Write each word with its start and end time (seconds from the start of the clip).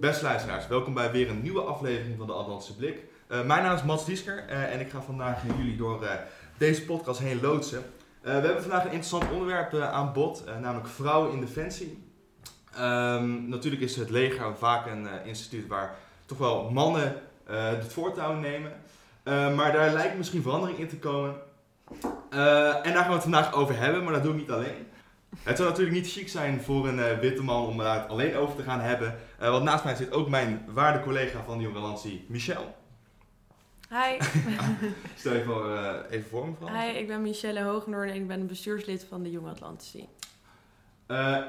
Beste 0.00 0.24
luisteraars, 0.24 0.66
welkom 0.66 0.94
bij 0.94 1.10
weer 1.10 1.30
een 1.30 1.42
nieuwe 1.42 1.60
aflevering 1.60 2.18
van 2.18 2.26
de 2.26 2.32
Atlantische 2.32 2.76
Blik. 2.76 2.98
Uh, 3.28 3.44
mijn 3.44 3.62
naam 3.62 3.74
is 3.74 3.82
Mats 3.82 4.06
Liesker 4.06 4.44
uh, 4.48 4.72
en 4.74 4.80
ik 4.80 4.90
ga 4.90 5.02
vandaag 5.02 5.42
jullie 5.56 5.76
door 5.76 6.02
uh, 6.02 6.10
deze 6.58 6.84
podcast 6.84 7.20
heen 7.20 7.40
loodsen. 7.40 7.82
we 8.20 8.30
hebben 8.30 8.62
vandaag 8.62 8.84
een 8.84 8.92
interessant 8.92 9.32
onderwerp 9.32 9.74
aan 9.74 10.12
bod, 10.12 10.44
namelijk 10.60 10.88
vrouwen 10.88 11.32
in 11.32 11.40
defensie. 11.40 12.02
Um, 12.80 13.48
natuurlijk 13.48 13.82
is 13.82 13.96
het 13.96 14.10
leger 14.10 14.56
vaak 14.56 14.86
een 14.86 15.08
instituut 15.24 15.66
waar 15.66 15.94
toch 16.26 16.38
wel 16.38 16.70
mannen 16.70 17.14
het 17.44 17.92
voortouw 17.92 18.34
nemen. 18.34 18.72
maar 19.24 19.72
daar 19.72 19.92
lijkt 19.92 20.16
misschien 20.16 20.42
verandering 20.42 20.78
in 20.78 20.88
te 20.88 20.98
komen. 20.98 21.34
en 22.30 22.92
daar 22.92 22.94
gaan 22.94 23.08
we 23.08 23.12
het 23.12 23.22
vandaag 23.22 23.54
over 23.54 23.78
hebben, 23.78 24.04
maar 24.04 24.12
dat 24.12 24.22
doe 24.22 24.32
ik 24.32 24.38
niet 24.38 24.50
alleen. 24.50 24.86
Het 25.42 25.56
zou 25.56 25.68
natuurlijk 25.68 25.96
niet 25.96 26.10
chic 26.10 26.28
zijn 26.28 26.60
voor 26.60 26.88
een 26.88 26.98
uh, 26.98 27.18
witte 27.18 27.42
man 27.42 27.66
om 27.66 27.78
daar 27.78 28.00
alleen 28.06 28.36
over 28.36 28.56
te 28.56 28.62
gaan 28.62 28.80
hebben. 28.80 29.18
Uh, 29.42 29.50
want 29.50 29.64
naast 29.64 29.84
mij 29.84 29.94
zit 29.94 30.12
ook 30.12 30.28
mijn 30.28 30.64
waarde 30.68 31.00
collega 31.00 31.42
van 31.44 31.58
de 31.58 31.64
Jonge 31.64 31.78
Lantie, 31.78 32.24
Michel. 32.28 32.76
Hi. 33.88 34.18
Stel 35.18 35.34
je 35.34 35.44
voor, 35.44 35.70
uh, 35.70 35.94
even 36.10 36.28
voor 36.30 36.48
mevrouw. 36.48 36.68
Hi, 36.68 36.98
ik 36.98 37.06
ben 37.06 37.22
Michelle 37.22 37.62
Hoognoorn 37.62 38.08
en 38.08 38.14
ik 38.14 38.26
ben 38.26 38.46
bestuurslid 38.46 39.06
van 39.08 39.22
de 39.22 39.30
Jonge 39.30 39.50
Atlantici. 39.50 40.08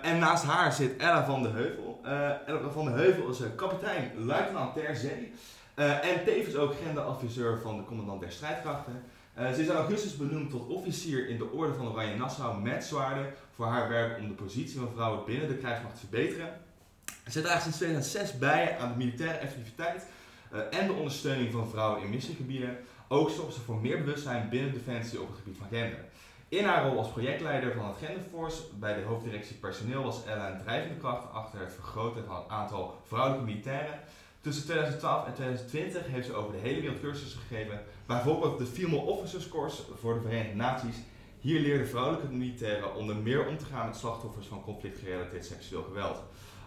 en 0.01 0.19
naast 0.19 0.43
haar 0.43 0.73
zit 0.73 0.97
Ella 0.97 1.25
van 1.25 1.43
de 1.43 1.49
Heuvel. 1.49 1.99
Ella 2.45 2.69
van 2.69 2.85
de 2.85 2.91
Heuvel 2.91 3.29
is 3.29 3.39
kapitein, 3.55 4.11
luitenant 4.25 4.73
ter 4.73 4.95
zee. 4.95 5.33
en 5.75 6.23
tevens 6.25 6.55
ook 6.55 6.73
genderadviseur 6.83 7.59
van 7.61 7.77
de 7.77 7.83
commandant 7.83 8.21
der 8.21 8.31
strijdkrachten. 8.31 9.03
Uh, 9.39 9.51
ze 9.53 9.61
is 9.61 9.67
in 9.67 9.75
augustus 9.75 10.17
benoemd 10.17 10.49
tot 10.49 10.67
officier 10.67 11.27
in 11.27 11.37
de 11.37 11.51
Orde 11.51 11.73
van 11.73 11.87
Oranje 11.87 12.15
Nassau 12.15 12.61
met 12.61 12.83
zwaarden 12.83 13.33
voor 13.55 13.65
haar 13.65 13.89
werk 13.89 14.19
om 14.19 14.27
de 14.27 14.33
positie 14.33 14.79
van 14.79 14.91
vrouwen 14.93 15.25
binnen 15.25 15.47
de 15.47 15.55
krijgsmacht 15.55 15.93
te 15.93 15.99
verbeteren. 15.99 16.59
Ze 17.05 17.41
eigenlijk 17.41 17.61
sinds 17.61 17.77
2006 17.77 18.37
bij 18.37 18.77
aan 18.77 18.91
de 18.91 18.97
militaire 18.97 19.37
effectiviteit 19.37 20.05
uh, 20.53 20.79
en 20.79 20.87
de 20.87 20.93
ondersteuning 20.93 21.51
van 21.51 21.69
vrouwen 21.69 22.03
in 22.03 22.09
missiegebieden. 22.09 22.77
Ook 23.07 23.29
zorgt 23.29 23.53
ze 23.53 23.61
voor 23.61 23.75
meer 23.75 24.03
bewustzijn 24.03 24.49
binnen 24.49 24.73
Defensie 24.73 25.21
op 25.21 25.27
het 25.27 25.37
gebied 25.37 25.57
van 25.57 25.67
gender. 25.69 26.05
In 26.49 26.65
haar 26.65 26.87
rol 26.87 26.97
als 26.97 27.11
projectleider 27.11 27.73
van 27.73 27.87
het 27.87 27.97
Genderforce 28.03 28.61
bij 28.79 28.93
de 28.93 29.01
hoofddirectie 29.01 29.55
personeel 29.55 30.03
was 30.03 30.25
Ella 30.25 30.51
een 30.51 30.63
drijvende 30.63 30.97
kracht 30.97 31.31
achter 31.33 31.59
het 31.59 31.73
vergroten 31.73 32.25
van 32.25 32.35
het 32.35 32.49
aantal 32.49 33.01
vrouwelijke 33.07 33.45
militairen. 33.45 33.99
Tussen 34.41 34.63
2012 34.63 35.25
en 35.25 35.33
2020 35.33 36.07
heeft 36.07 36.25
ze 36.25 36.33
over 36.33 36.51
de 36.51 36.57
hele 36.57 36.81
wereld 36.81 36.99
cursussen 36.99 37.39
gegeven, 37.39 37.81
bijvoorbeeld 38.05 38.57
de 38.57 38.65
Female 38.65 39.01
Officers 39.01 39.49
Course 39.49 39.81
voor 39.99 40.13
de 40.13 40.21
Verenigde 40.21 40.55
Naties. 40.55 40.95
Hier 41.39 41.59
leerden 41.59 41.87
vrouwelijke 41.87 42.31
militairen 42.31 42.95
onder 42.95 43.15
meer 43.15 43.47
om 43.47 43.57
te 43.57 43.65
gaan 43.65 43.85
met 43.85 43.95
slachtoffers 43.95 44.47
van 44.47 44.63
conflictgerelateerd 44.63 45.45
seksueel 45.45 45.83
geweld. 45.83 46.23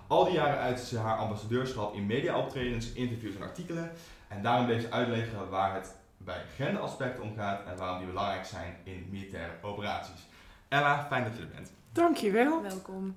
Al 0.06 0.24
die 0.24 0.32
jaren 0.32 0.58
uitte 0.58 0.86
ze 0.86 0.98
haar 0.98 1.16
ambassadeurschap 1.16 1.94
in 1.94 2.06
mediaoptredens, 2.06 2.92
interviews 2.92 3.34
en 3.34 3.42
artikelen. 3.42 3.92
En 4.28 4.42
daarom 4.42 4.66
bleef 4.66 4.82
ze 4.82 4.90
uitleggen 4.90 5.48
waar 5.48 5.74
het 5.74 5.94
bij 6.16 6.42
genderaspecten 6.56 7.22
om 7.22 7.34
gaat 7.36 7.66
en 7.66 7.76
waarom 7.76 7.98
die 7.98 8.06
belangrijk 8.06 8.44
zijn 8.44 8.76
in 8.84 9.08
militaire 9.10 9.52
operaties. 9.62 10.26
Ella, 10.68 11.06
fijn 11.08 11.24
dat 11.24 11.36
je 11.36 11.42
er 11.42 11.48
bent. 11.48 11.72
Dankjewel. 11.92 12.62
Welkom. 12.62 13.16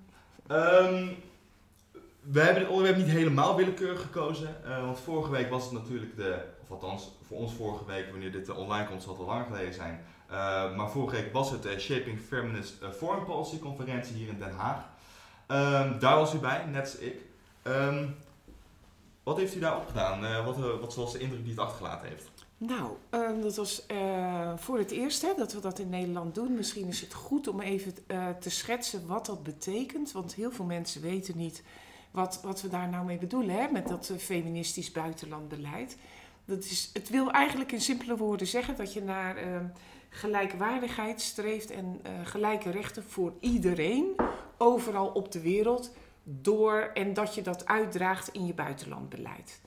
Um, 0.51 1.17
we 2.31 2.39
hebben 2.39 2.61
dit 2.61 2.71
onderwerp 2.71 2.97
niet 2.97 3.07
helemaal 3.07 3.55
willekeurig 3.55 4.01
gekozen. 4.01 4.55
Uh, 4.65 4.85
want 4.85 4.99
vorige 4.99 5.31
week 5.31 5.49
was 5.49 5.63
het 5.63 5.71
natuurlijk 5.71 6.15
de, 6.15 6.43
of 6.61 6.71
althans 6.71 7.11
voor 7.27 7.37
ons 7.37 7.53
vorige 7.53 7.85
week, 7.85 8.09
wanneer 8.09 8.31
dit 8.31 8.49
online 8.49 8.87
komt, 8.87 9.03
zal 9.03 9.11
het 9.11 9.21
al 9.21 9.27
lang 9.27 9.45
geleden 9.45 9.73
zijn. 9.73 10.05
Uh, 10.31 10.75
maar 10.75 10.89
vorige 10.89 11.15
week 11.15 11.33
was 11.33 11.51
het 11.51 11.63
de 11.63 11.79
Shaping 11.79 12.19
Feminist 12.19 12.75
Foreign 12.97 13.25
Policy 13.25 13.59
conferentie 13.59 14.15
hier 14.15 14.27
in 14.27 14.39
Den 14.39 14.53
Haag. 14.53 14.83
Um, 15.47 15.99
daar 15.99 16.15
was 16.15 16.33
u 16.33 16.37
bij, 16.37 16.65
net 16.65 16.81
als 16.81 16.97
ik. 16.97 17.21
Um, 17.63 18.15
wat 19.23 19.37
heeft 19.37 19.55
u 19.55 19.59
daar 19.59 19.77
opgedaan? 19.77 20.23
Uh, 20.23 20.45
wat, 20.45 20.57
wat 20.79 20.95
was 20.95 21.11
de 21.11 21.19
indruk 21.19 21.41
die 21.41 21.51
het 21.51 21.59
achtergelaten 21.59 22.07
heeft? 22.07 22.29
Nou, 22.57 22.91
um, 23.09 23.41
dat 23.41 23.55
was 23.55 23.85
voor 24.55 24.77
het 24.77 24.91
eerst 24.91 25.21
hè, 25.21 25.33
dat 25.37 25.53
we 25.53 25.59
dat 25.59 25.79
in 25.79 25.89
Nederland 25.89 26.35
doen. 26.35 26.55
Misschien 26.55 26.87
is 26.87 27.01
het 27.01 27.13
goed 27.13 27.47
om 27.47 27.61
even 27.61 27.93
te 28.39 28.49
schetsen 28.49 29.07
wat 29.07 29.25
dat 29.25 29.43
betekent. 29.43 30.11
Want 30.11 30.35
heel 30.35 30.51
veel 30.51 30.65
mensen 30.65 31.01
weten 31.01 31.37
niet 31.37 31.63
wat, 32.15 32.39
wat 32.43 32.61
we 32.61 32.67
daar 32.67 32.89
nou 32.89 33.05
mee 33.05 33.17
bedoelen 33.17 33.55
hè, 33.55 33.67
met 33.71 33.87
dat 33.87 34.11
feministisch 34.17 34.91
buitenlandbeleid. 34.91 35.97
Dat 36.45 36.63
is, 36.63 36.89
het 36.93 37.09
wil 37.09 37.31
eigenlijk 37.31 37.71
in 37.71 37.81
simpele 37.81 38.17
woorden 38.17 38.47
zeggen 38.47 38.75
dat 38.75 38.93
je 38.93 39.01
naar 39.01 39.37
gelijkwaardigheid 40.09 41.21
streeft 41.21 41.71
en 41.71 42.01
gelijke 42.23 42.69
rechten 42.69 43.03
voor 43.03 43.33
iedereen 43.39 44.15
overal 44.57 45.07
op 45.07 45.31
de 45.31 45.41
wereld 45.41 45.91
door 46.23 46.91
en 46.93 47.13
dat 47.13 47.35
je 47.35 47.41
dat 47.41 47.65
uitdraagt 47.65 48.29
in 48.33 48.45
je 48.45 48.53
buitenlandbeleid. 48.53 49.61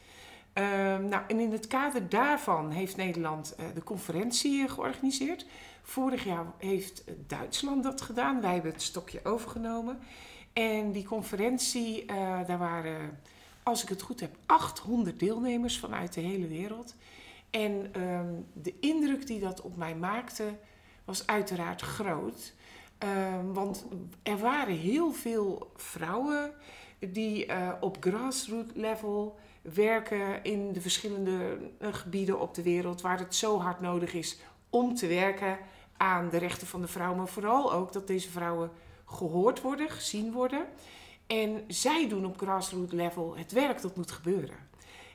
Uh, 0.55 0.65
nou, 0.99 1.23
en 1.29 1.41
in 1.41 1.53
het 1.53 1.67
kader 1.67 2.09
daarvan 2.09 2.71
heeft 2.71 2.97
Nederland 2.97 3.57
de 3.75 3.83
conferentie 3.83 4.69
georganiseerd. 4.69 5.47
Vorig 5.83 6.25
jaar 6.25 6.47
heeft 6.59 7.05
Duitsland 7.27 7.83
dat 7.83 8.01
gedaan. 8.01 8.41
Wij 8.41 8.53
hebben 8.53 8.73
het 8.73 8.83
stokje 8.83 9.21
overgenomen. 9.25 9.99
En 10.59 10.93
die 10.93 11.05
conferentie, 11.05 12.03
uh, 12.03 12.47
daar 12.47 12.59
waren, 12.59 13.21
als 13.63 13.83
ik 13.83 13.89
het 13.89 14.03
goed 14.03 14.21
heb, 14.21 14.37
800 14.47 15.21
deelnemers 15.21 15.79
vanuit 15.79 16.13
de 16.13 16.21
hele 16.21 16.47
wereld. 16.47 16.95
En 17.51 17.89
ehm, 17.93 18.33
de 18.53 18.75
indruk 18.81 19.27
die 19.27 19.41
dat 19.41 19.61
op 19.61 19.77
mij 19.77 19.95
maakte, 19.95 20.45
was 21.05 21.27
uiteraard 21.27 21.81
groot. 21.81 22.55
Ehm, 22.99 23.53
want 23.53 23.87
er 24.23 24.39
waren 24.39 24.77
heel 24.77 25.13
veel 25.13 25.73
vrouwen 25.77 26.53
die 26.99 27.47
uh, 27.47 27.73
op 27.81 27.97
grassroots 28.01 28.73
level 28.75 29.39
werken 29.63 30.45
in 30.45 30.73
de 30.73 30.81
verschillende 30.81 31.59
uh, 31.81 31.89
gebieden 31.95 32.41
op 32.41 32.55
de 32.55 32.63
wereld 32.63 33.01
waar 33.01 33.19
het 33.19 33.35
zo 33.35 33.61
hard 33.61 33.81
nodig 33.81 34.15
is 34.15 34.39
om 34.71 34.95
te 34.95 35.07
werken 35.07 35.59
aan 35.97 36.29
de 36.29 36.39
rechten 36.39 36.67
van 36.67 36.81
de 36.81 36.89
vrouw, 36.89 37.15
maar 37.15 37.29
vooral 37.29 37.73
ook 37.73 37.93
dat 37.93 38.07
deze 38.07 38.31
vrouwen 38.31 38.71
gehoord 39.11 39.61
worden, 39.61 39.91
gezien 39.91 40.33
worden. 40.33 40.67
En 41.27 41.65
zij 41.69 42.09
doen 42.09 42.27
op 42.27 42.39
grassroots 42.39 42.93
level 42.93 43.37
het 43.37 43.53
werk 43.53 43.83
dat 43.83 43.97
moet 43.97 44.11
gebeuren. 44.11 44.57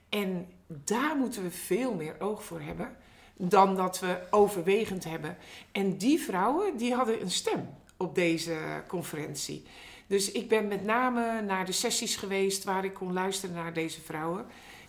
En 0.10 0.48
daar 0.68 1.16
moeten 1.18 1.44
we 1.44 1.52
veel 1.52 1.94
meer 1.94 2.16
oog 2.20 2.44
voor 2.44 2.62
hebben 2.62 2.96
dan 3.38 3.76
dat 3.76 4.00
we 4.00 4.22
overwegend 4.30 5.04
hebben. 5.04 5.38
En 5.72 5.98
die 5.98 6.20
vrouwen 6.20 6.78
die 6.78 6.94
hadden 6.94 7.22
een 7.22 7.32
stem 7.32 7.70
op 7.98 8.16
deze 8.16 8.58
conferentie. 8.88 9.64
Dus 10.08 10.32
ik 10.32 10.50
ben 10.50 10.68
met 10.68 10.84
name 10.84 11.42
naar 11.42 11.66
de 11.66 11.72
sessies 11.72 12.16
geweest 12.16 12.64
waar 12.64 12.86
ik 12.86 12.94
kon 12.94 13.14
luisteren 13.14 13.56
naar 13.56 13.74
deze 13.74 14.02
vrouwen. 14.02 14.46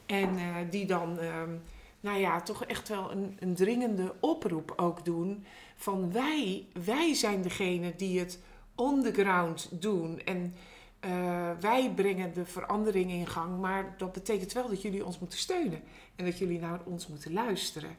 En 0.06 0.38
uh, 0.38 0.56
die 0.70 0.86
dan, 0.86 1.18
uh, 1.20 1.42
nou 2.00 2.18
ja, 2.18 2.40
toch 2.40 2.64
echt 2.64 2.88
wel 2.88 3.10
een, 3.10 3.36
een, 3.40 3.54
dringende 3.54 4.14
oproep 4.20 4.72
ook 4.76 5.04
doen. 5.04 5.44
Van 5.76 6.12
wij, 6.12 6.66
wij 6.84 7.14
zijn 7.14 7.42
degene 7.42 7.96
die 7.96 8.18
het 8.18 8.38
on 8.74 9.02
the 9.02 9.12
ground 9.12 9.68
doen. 9.70 10.20
En 10.24 10.54
uh, 11.04 11.50
wij 11.60 11.92
brengen 11.94 12.34
de 12.34 12.44
verandering 12.44 13.10
in 13.10 13.26
gang. 13.26 13.60
Maar 13.60 13.94
dat 13.98 14.12
betekent 14.12 14.52
wel 14.52 14.68
dat 14.68 14.82
jullie 14.82 15.04
ons 15.04 15.18
moeten 15.18 15.38
steunen. 15.38 15.82
En 16.16 16.24
dat 16.24 16.38
jullie 16.38 16.60
naar 16.60 16.80
ons 16.84 17.06
moeten 17.06 17.32
luisteren. 17.32 17.96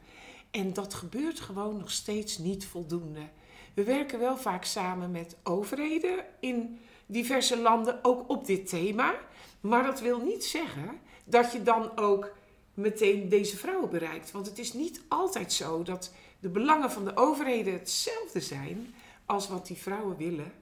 En 0.50 0.72
dat 0.72 0.94
gebeurt 0.94 1.40
gewoon 1.40 1.76
nog 1.76 1.90
steeds 1.90 2.38
niet 2.38 2.66
voldoende. 2.66 3.28
We 3.74 3.84
werken 3.84 4.18
wel 4.18 4.36
vaak 4.36 4.64
samen 4.64 5.10
met 5.10 5.36
overheden 5.42 6.24
in 6.40 6.78
diverse 7.06 7.58
landen, 7.58 7.98
ook 8.02 8.30
op 8.30 8.46
dit 8.46 8.68
thema. 8.68 9.14
Maar 9.60 9.84
dat 9.84 10.00
wil 10.00 10.20
niet 10.20 10.44
zeggen 10.44 11.00
dat 11.24 11.52
je 11.52 11.62
dan 11.62 11.98
ook 11.98 12.34
meteen 12.74 13.28
deze 13.28 13.56
vrouwen 13.56 13.90
bereikt. 13.90 14.30
Want 14.30 14.46
het 14.46 14.58
is 14.58 14.72
niet 14.72 15.00
altijd 15.08 15.52
zo 15.52 15.82
dat 15.82 16.12
de 16.40 16.48
belangen 16.48 16.90
van 16.90 17.04
de 17.04 17.16
overheden 17.16 17.72
hetzelfde 17.72 18.40
zijn 18.40 18.94
als 19.26 19.48
wat 19.48 19.66
die 19.66 19.76
vrouwen 19.76 20.16
willen. 20.16 20.52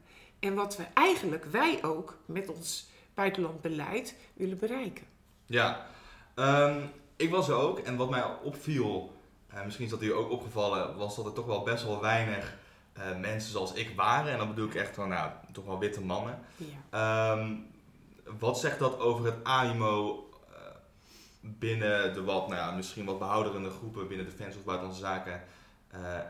En 0.45 0.55
wat 0.55 0.77
we 0.77 0.87
eigenlijk, 0.95 1.45
wij 1.45 1.79
ook, 1.83 2.19
met 2.27 2.49
ons 2.49 2.89
buitenlandbeleid 3.15 4.17
willen 4.35 4.59
bereiken. 4.59 5.05
Ja, 5.47 5.87
um, 6.35 6.91
ik 7.17 7.31
was 7.31 7.49
er 7.49 7.55
ook. 7.55 7.79
En 7.79 7.97
wat 7.97 8.11
mij 8.11 8.25
opviel, 8.43 9.13
uh, 9.55 9.65
misschien 9.65 9.85
is 9.85 9.91
dat 9.91 10.03
u 10.03 10.13
ook 10.13 10.31
opgevallen, 10.31 10.97
was 10.97 11.17
dat 11.17 11.27
er 11.27 11.33
toch 11.33 11.47
wel 11.47 11.63
best 11.63 11.85
wel 11.85 12.01
weinig 12.01 12.57
uh, 12.99 13.19
mensen 13.19 13.51
zoals 13.51 13.73
ik 13.73 13.97
waren. 13.97 14.33
En 14.33 14.39
dan 14.39 14.49
bedoel 14.49 14.67
ik 14.67 14.75
echt 14.75 14.95
van, 14.95 15.09
nou, 15.09 15.31
toch 15.53 15.65
wel 15.65 15.79
witte 15.79 16.01
mannen. 16.01 16.39
Ja. 16.57 17.33
Um, 17.33 17.67
wat 18.39 18.59
zegt 18.59 18.79
dat 18.79 18.99
over 18.99 19.25
het 19.25 19.45
animo 19.45 20.29
uh, 20.51 20.57
binnen 21.41 22.15
de 22.15 22.23
wat, 22.23 22.49
nou 22.49 22.61
ja, 22.61 22.71
misschien 22.71 23.05
wat 23.05 23.19
behouderende 23.19 23.71
groepen 23.71 24.09
binnen 24.09 24.27
Defensie 24.27 24.59
of 24.59 24.65
Buitenlandse 24.65 25.05
Zaken 25.05 25.43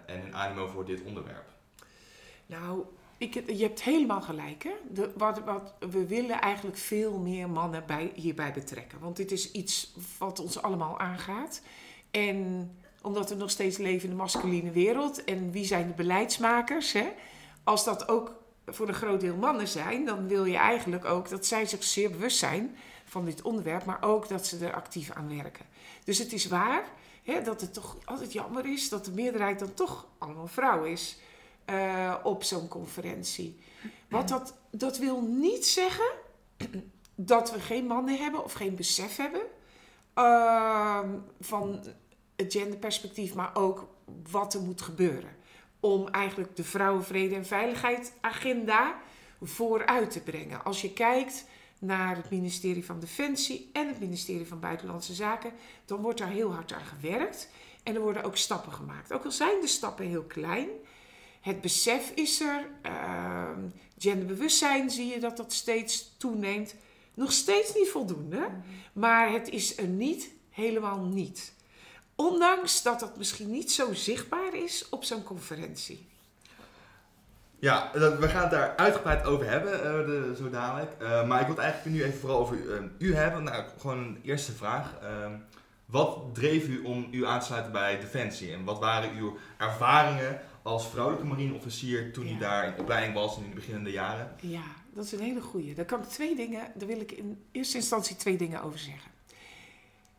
en 0.06 0.20
hun 0.20 0.34
animo 0.34 0.66
voor 0.66 0.84
dit 0.84 1.02
onderwerp? 1.02 1.48
Nou, 2.46 2.84
je 3.32 3.62
hebt 3.62 3.82
helemaal 3.82 4.20
gelijk. 4.20 4.62
Hè? 4.62 4.72
De, 4.90 5.12
wat, 5.16 5.38
wat, 5.44 5.74
we 5.90 6.06
willen 6.06 6.40
eigenlijk 6.40 6.76
veel 6.76 7.18
meer 7.18 7.50
mannen 7.50 7.82
bij, 7.86 8.12
hierbij 8.14 8.52
betrekken. 8.52 8.98
Want 9.00 9.16
dit 9.16 9.32
is 9.32 9.52
iets 9.52 9.94
wat 10.18 10.40
ons 10.40 10.62
allemaal 10.62 10.98
aangaat. 10.98 11.60
En 12.10 12.70
omdat 13.02 13.28
we 13.28 13.34
nog 13.34 13.50
steeds 13.50 13.76
leven 13.76 14.04
in 14.04 14.10
de 14.10 14.22
masculine 14.22 14.70
wereld. 14.70 15.24
En 15.24 15.50
wie 15.50 15.64
zijn 15.64 15.86
de 15.86 15.94
beleidsmakers? 15.94 16.92
Hè? 16.92 17.08
Als 17.64 17.84
dat 17.84 18.08
ook 18.08 18.32
voor 18.66 18.88
een 18.88 18.94
groot 18.94 19.20
deel 19.20 19.36
mannen 19.36 19.68
zijn, 19.68 20.04
dan 20.04 20.28
wil 20.28 20.44
je 20.44 20.56
eigenlijk 20.56 21.04
ook 21.04 21.28
dat 21.28 21.46
zij 21.46 21.66
zich 21.66 21.84
zeer 21.84 22.10
bewust 22.10 22.38
zijn 22.38 22.76
van 23.04 23.24
dit 23.24 23.42
onderwerp, 23.42 23.84
maar 23.84 24.02
ook 24.02 24.28
dat 24.28 24.46
ze 24.46 24.66
er 24.66 24.74
actief 24.74 25.10
aan 25.10 25.36
werken. 25.36 25.64
Dus 26.04 26.18
het 26.18 26.32
is 26.32 26.46
waar 26.46 26.84
hè, 27.22 27.42
dat 27.42 27.60
het 27.60 27.74
toch 27.74 27.96
altijd 28.04 28.32
jammer 28.32 28.66
is 28.66 28.88
dat 28.88 29.04
de 29.04 29.12
meerderheid 29.12 29.58
dan 29.58 29.74
toch 29.74 30.06
allemaal 30.18 30.46
vrouw 30.46 30.84
is 30.84 31.18
eh, 31.64 32.14
op 32.22 32.42
zo'n 32.42 32.68
conferentie. 32.68 33.60
Want 34.08 34.28
dat, 34.28 34.54
dat 34.70 34.98
wil 34.98 35.20
niet 35.20 35.66
zeggen 35.66 36.10
dat 37.14 37.52
we 37.52 37.60
geen 37.60 37.86
mannen 37.86 38.18
hebben 38.18 38.44
of 38.44 38.52
geen 38.52 38.74
besef 38.74 39.16
hebben 39.16 39.42
uh, 40.18 41.00
van 41.40 41.84
het 42.36 42.52
genderperspectief, 42.52 43.34
maar 43.34 43.50
ook 43.54 43.88
wat 44.30 44.54
er 44.54 44.60
moet 44.60 44.82
gebeuren. 44.82 45.36
Om 45.80 46.08
eigenlijk 46.08 46.56
de 46.56 46.64
vrouwenvrede 46.64 47.34
en 47.34 47.46
veiligheid 47.46 48.12
agenda 48.20 48.94
vooruit 49.42 50.10
te 50.10 50.20
brengen. 50.20 50.64
Als 50.64 50.80
je 50.80 50.92
kijkt 50.92 51.44
naar 51.78 52.16
het 52.16 52.30
ministerie 52.30 52.84
van 52.84 53.00
Defensie 53.00 53.70
en 53.72 53.88
het 53.88 54.00
ministerie 54.00 54.46
van 54.46 54.60
Buitenlandse 54.60 55.14
Zaken, 55.14 55.52
dan 55.84 56.00
wordt 56.00 56.18
daar 56.18 56.28
heel 56.28 56.52
hard 56.52 56.72
aan 56.72 56.84
gewerkt. 56.84 57.48
En 57.82 57.94
er 57.94 58.00
worden 58.00 58.24
ook 58.24 58.36
stappen 58.36 58.72
gemaakt. 58.72 59.12
Ook 59.12 59.24
al 59.24 59.30
zijn 59.30 59.60
de 59.60 59.66
stappen 59.66 60.06
heel 60.06 60.22
klein, 60.22 60.68
het 61.44 61.60
besef 61.60 62.10
is 62.14 62.40
er. 62.40 62.66
Uh, 62.86 63.48
genderbewustzijn 63.98 64.90
zie 64.90 65.06
je 65.06 65.20
dat 65.20 65.36
dat 65.36 65.52
steeds 65.52 66.14
toeneemt. 66.16 66.74
Nog 67.14 67.32
steeds 67.32 67.74
niet 67.74 67.88
voldoende, 67.88 68.36
mhm. 68.36 68.50
maar 68.92 69.32
het 69.32 69.48
is 69.48 69.78
er 69.78 69.86
niet 69.86 70.30
helemaal 70.50 71.00
niet. 71.00 71.52
Ondanks 72.14 72.82
dat 72.82 73.00
dat 73.00 73.16
misschien 73.16 73.50
niet 73.50 73.72
zo 73.72 73.92
zichtbaar 73.92 74.54
is 74.54 74.88
op 74.88 75.04
zo'n 75.04 75.22
conferentie. 75.22 76.06
Ja, 77.58 77.90
we 77.92 78.28
gaan 78.28 78.42
het 78.42 78.50
daar 78.50 78.76
uitgebreid 78.76 79.24
over 79.24 79.50
hebben, 79.50 79.72
uh, 79.72 79.82
de, 80.06 80.34
zo 80.36 80.50
dadelijk. 80.50 80.92
Uh, 81.02 81.26
maar 81.26 81.40
ik 81.40 81.46
wil 81.46 81.54
het 81.54 81.64
eigenlijk 81.64 81.96
nu 81.96 82.04
even 82.04 82.20
vooral 82.20 82.38
over 82.38 82.56
uh, 82.56 82.80
u 82.98 83.14
hebben. 83.14 83.42
Nou, 83.42 83.64
gewoon 83.78 83.98
een 83.98 84.20
eerste 84.22 84.52
vraag. 84.52 84.94
Ehm, 85.02 85.32
wat 85.86 86.34
dreef 86.34 86.68
u 86.68 86.82
om 86.82 87.08
u 87.10 87.26
aan 87.26 87.40
te 87.40 87.46
sluiten 87.46 87.72
bij 87.72 88.00
Defensie? 88.00 88.52
En 88.52 88.64
wat 88.64 88.78
waren 88.78 89.16
uw 89.16 89.38
ervaringen 89.56 90.40
als 90.64 90.88
vrouwelijke 90.88 91.26
marineofficier 91.26 92.12
toen 92.12 92.28
u 92.28 92.38
daar 92.38 92.66
in 92.66 92.80
opleiding 92.80 93.14
was 93.14 93.36
in 93.36 93.48
de 93.48 93.54
beginnende 93.54 93.90
jaren? 93.90 94.36
Ja, 94.40 94.64
dat 94.92 95.04
is 95.04 95.12
een 95.12 95.20
hele 95.20 95.40
goeie. 95.40 95.74
Daar 95.74 95.84
kan 95.84 96.00
ik 96.02 96.08
twee 96.08 96.36
dingen, 96.36 96.72
daar 96.74 96.88
wil 96.88 97.00
ik 97.00 97.12
in 97.12 97.44
eerste 97.52 97.76
instantie 97.76 98.16
twee 98.16 98.36
dingen 98.36 98.62
over 98.62 98.78
zeggen. 98.78 99.10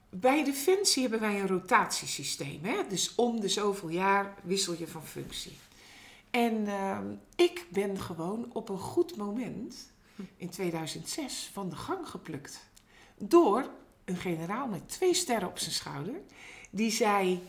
Bij 0.09 0.43
Defensie 0.43 1.01
hebben 1.01 1.19
wij 1.19 1.39
een 1.39 1.47
rotatiesysteem. 1.47 2.59
Hè? 2.63 2.77
Dus 2.89 3.15
om 3.15 3.39
de 3.39 3.49
zoveel 3.49 3.89
jaar 3.89 4.33
wissel 4.43 4.75
je 4.77 4.87
van 4.87 5.05
functie. 5.05 5.57
En 6.29 6.67
ehm, 6.67 7.05
ik 7.35 7.65
ben 7.69 7.99
gewoon 7.99 8.49
op 8.53 8.69
een 8.69 8.79
goed 8.79 9.17
moment 9.17 9.91
in 10.37 10.49
2006 10.49 11.49
van 11.53 11.69
de 11.69 11.75
gang 11.75 12.09
geplukt. 12.09 12.69
Door 13.17 13.69
een 14.05 14.17
generaal 14.17 14.67
met 14.67 14.89
twee 14.89 15.13
sterren 15.13 15.47
op 15.47 15.59
zijn 15.59 15.73
schouder. 15.73 16.15
Die 16.69 16.91
zei, 16.91 17.41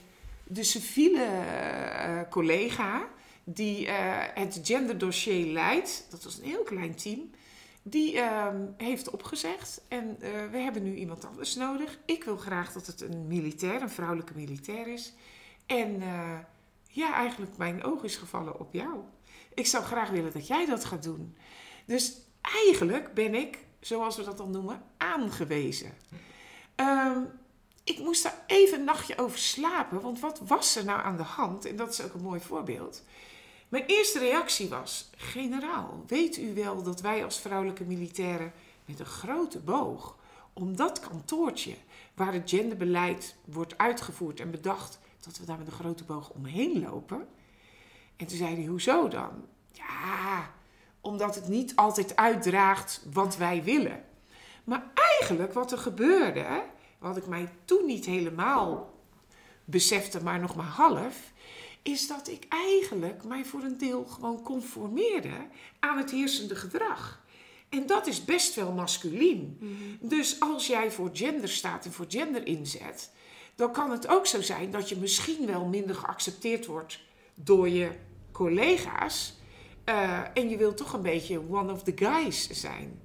de 0.49 0.63
civiele 0.63 1.27
uh, 1.27 2.21
collega 2.31 3.09
die 3.45 3.87
uh, 3.87 3.93
het 4.35 4.61
genderdossier 4.63 5.47
leidt, 5.47 6.07
dat 6.11 6.25
was 6.25 6.39
een 6.39 6.45
heel 6.45 6.63
klein 6.63 6.95
team, 6.95 7.31
die 7.83 8.15
uh, 8.15 8.47
heeft 8.77 9.11
opgezegd. 9.11 9.81
En 9.89 10.17
uh, 10.21 10.29
we 10.51 10.59
hebben 10.59 10.83
nu 10.83 10.95
iemand 10.95 11.25
anders 11.25 11.55
nodig. 11.55 11.99
Ik 12.05 12.25
wil 12.25 12.37
graag 12.37 12.73
dat 12.73 12.87
het 12.87 13.01
een 13.01 13.27
militair, 13.27 13.83
een 13.83 13.91
vrouwelijke 13.91 14.33
militair 14.35 14.87
is. 14.87 15.13
En 15.67 16.03
ja, 16.89 17.15
eigenlijk 17.15 17.57
mijn 17.57 17.85
oog 17.85 18.03
is 18.03 18.17
gevallen 18.17 18.61
op 18.61 18.73
jou. 18.73 18.99
Ik 19.55 19.67
zou 19.67 19.85
graag 19.85 20.11
willen 20.11 20.33
dat 20.33 20.47
jij 20.47 20.67
dat 20.67 20.85
gaat 20.85 21.03
doen. 21.03 21.37
Dus 21.85 22.17
eigenlijk 22.41 23.15
ben 23.15 23.35
ik, 23.35 23.59
zoals 23.81 24.17
we 24.17 24.25
dat 24.25 24.37
dan 24.37 24.51
noemen, 24.51 24.83
aangewezen. 24.97 25.93
Um, 26.77 27.29
ik 27.87 27.99
moest 27.99 28.23
daar 28.23 28.45
even 28.47 28.79
een 28.79 28.85
nachtje 28.85 29.19
over 29.19 29.39
slapen, 29.39 30.01
want 30.01 30.21
wat 30.21 30.41
was 30.45 30.77
er 30.77 30.85
nou 30.85 31.01
aan 31.01 31.17
de 31.17 31.23
hand? 31.23 31.65
En 31.65 31.77
dat 31.77 31.93
is 31.93 32.03
ook 32.03 32.15
een 32.15 32.23
mooi 32.23 32.41
voorbeeld. 32.41 33.03
Mijn 33.69 33.85
eerste 33.87 34.19
reactie 34.19 34.69
was: 34.69 35.11
Generaal, 35.17 36.05
weet 36.07 36.37
u 36.37 36.55
wel 36.55 36.83
dat 36.83 37.01
wij 37.01 37.25
als 37.25 37.41
vrouwelijke 37.41 37.85
militairen 37.85 38.53
met 38.85 39.01
een 39.01 39.07
grote 39.07 39.59
boog 39.59 40.17
om 40.53 40.77
dat 40.77 41.01
kantoortje 41.01 41.75
waar 42.15 42.33
het 42.33 42.51
genderbeleid 42.51 43.37
wordt 43.45 43.79
uitgevoerd 43.79 44.41
en 44.41 44.51
bedacht, 44.51 44.99
dat 45.21 45.39
we 45.39 45.47
daar 45.47 45.59
met 45.59 45.67
een 45.67 45.73
grote 45.73 46.05
boog 46.05 46.31
omheen 46.31 46.81
lopen? 46.81 47.29
En 48.17 48.27
toen 48.27 48.39
zei 48.39 48.55
hij: 48.55 48.65
Hoezo 48.65 49.09
dan? 49.09 49.45
Ja, 49.73 50.51
omdat 51.01 51.35
het 51.35 51.49
niet 51.49 51.77
altijd 51.77 52.17
uitdraagt 52.17 53.03
wat 53.13 53.37
wij 53.37 53.63
willen. 53.63 54.05
Maar 54.65 54.91
eigenlijk 54.95 55.53
wat 55.53 55.73
er 55.73 55.79
gebeurde, 55.79 56.65
wat 56.99 57.17
ik 57.17 57.27
mij 57.27 57.49
toen 57.65 57.87
niet 57.87 58.05
helemaal 58.05 58.95
besefte, 59.65 60.23
maar 60.23 60.41
nog 60.41 60.57
maar 60.57 60.67
half, 60.67 61.33
is 61.83 62.09
dat 62.09 62.29
ik 62.29 62.45
eigenlijk 62.49 63.25
mij 63.25 63.45
voor 63.45 63.63
een 63.63 63.79
deel 63.79 64.05
gewoon 64.05 64.43
conformeerde 64.43 65.47
aan 65.81 65.97
het 65.99 66.11
heersende 66.11 66.57
gedrag. 66.57 67.25
En 67.69 67.87
dat 67.87 68.07
is 68.07 68.25
best 68.25 68.55
wel 68.55 68.73
masculien. 68.73 69.57
Mhm. 69.61 70.09
Dus 70.09 70.41
als 70.41 70.67
jij 70.67 70.91
voor 70.91 71.11
gender 71.13 71.49
staat 71.49 71.85
en 71.85 71.93
voor 71.93 72.07
gender 72.09 72.47
inzet, 72.47 73.13
dan 73.55 73.73
kan 73.73 73.91
het 73.91 74.09
ook 74.09 74.27
zo 74.27 74.41
zijn 74.41 74.71
dat 74.71 74.89
je 74.89 74.97
misschien 74.97 75.47
wel 75.47 75.65
minder 75.65 75.95
geaccepteerd 75.95 76.67
wordt 76.67 77.01
door 77.35 77.69
je 77.69 77.91
collega's. 78.33 79.35
Uh, 79.85 80.21
en 80.35 80.49
je 80.49 80.57
wilt 80.57 80.77
toch 80.77 80.93
een 80.93 81.03
beetje 81.03 81.51
one 81.51 81.73
of 81.73 81.83
the 81.83 81.93
guys 81.95 82.51
zijn. 82.51 83.01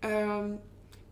Um, 0.00 0.60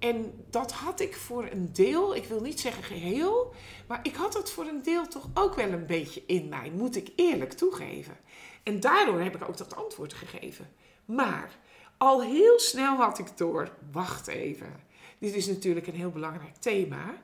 en 0.02 0.44
dat 0.50 0.72
had 0.72 1.00
ik 1.00 1.16
voor 1.16 1.48
een 1.50 1.72
deel, 1.72 2.16
ik 2.16 2.24
wil 2.24 2.40
niet 2.40 2.60
zeggen 2.60 2.82
geheel, 2.82 3.54
maar 3.86 4.00
ik 4.02 4.14
had 4.14 4.32
dat 4.32 4.50
voor 4.50 4.64
een 4.64 4.82
deel 4.82 5.08
toch 5.08 5.28
ook 5.34 5.54
wel 5.54 5.70
een 5.70 5.86
beetje 5.86 6.22
in 6.26 6.48
mij, 6.48 6.70
moet 6.70 6.96
ik 6.96 7.12
eerlijk 7.16 7.52
toegeven. 7.52 8.16
En 8.62 8.80
daardoor 8.80 9.20
heb 9.20 9.34
ik 9.34 9.48
ook 9.48 9.56
dat 9.56 9.76
antwoord 9.76 10.12
gegeven. 10.12 10.68
Maar 11.04 11.58
al 11.96 12.22
heel 12.22 12.58
snel 12.58 12.96
had 12.96 13.18
ik 13.18 13.36
door, 13.36 13.72
wacht 13.92 14.26
even, 14.26 14.80
dit 15.18 15.34
is 15.34 15.46
natuurlijk 15.46 15.86
een 15.86 15.94
heel 15.94 16.10
belangrijk 16.10 16.56
thema. 16.56 17.22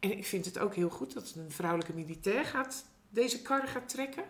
En 0.00 0.16
ik 0.16 0.26
vind 0.26 0.44
het 0.44 0.58
ook 0.58 0.74
heel 0.74 0.90
goed 0.90 1.14
dat 1.14 1.34
een 1.36 1.50
vrouwelijke 1.50 1.94
militair 1.94 2.44
gaat, 2.44 2.84
deze 3.08 3.42
kar 3.42 3.68
gaat 3.68 3.88
trekken. 3.88 4.24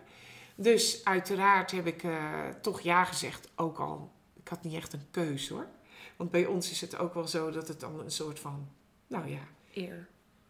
Dus 0.55 1.05
uiteraard 1.05 1.71
heb 1.71 1.87
ik 1.87 2.03
uh, 2.03 2.47
toch 2.61 2.81
ja 2.81 3.03
gezegd, 3.03 3.49
ook 3.55 3.79
al, 3.79 4.11
ik 4.35 4.47
had 4.47 4.63
niet 4.63 4.75
echt 4.75 4.93
een 4.93 5.07
keus 5.11 5.49
hoor. 5.49 5.67
Want 6.19 6.31
bij 6.31 6.45
ons 6.45 6.71
is 6.71 6.81
het 6.81 6.97
ook 6.97 7.13
wel 7.13 7.27
zo 7.27 7.51
dat 7.51 7.67
het 7.67 7.79
dan 7.79 7.99
een 7.99 8.11
soort 8.11 8.39
van, 8.39 8.67
nou 9.07 9.29
ja. 9.29 9.47
Eer. 9.73 10.07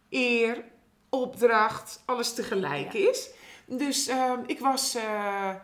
Eer, 0.08 0.64
opdracht, 1.08 2.02
alles 2.04 2.34
tegelijk 2.34 2.92
is. 2.92 3.30
Dus 3.66 4.06
ehm, 4.06 4.40
ik 4.46 4.58
was 4.58 4.96
uh, 4.96 5.54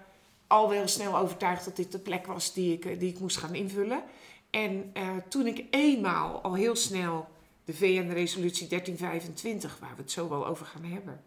al 0.46 0.68
wel 0.68 0.88
snel 0.88 1.16
overtuigd 1.16 1.64
dat 1.64 1.76
dit 1.76 1.92
de 1.92 1.98
plek 1.98 2.26
was 2.26 2.52
die 2.52 2.72
ik, 2.72 2.84
eh, 2.84 2.98
die 2.98 3.10
ik 3.12 3.18
moest 3.18 3.36
gaan 3.36 3.54
invullen. 3.54 4.02
En 4.50 4.90
uh, 4.94 5.16
toen 5.28 5.46
ik 5.46 5.66
eenmaal 5.70 6.40
al 6.40 6.54
heel 6.54 6.76
snel 6.76 7.28
de 7.64 7.75
VN-resolutie 7.75 8.68
1325, 8.68 9.78
waar 9.80 9.96
we 9.96 10.02
het 10.02 10.10
zo 10.10 10.28
wel 10.28 10.46
over 10.46 10.66
gaan 10.66 10.84
hebben, 10.84 11.25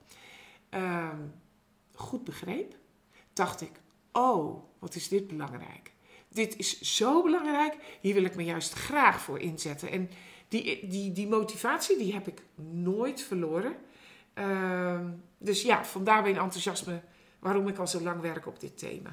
uh, 0.74 1.10
goed 1.94 2.24
begreep, 2.24 2.76
dacht 3.34 3.62
ik: 3.62 3.72
oh, 4.12 4.64
wat 4.80 4.96
is 4.96 5.08
dit 5.08 5.28
belangrijk? 5.28 5.92
Dit 6.30 6.58
is 6.58 6.82
zo 6.82 7.24
belangrijk, 7.24 7.76
hier 8.02 8.14
wil 8.14 8.24
ik 8.24 8.36
me 8.36 8.44
juist 8.44 8.74
graag 8.74 9.22
voor 9.22 9.40
inzetten. 9.40 9.90
En 9.90 10.10
die, 10.48 10.88
die, 10.88 11.12
die 11.12 11.28
motivatie, 11.28 11.98
die 11.98 12.14
heb 12.14 12.28
ik 12.28 12.42
nooit 12.72 13.22
verloren. 13.22 13.76
Uh, 14.36 15.00
dus 15.38 15.62
ja, 15.62 15.86
vandaar 15.86 16.22
mijn 16.22 16.38
enthousiasme 16.38 17.02
waarom 17.40 17.68
ik 17.68 17.78
al 17.78 17.88
zo 17.88 18.02
lang 18.02 18.22
werk 18.22 18.48
op 18.48 18.60
dit 18.60 18.78
thema. 18.78 19.12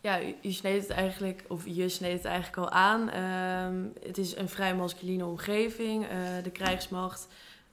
Ja, 0.00 0.20
u 0.42 0.52
sneed 0.52 0.82
het 0.82 0.90
eigenlijk, 0.90 1.44
of 1.48 1.62
je 1.66 1.88
sneed 1.88 2.12
het 2.12 2.24
eigenlijk 2.24 2.56
al 2.56 2.70
aan. 2.70 3.08
Uh, 3.08 3.90
het 4.06 4.18
is 4.18 4.36
een 4.36 4.48
vrij 4.48 4.74
masculine 4.74 5.26
omgeving, 5.26 6.04
uh, 6.04 6.10
de 6.42 6.50
krijgsmacht. 6.50 7.28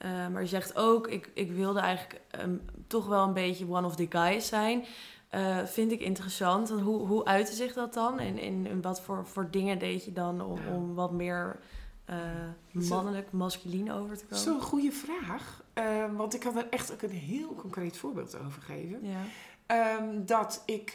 Uh, 0.05 0.27
maar 0.27 0.41
je 0.41 0.47
zegt 0.47 0.75
ook, 0.75 1.07
ik, 1.07 1.29
ik 1.33 1.51
wilde 1.51 1.79
eigenlijk 1.79 2.21
um, 2.41 2.61
toch 2.87 3.07
wel 3.07 3.23
een 3.23 3.33
beetje 3.33 3.69
one 3.69 3.87
of 3.87 3.95
the 3.95 4.05
guys 4.09 4.47
zijn. 4.47 4.85
Uh, 5.35 5.65
vind 5.65 5.91
ik 5.91 6.01
interessant. 6.01 6.69
Hoe, 6.69 7.07
hoe 7.07 7.25
uitte 7.25 7.53
zich 7.53 7.73
dat 7.73 7.93
dan? 7.93 8.19
En, 8.19 8.37
in 8.37 8.81
wat 8.81 9.01
voor, 9.01 9.25
voor 9.25 9.51
dingen 9.51 9.79
deed 9.79 10.05
je 10.05 10.13
dan 10.13 10.41
om, 10.41 10.59
om 10.73 10.95
wat 10.95 11.11
meer 11.11 11.59
uh, 12.09 12.15
mannelijk, 12.89 13.31
masculien 13.31 13.91
over 13.91 14.17
te 14.17 14.23
komen? 14.23 14.43
Zo'n 14.43 14.61
goede 14.61 14.91
vraag. 14.91 15.63
Uh, 15.73 16.15
want 16.15 16.33
ik 16.33 16.39
kan 16.39 16.57
er 16.57 16.69
echt 16.69 16.93
ook 16.93 17.01
een 17.01 17.09
heel 17.09 17.55
concreet 17.55 17.97
voorbeeld 17.97 18.37
over 18.45 18.61
geven. 18.61 18.99
Ja. 19.01 19.95
Um, 19.97 20.25
dat 20.25 20.63
ik... 20.65 20.93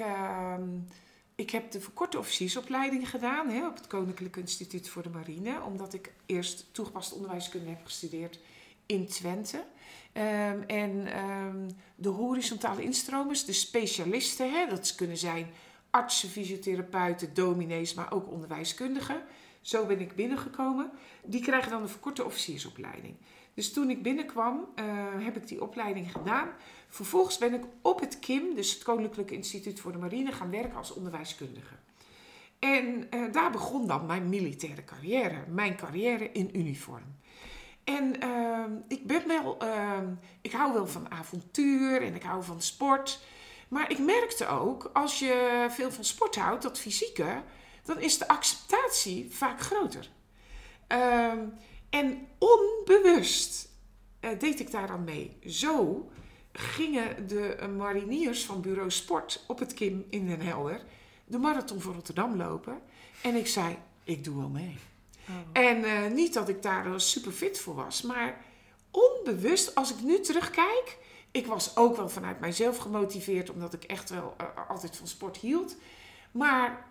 Um, 0.59 0.87
ik 1.35 1.51
heb 1.51 1.71
de 1.71 1.81
verkorte 1.81 2.19
officiersopleiding 2.19 3.11
gedaan 3.11 3.49
hè, 3.49 3.67
op 3.67 3.75
het 3.75 3.87
Koninklijk 3.87 4.37
Instituut 4.37 4.89
voor 4.89 5.03
de 5.03 5.09
Marine. 5.09 5.62
Omdat 5.62 5.95
ik 5.95 6.12
eerst 6.27 6.67
toegepast 6.73 7.12
onderwijskunde 7.12 7.69
heb 7.69 7.85
gestudeerd 7.85 8.39
in 8.87 9.07
Twente. 9.07 9.65
Um, 10.17 10.62
en 10.67 11.19
um, 11.19 11.67
de 11.95 12.09
horizontale 12.09 12.83
instromers, 12.83 13.45
de 13.45 13.53
specialisten, 13.53 14.53
hè, 14.53 14.67
dat 14.67 14.95
kunnen 14.95 15.17
zijn 15.17 15.47
artsen, 15.91 16.29
fysiotherapeuten, 16.29 17.35
dominees, 17.35 17.95
maar 17.95 18.12
ook 18.12 18.31
onderwijskundigen. 18.31 19.23
Zo 19.61 19.87
ben 19.87 20.01
ik 20.01 20.15
binnengekomen. 20.15 20.91
Die 21.25 21.43
krijgen 21.43 21.71
dan 21.71 21.83
een 21.83 21.89
verkorte 21.89 22.25
officiersopleiding. 22.25 23.15
Dus 23.55 23.73
toen 23.73 23.91
ik 23.91 24.03
binnenkwam, 24.03 24.69
eh, 24.75 24.85
heb 25.19 25.37
ik 25.37 25.49
die 25.49 25.62
opleiding 25.62 26.12
gedaan. 26.12 26.49
Vervolgens 26.89 27.39
ben 27.39 27.55
ik 27.55 27.65
op 27.83 28.01
het 28.01 28.19
KIM, 28.19 28.55
dus 28.55 28.73
het 28.75 28.83
Koninklijk 28.83 29.31
Instituut 29.31 29.81
voor 29.81 29.93
de 29.93 29.99
Marine, 29.99 30.33
gaan 30.33 30.51
werken 30.51 30.77
als 30.77 30.95
onderwijskundige. 30.95 31.75
En 32.59 33.11
eh, 33.11 33.33
daar 33.33 33.51
begon 33.51 33.87
dan 33.87 34.07
mijn 34.07 34.29
militaire 34.29 34.85
carrière, 34.85 35.45
mijn 35.49 35.77
carrière 35.77 36.33
in 36.33 36.51
uniform. 36.53 37.21
En 37.85 38.21
ehm, 38.21 38.73
ik 38.89 39.07
ben 39.07 39.29
wel, 39.29 39.59
ehm, 39.59 40.15
ik 40.41 40.53
hou 40.53 40.73
wel 40.73 40.87
van 40.87 41.11
avontuur 41.11 42.03
en 42.03 42.15
ik 42.15 42.23
hou 42.23 42.45
van 42.45 42.62
sport. 42.62 43.21
Maar 43.69 43.91
ik 43.91 43.99
merkte 43.99 44.47
ook, 44.47 44.91
als 44.93 45.19
je 45.19 45.67
veel 45.71 45.91
van 45.91 46.05
sport 46.05 46.37
houdt, 46.37 46.62
dat 46.62 46.79
fysieke, 46.79 47.43
dan 47.85 48.01
is 48.01 48.19
de 48.19 48.29
acceptatie 48.29 49.31
vaak 49.31 49.61
groter. 49.61 50.11
Ehm, 50.87 51.45
en 51.91 52.29
onbewust 52.39 53.69
uh, 54.21 54.31
deed 54.39 54.61
ik 54.61 54.71
daar 54.71 54.91
aan 54.91 55.05
mee. 55.05 55.37
Zo 55.47 56.09
gingen 56.53 57.27
de 57.27 57.69
mariniers 57.77 58.45
van 58.45 58.61
Bureau 58.61 58.91
Sport 58.91 59.45
op 59.47 59.59
het 59.59 59.75
Kim 59.75 60.07
in 60.11 60.27
Den 60.27 60.41
Helder 60.41 60.81
de 61.25 61.39
marathon 61.39 61.81
van 61.81 61.93
Rotterdam 61.93 62.37
lopen. 62.37 62.81
En 63.23 63.35
ik 63.35 63.47
zei, 63.47 63.77
ik 64.05 64.25
doe 64.25 64.37
wel 64.37 64.49
mee. 64.49 64.79
Oh. 65.29 65.35
En 65.52 65.85
uh, 65.85 66.07
niet 66.07 66.35
dat 66.35 66.49
ik 66.49 66.62
daar 66.62 67.00
super 67.00 67.33
fit 67.33 67.59
voor 67.59 67.75
was, 67.75 68.02
maar 68.02 68.45
onbewust, 68.91 69.75
als 69.75 69.91
ik 69.91 70.00
nu 70.02 70.21
terugkijk, 70.21 70.99
ik 71.31 71.47
was 71.47 71.76
ook 71.76 71.97
wel 71.97 72.09
vanuit 72.09 72.41
mijzelf 72.41 72.76
gemotiveerd, 72.76 73.50
omdat 73.50 73.73
ik 73.73 73.85
echt 73.85 74.11
wel 74.11 74.35
uh, 74.41 74.47
altijd 74.69 74.97
van 74.97 75.07
sport 75.07 75.37
hield. 75.37 75.76
Maar 76.31 76.87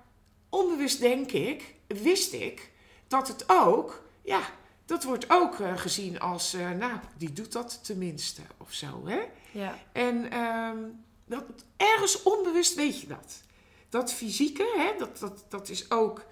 onbewust 0.49 0.99
denk 0.99 1.31
ik, 1.31 1.75
wist 1.87 2.33
ik, 2.33 2.71
dat 3.07 3.27
het 3.27 3.43
ook, 3.47 4.03
ja, 4.21 4.41
dat 4.85 5.03
wordt 5.03 5.25
ook 5.29 5.59
uh, 5.59 5.77
gezien 5.77 6.19
als, 6.19 6.53
nou, 6.53 6.99
die 7.17 7.33
doet 7.33 7.51
dat 7.51 7.83
tenminste, 7.83 8.41
of 8.57 8.73
zo, 8.73 9.01
hè? 9.05 9.21
Ja. 9.51 9.77
En 9.91 10.39
um, 10.39 11.03
dat, 11.25 11.43
ergens 11.77 12.23
onbewust 12.23 12.75
weet 12.75 13.01
je 13.01 13.07
dat. 13.07 13.41
Dat 13.89 14.13
fysieke, 14.13 14.73
hè, 14.75 14.97
dat, 14.97 15.19
dat, 15.19 15.45
dat 15.49 15.69
is 15.69 15.91
ook 15.91 16.25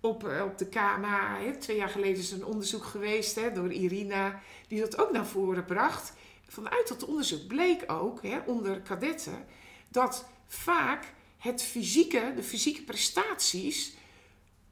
op, 0.00 0.28
eh, 0.28 0.42
op 0.44 0.58
de 0.58 0.66
KMA. 0.66 1.38
Hè. 1.38 1.56
Twee 1.56 1.76
jaar 1.76 1.88
geleden 1.88 2.18
is 2.18 2.30
een 2.30 2.44
onderzoek 2.44 2.84
geweest 2.84 3.34
hè, 3.34 3.52
door 3.52 3.72
Irina, 3.72 4.40
die 4.68 4.80
dat 4.80 4.98
ook 4.98 5.12
naar 5.12 5.26
voren 5.26 5.64
bracht. 5.64 6.12
Vanuit 6.48 6.88
dat 6.88 7.04
onderzoek 7.04 7.46
bleek 7.46 7.84
ook, 7.86 8.22
hè, 8.22 8.38
onder 8.46 8.80
kadetten, 8.80 9.44
dat 9.88 10.28
vaak 10.46 11.12
het 11.38 11.62
fysieke, 11.62 12.32
de 12.36 12.42
fysieke 12.42 12.82
prestaties, 12.82 13.94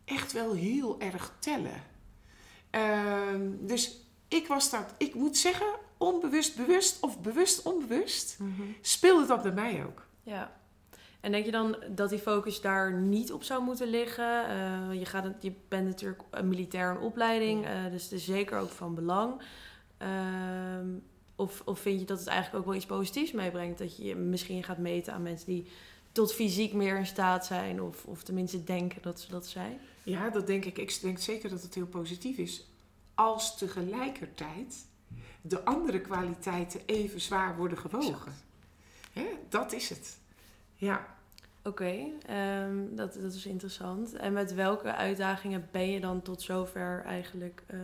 echt 0.05 0.33
wel 0.33 0.55
heel 0.55 1.01
erg 1.01 1.37
tellen. 1.39 1.83
Uh, 2.71 3.35
dus 3.61 4.01
ik 4.29 4.47
was 4.47 4.71
dat, 4.71 4.95
ik 4.99 5.15
moet 5.15 5.37
zeggen, 5.37 5.67
onbewust 5.97 6.57
bewust 6.57 7.01
of 7.01 7.21
bewust 7.21 7.63
onbewust, 7.63 8.37
mm 8.39 8.55
-hmm. 8.57 8.77
speelde 8.81 9.27
dat 9.27 9.43
bij 9.43 9.53
mij 9.53 9.85
ook. 9.85 10.07
Ja. 10.23 10.57
En 11.21 11.33
denk 11.33 11.45
je 11.45 11.51
dan 11.51 11.77
dat 11.89 12.11
die 12.11 12.19
focus 12.19 12.61
daar 12.61 12.93
niet 12.93 13.33
op 13.33 13.43
zou 13.43 13.63
moeten 13.63 13.89
liggen? 13.89 14.51
Uh, 14.51 14.99
je, 14.99 15.05
gaat 15.05 15.35
je 15.41 15.53
bent 15.69 15.87
natuurlijk 15.87 16.23
een 16.31 16.49
militair 16.49 16.91
in 16.91 17.01
opleiding, 17.01 17.67
uh, 17.67 17.91
dus 17.91 18.03
het 18.03 18.13
is 18.13 18.25
zeker 18.25 18.59
ook 18.59 18.71
van 18.71 18.95
belang. 18.95 19.43
Uh, 20.03 20.09
of, 21.37 21.63
of 21.65 21.79
vind 21.81 22.01
je 22.01 22.07
dat 22.07 22.19
het 22.19 22.29
eigenlijk 22.29 22.59
ook 22.59 22.67
wel 22.71 22.75
iets 22.75 22.87
positiefs 22.87 23.33
meebrengt? 23.33 23.79
Dat 23.79 23.97
je 23.97 24.15
misschien 24.15 24.65
gaat 24.65 24.79
meten 24.79 25.13
aan 25.13 25.23
mensen 25.23 25.47
die 25.47 25.67
tot 26.13 26.35
fysiek 26.35 26.73
meer 26.73 26.99
in 26.99 27.07
staat 27.07 27.47
zijn, 27.47 27.83
of, 27.83 28.05
of 28.05 28.23
tenminste 28.23 28.65
denken 28.65 29.03
dat 29.03 29.21
ze 29.21 29.31
dat 29.31 29.47
zijn? 29.47 29.81
Ja, 30.03 30.31
dat 30.31 30.47
denk 30.47 30.65
ik. 30.65 30.79
Ik 30.79 30.99
denk 31.03 31.19
zeker 31.19 31.51
dat 31.51 31.63
het 31.63 31.75
heel 31.75 31.87
positief 31.87 32.37
is. 32.37 32.67
Als 33.15 33.59
tegelijkertijd 33.59 34.87
de 35.41 35.65
andere 35.65 36.01
kwaliteiten 36.01 36.81
even 36.87 37.21
zwaar 37.21 37.57
worden 37.57 37.79
gewogen. 37.79 38.35
Hè, 39.13 39.27
dat 39.49 39.73
is 39.73 39.89
het. 39.89 40.19
Ja. 40.79 41.17
Oké, 41.63 41.69
okay, 41.69 42.65
um, 42.65 42.97
dat, 42.97 43.15
dat 43.15 43.33
is 43.33 43.47
interessant. 43.47 44.13
En 44.13 44.33
met 44.33 44.55
welke 44.55 44.95
uitdagingen 44.95 45.69
ben 45.71 45.91
je 45.91 46.01
dan 46.01 46.23
tot 46.23 46.43
zover 46.43 47.03
eigenlijk 47.05 47.63
uh, 47.71 47.81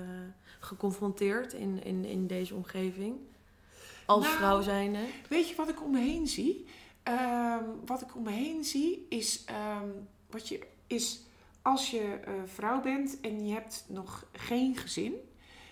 geconfronteerd 0.60 1.52
in, 1.52 1.82
in, 1.84 2.04
in 2.04 2.26
deze 2.26 2.54
omgeving? 2.54 3.16
Als 4.06 4.24
nou, 4.24 4.36
vrouw 4.36 4.60
zijnde? 4.60 4.98
Weet 5.28 5.48
je 5.48 5.54
wat 5.54 5.68
ik 5.68 5.82
om 5.82 5.90
me 5.90 5.98
heen 5.98 6.26
zie? 6.26 6.66
Um, 7.08 7.80
wat 7.86 8.02
ik 8.02 8.16
om 8.16 8.22
me 8.22 8.30
heen 8.30 8.64
zie 8.64 9.06
is, 9.08 9.44
um, 9.80 10.08
wat 10.30 10.48
je, 10.48 10.66
is 10.86 11.20
als 11.62 11.90
je 11.90 12.20
uh, 12.28 12.32
vrouw 12.44 12.80
bent 12.80 13.20
en 13.20 13.46
je 13.46 13.54
hebt 13.54 13.84
nog 13.88 14.26
geen 14.32 14.76
gezin, 14.76 15.14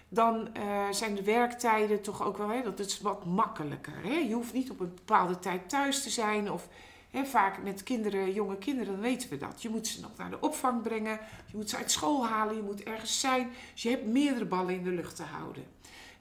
dan 0.09 0.49
uh, 0.57 0.91
zijn 0.91 1.15
de 1.15 1.23
werktijden 1.23 2.03
toch 2.03 2.23
ook 2.23 2.37
wel, 2.37 2.49
hè, 2.49 2.63
dat 2.63 2.79
is 2.79 3.01
wat 3.01 3.25
makkelijker. 3.25 4.03
Hè? 4.03 4.15
Je 4.15 4.35
hoeft 4.35 4.53
niet 4.53 4.71
op 4.71 4.81
een 4.81 4.95
bepaalde 4.95 5.39
tijd 5.39 5.69
thuis 5.69 6.03
te 6.03 6.11
zijn 6.11 6.51
of 6.51 6.69
Vaak 7.13 7.63
met 7.63 7.83
kinderen, 7.83 8.33
jonge 8.33 8.59
kinderen, 8.59 8.93
dan 8.93 9.03
weten 9.03 9.31
we 9.31 9.37
dat. 9.37 9.63
Je 9.63 9.69
moet 9.69 9.87
ze 9.87 10.01
nog 10.01 10.11
naar 10.17 10.31
de 10.31 10.41
opvang 10.41 10.83
brengen, 10.83 11.21
je 11.47 11.57
moet 11.57 11.71
ze 11.71 11.77
uit 11.77 11.91
school 11.91 12.27
halen, 12.27 12.57
je 12.57 12.63
moet 12.63 12.83
ergens 12.83 13.21
zijn. 13.21 13.53
Dus 13.73 13.83
je 13.83 13.89
hebt 13.89 14.07
meerdere 14.07 14.45
ballen 14.45 14.75
in 14.75 14.83
de 14.83 14.91
lucht 14.91 15.17
te 15.17 15.23
houden. 15.23 15.63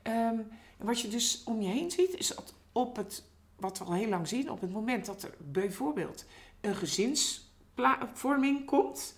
Um, 0.03 0.49
en 0.77 0.85
wat 0.85 1.01
je 1.01 1.07
dus 1.07 1.41
om 1.45 1.61
je 1.61 1.69
heen 1.69 1.91
ziet, 1.91 2.17
is 2.17 2.27
dat 2.27 2.53
op 2.71 2.95
het, 2.95 3.23
wat 3.55 3.77
we 3.77 3.83
al 3.83 3.93
heel 3.93 4.07
lang 4.07 4.27
zien, 4.27 4.51
op 4.51 4.61
het 4.61 4.71
moment 4.71 5.05
dat 5.05 5.23
er 5.23 5.33
bijvoorbeeld 5.37 6.25
een 6.61 6.75
gezinsvorming 6.75 8.65
komt, 8.65 9.15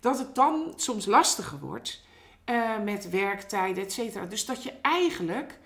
dat 0.00 0.18
het 0.18 0.34
dan 0.34 0.72
soms 0.76 1.06
lastiger 1.06 1.58
wordt 1.58 2.04
uh, 2.46 2.78
met 2.78 3.10
werktijden, 3.10 3.84
et 3.84 3.92
cetera. 3.92 4.26
Dus 4.26 4.44
dat 4.44 4.62
je 4.62 4.72
eigenlijk 4.82 5.58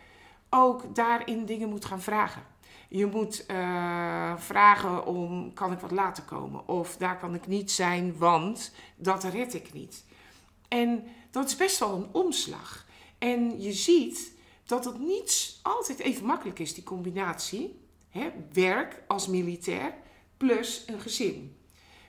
ook 0.50 0.94
daarin 0.94 1.44
dingen 1.44 1.68
moet 1.68 1.84
gaan 1.84 2.02
vragen. 2.02 2.42
Je 2.88 3.06
moet 3.06 3.44
uh, 3.50 4.36
vragen 4.36 5.06
om, 5.06 5.52
kan 5.52 5.72
ik 5.72 5.78
wat 5.78 5.90
later 5.90 6.22
komen? 6.22 6.68
Of 6.68 6.96
daar 6.96 7.18
kan 7.18 7.34
ik 7.34 7.46
niet 7.46 7.70
zijn, 7.70 8.18
want 8.18 8.72
dat 8.96 9.24
red 9.24 9.54
ik 9.54 9.72
niet. 9.72 10.04
En 10.68 11.04
dat 11.30 11.46
is 11.46 11.56
best 11.56 11.78
wel 11.78 11.94
een 11.94 12.08
omslag. 12.12 12.86
En 13.18 13.60
je 13.60 13.72
ziet 13.72 14.32
dat 14.64 14.84
het 14.84 14.98
niet 14.98 15.58
altijd 15.62 15.98
even 15.98 16.26
makkelijk 16.26 16.58
is, 16.58 16.74
die 16.74 16.84
combinatie. 16.84 17.80
Hè? 18.08 18.30
Werk 18.52 19.02
als 19.06 19.26
militair 19.26 19.94
plus 20.36 20.84
een 20.86 21.00
gezin. 21.00 21.56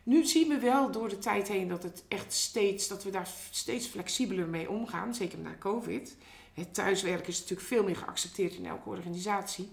Nu 0.03 0.25
zien 0.25 0.47
we 0.47 0.59
wel 0.59 0.91
door 0.91 1.09
de 1.09 1.17
tijd 1.17 1.47
heen 1.47 1.67
dat, 1.67 1.83
het 1.83 2.03
echt 2.07 2.33
steeds, 2.33 2.87
dat 2.87 3.03
we 3.03 3.09
daar 3.09 3.29
steeds 3.49 3.87
flexibeler 3.87 4.47
mee 4.47 4.69
omgaan, 4.69 5.15
zeker 5.15 5.39
na 5.39 5.55
COVID. 5.59 6.15
Het 6.53 6.73
thuiswerken 6.73 7.27
is 7.27 7.39
natuurlijk 7.39 7.67
veel 7.67 7.83
meer 7.83 7.95
geaccepteerd 7.95 8.53
in 8.53 8.65
elke 8.65 8.89
organisatie. 8.89 9.69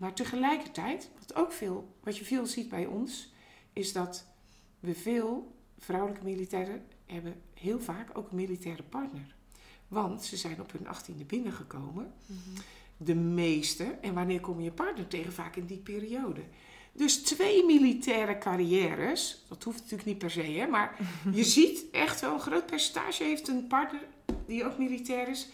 Maar 0.00 0.14
tegelijkertijd, 0.14 1.10
wat, 1.18 1.34
ook 1.34 1.52
veel, 1.52 1.94
wat 2.02 2.16
je 2.16 2.24
veel 2.24 2.46
ziet 2.46 2.68
bij 2.68 2.86
ons, 2.86 3.32
is 3.72 3.92
dat 3.92 4.26
we 4.80 4.94
veel 4.94 5.56
vrouwelijke 5.78 6.24
militairen 6.24 6.86
hebben 7.06 7.42
heel 7.54 7.80
vaak 7.80 8.18
ook 8.18 8.30
een 8.30 8.36
militaire 8.36 8.82
partner. 8.82 9.34
Want 9.88 10.24
ze 10.24 10.36
zijn 10.36 10.60
op 10.60 10.72
hun 10.72 10.88
achttiende 10.88 11.24
binnengekomen. 11.24 12.12
-hmm. 12.26 12.36
De 12.96 13.14
meeste. 13.14 13.84
En 13.84 14.14
wanneer 14.14 14.40
kom 14.40 14.58
je 14.58 14.64
je 14.64 14.72
partner 14.72 15.08
tegen? 15.08 15.32
Vaak 15.32 15.56
in 15.56 15.66
die 15.66 15.78
periode. 15.78 16.40
Dus 16.92 17.22
twee 17.22 17.64
militaire 17.64 18.38
carrières, 18.38 19.44
dat 19.48 19.62
hoeft 19.62 19.78
natuurlijk 19.78 20.08
niet 20.08 20.18
per 20.18 20.30
se, 20.30 20.42
hè, 20.42 20.66
maar 20.66 20.96
je 21.32 21.44
ziet 21.44 21.84
echt 21.90 22.20
wel 22.20 22.34
een 22.34 22.40
groot 22.40 22.66
percentage 22.66 23.24
heeft 23.24 23.48
een 23.48 23.66
partner 23.66 24.06
die 24.46 24.64
ook 24.64 24.78
militair 24.78 25.28
is. 25.28 25.48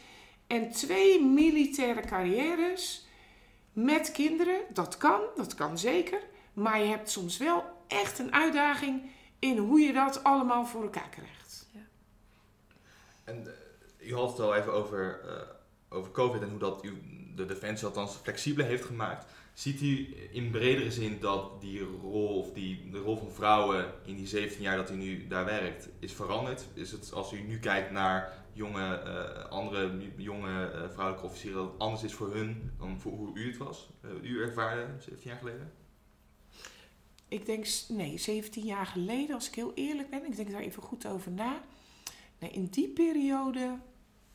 En 0.46 0.70
twee 0.70 1.24
militaire 1.24 2.00
carrières 2.00 3.05
met 3.76 4.12
kinderen, 4.12 4.60
dat 4.72 4.96
kan, 4.96 5.20
dat 5.36 5.54
kan 5.54 5.78
zeker. 5.78 6.20
Maar 6.52 6.80
je 6.80 6.86
hebt 6.86 7.10
soms 7.10 7.36
wel 7.36 7.64
echt 7.86 8.18
een 8.18 8.32
uitdaging 8.32 9.10
in 9.38 9.58
hoe 9.58 9.80
je 9.80 9.92
dat 9.92 10.24
allemaal 10.24 10.66
voor 10.66 10.82
elkaar 10.82 11.08
krijgt. 11.08 11.66
Ja. 11.72 11.80
En 13.24 13.44
uh, 14.00 14.08
u 14.08 14.14
had 14.14 14.30
het 14.30 14.40
al 14.40 14.54
even 14.54 14.72
over, 14.72 15.20
uh, 15.24 15.32
over 15.88 16.10
COVID 16.10 16.42
en 16.42 16.50
hoe 16.50 16.58
dat 16.58 16.84
u 16.84 17.02
de 17.34 17.46
defensie 17.46 17.86
althans 17.86 18.14
flexibeler 18.22 18.66
heeft 18.66 18.84
gemaakt. 18.84 19.26
Ziet 19.54 19.80
u 19.80 20.16
in 20.32 20.50
bredere 20.50 20.90
zin 20.90 21.20
dat 21.20 21.60
die 21.60 21.82
rol, 22.02 22.38
of 22.38 22.52
die, 22.52 22.90
de 22.90 22.98
rol 22.98 23.16
van 23.16 23.32
vrouwen 23.32 23.92
in 24.04 24.16
die 24.16 24.26
17 24.26 24.62
jaar 24.62 24.76
dat 24.76 24.90
u 24.90 24.94
nu 24.94 25.26
daar 25.26 25.44
werkt, 25.44 25.88
is 25.98 26.12
veranderd? 26.12 26.66
Is 26.74 26.92
het 26.92 27.12
als 27.12 27.32
u 27.32 27.40
nu 27.40 27.58
kijkt 27.58 27.90
naar 27.90 28.45
jonge, 28.56 29.02
uh, 29.06 29.50
andere 29.50 30.12
jonge 30.16 30.72
uh, 30.74 30.90
vrouwelijke 30.90 31.26
officieren 31.26 31.58
dat 31.62 31.72
het 31.72 31.80
anders 31.80 32.02
is 32.02 32.12
voor 32.12 32.34
hun 32.34 32.72
dan 32.78 33.00
voor 33.00 33.12
hoe 33.12 33.38
u 33.38 33.46
het 33.46 33.56
was? 33.56 33.90
Uh, 34.04 34.30
u 34.30 34.42
ervaarde 34.42 34.86
17 34.98 35.30
jaar 35.30 35.38
geleden? 35.38 35.72
Ik 37.28 37.46
denk, 37.46 37.66
nee, 37.88 38.18
17 38.18 38.64
jaar 38.64 38.86
geleden, 38.86 39.34
als 39.34 39.48
ik 39.48 39.54
heel 39.54 39.72
eerlijk 39.74 40.10
ben, 40.10 40.26
ik 40.26 40.36
denk 40.36 40.50
daar 40.50 40.60
even 40.60 40.82
goed 40.82 41.06
over 41.06 41.30
na. 41.30 41.62
Nee, 42.38 42.50
in 42.50 42.66
die 42.66 42.88
periode 42.88 43.78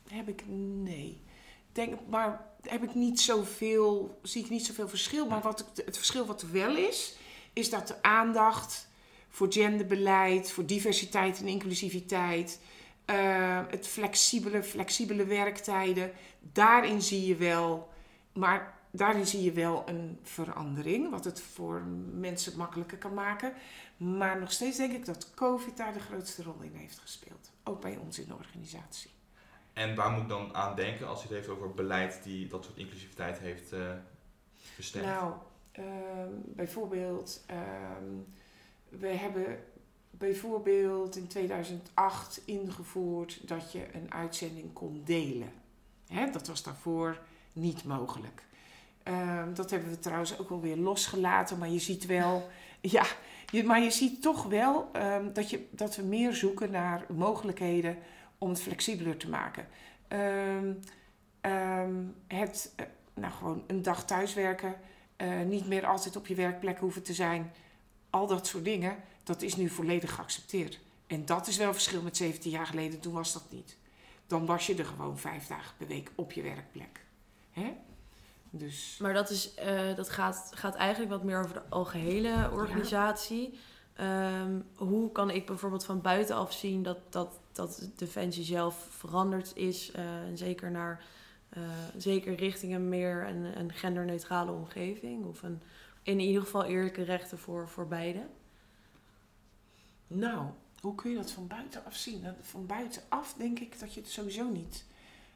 heb 0.08 0.28
ik, 0.28 0.44
nee. 0.82 1.22
Denk, 1.72 1.98
maar 2.08 2.46
heb 2.60 2.82
ik 2.82 2.94
niet 2.94 3.20
zoveel, 3.20 4.18
zie 4.22 4.44
ik 4.44 4.50
niet 4.50 4.66
zoveel 4.66 4.88
verschil. 4.88 5.26
Maar 5.26 5.40
wat 5.40 5.60
ik, 5.60 5.84
het 5.84 5.96
verschil 5.96 6.26
wat 6.26 6.42
er 6.42 6.52
wel 6.52 6.76
is, 6.76 7.16
is 7.52 7.70
dat 7.70 7.88
de 7.88 8.02
aandacht 8.02 8.88
voor 9.28 9.52
genderbeleid, 9.52 10.50
voor 10.50 10.66
diversiteit 10.66 11.40
en 11.40 11.46
inclusiviteit, 11.46 12.60
Uh, 13.10 13.60
het 13.68 13.86
flexibele, 13.86 14.62
flexibele 14.62 15.24
werktijden. 15.24 16.12
Daarin 16.40 17.02
zie 17.02 17.26
je 17.26 17.36
wel, 17.36 17.92
maar 18.32 18.74
daarin 18.90 19.26
zie 19.26 19.42
je 19.42 19.52
wel 19.52 19.82
een 19.88 20.18
verandering, 20.22 21.10
wat 21.10 21.24
het 21.24 21.40
voor 21.40 21.82
mensen 22.12 22.56
makkelijker 22.56 22.98
kan 22.98 23.14
maken. 23.14 23.52
Maar 23.96 24.40
nog 24.40 24.52
steeds 24.52 24.76
denk 24.76 24.92
ik 24.92 25.04
dat 25.04 25.34
COVID 25.34 25.76
daar 25.76 25.92
de 25.92 26.00
grootste 26.00 26.42
rol 26.42 26.60
in 26.60 26.74
heeft 26.74 26.98
gespeeld. 26.98 27.50
Ook 27.64 27.80
bij 27.80 27.96
ons 27.96 28.18
in 28.18 28.26
de 28.26 28.34
organisatie. 28.34 29.10
En 29.72 29.94
waar 29.94 30.10
moet 30.10 30.22
ik 30.22 30.28
dan 30.28 30.54
aan 30.54 30.76
denken 30.76 31.08
als 31.08 31.22
je 31.22 31.28
het 31.28 31.36
heeft 31.36 31.48
over 31.48 31.70
beleid 31.70 32.22
die 32.22 32.48
dat 32.48 32.64
soort 32.64 32.76
inclusiviteit 32.76 33.38
heeft 33.38 33.72
uh, 33.72 33.90
versterkt? 34.74 35.06
Nou, 35.06 35.34
uh, 35.78 35.84
bijvoorbeeld, 36.46 37.44
uh, 37.50 37.56
we 38.88 39.06
hebben 39.08 39.64
bijvoorbeeld 40.22 41.16
in 41.16 41.26
2008 41.26 42.42
ingevoerd 42.44 43.48
dat 43.48 43.72
je 43.72 43.94
een 43.94 44.12
uitzending 44.12 44.72
kon 44.72 45.02
delen. 45.04 45.52
Hè, 46.06 46.30
dat 46.30 46.46
was 46.46 46.62
daarvoor 46.62 47.20
niet 47.52 47.84
mogelijk. 47.84 48.44
Ehm, 49.02 49.54
dat 49.54 49.70
hebben 49.70 49.90
we 49.90 49.98
trouwens 49.98 50.38
ook 50.38 50.50
alweer 50.50 50.76
losgelaten, 50.76 51.58
maar 51.58 51.68
je 51.68 51.78
ziet 51.78 52.06
wel, 52.06 52.48
ja, 52.80 53.04
maar 53.64 53.80
je 53.80 53.90
ziet 53.90 54.22
toch 54.22 54.44
wel 54.44 54.90
um, 54.96 55.32
dat, 55.32 55.50
je, 55.50 55.66
dat 55.70 55.96
we 55.96 56.02
meer 56.02 56.34
zoeken 56.34 56.70
naar 56.70 57.04
mogelijkheden 57.08 57.96
om 58.38 58.48
het 58.48 58.60
flexibeler 58.60 59.16
te 59.16 59.28
maken. 59.28 59.66
Um, 60.08 60.80
het, 62.26 62.72
uh, 62.80 62.86
nou 63.14 63.32
gewoon 63.32 63.64
een 63.66 63.82
dag 63.82 64.04
thuiswerken, 64.04 64.74
uh, 65.16 65.40
niet 65.40 65.68
meer 65.68 65.86
altijd 65.86 66.16
op 66.16 66.26
je 66.26 66.34
werkplek 66.34 66.78
hoeven 66.78 67.02
te 67.02 67.14
zijn, 67.14 67.52
al 68.10 68.26
dat 68.26 68.46
soort 68.46 68.64
dingen, 68.64 68.96
dat 69.32 69.42
is 69.42 69.56
nu 69.56 69.68
volledig 69.68 70.14
geaccepteerd. 70.14 70.78
En 71.06 71.24
dat 71.24 71.46
is 71.46 71.56
wel 71.56 71.66
een 71.66 71.72
verschil 71.74 72.02
met 72.02 72.16
17 72.16 72.50
jaar 72.50 72.66
geleden, 72.66 73.00
toen 73.00 73.12
was 73.12 73.32
dat 73.32 73.44
niet. 73.50 73.76
Dan 74.26 74.46
was 74.46 74.66
je 74.66 74.74
er 74.74 74.84
gewoon 74.84 75.18
vijf 75.18 75.46
dagen 75.46 75.76
per 75.76 75.86
week 75.86 76.10
op 76.14 76.32
je 76.32 76.42
werkplek. 76.42 77.04
Hè? 77.50 77.72
Dus. 78.50 78.96
Maar 79.00 79.14
dat, 79.14 79.30
is, 79.30 79.54
uh, 79.58 79.96
dat 79.96 80.08
gaat, 80.08 80.50
gaat 80.54 80.74
eigenlijk 80.74 81.10
wat 81.10 81.22
meer 81.22 81.38
over 81.38 81.54
de 81.54 81.62
algehele 81.68 82.50
organisatie. 82.52 83.58
Ja. 83.96 84.40
Um, 84.40 84.64
hoe 84.74 85.12
kan 85.12 85.30
ik 85.30 85.46
bijvoorbeeld 85.46 85.84
van 85.84 86.00
buitenaf 86.00 86.52
zien 86.52 86.82
dat, 86.82 86.98
dat, 87.10 87.40
dat 87.52 87.88
Defensie 87.96 88.44
zelf 88.44 88.86
veranderd 88.90 89.56
is? 89.56 89.92
Uh, 89.96 90.04
zeker, 90.34 90.70
naar, 90.70 91.04
uh, 91.56 91.62
zeker 91.96 92.34
richting 92.34 92.74
een 92.74 92.88
meer 92.88 93.26
een, 93.28 93.58
een 93.58 93.72
genderneutrale 93.72 94.50
omgeving? 94.50 95.24
Of 95.24 95.42
een, 95.42 95.62
in 96.02 96.20
ieder 96.20 96.42
geval 96.42 96.64
eerlijke 96.64 97.02
rechten 97.02 97.38
voor, 97.38 97.68
voor 97.68 97.86
beide? 97.86 98.26
Nou, 100.14 100.46
hoe 100.80 100.94
kun 100.94 101.10
je 101.10 101.16
dat 101.16 101.30
van 101.30 101.46
buitenaf 101.46 101.94
zien? 101.94 102.24
Van 102.40 102.66
buitenaf 102.66 103.34
denk 103.36 103.58
ik 103.58 103.80
dat 103.80 103.94
je 103.94 104.00
het 104.00 104.10
sowieso 104.10 104.48
niet 104.48 104.84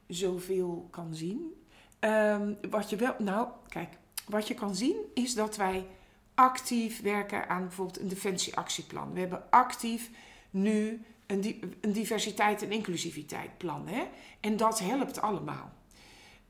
zoveel 0.06 0.88
kan 0.90 1.14
zien. 1.14 1.62
Um, 2.00 2.56
wat 2.70 2.90
je 2.90 2.96
wel, 2.96 3.14
nou, 3.18 3.48
kijk, 3.68 3.88
wat 4.28 4.48
je 4.48 4.54
kan 4.54 4.74
zien 4.74 4.96
is 5.14 5.34
dat 5.34 5.56
wij 5.56 5.86
actief 6.34 7.02
werken 7.02 7.48
aan 7.48 7.62
bijvoorbeeld 7.62 8.00
een 8.00 8.08
defensieactieplan. 8.08 9.12
We 9.12 9.20
hebben 9.20 9.50
actief 9.50 10.10
nu 10.50 11.04
een, 11.26 11.74
een 11.80 11.92
diversiteit- 11.92 12.62
en 12.62 12.72
inclusiviteitplan. 12.72 13.88
Hè? 13.88 14.08
En 14.40 14.56
dat 14.56 14.78
helpt 14.78 15.20
allemaal. 15.20 15.72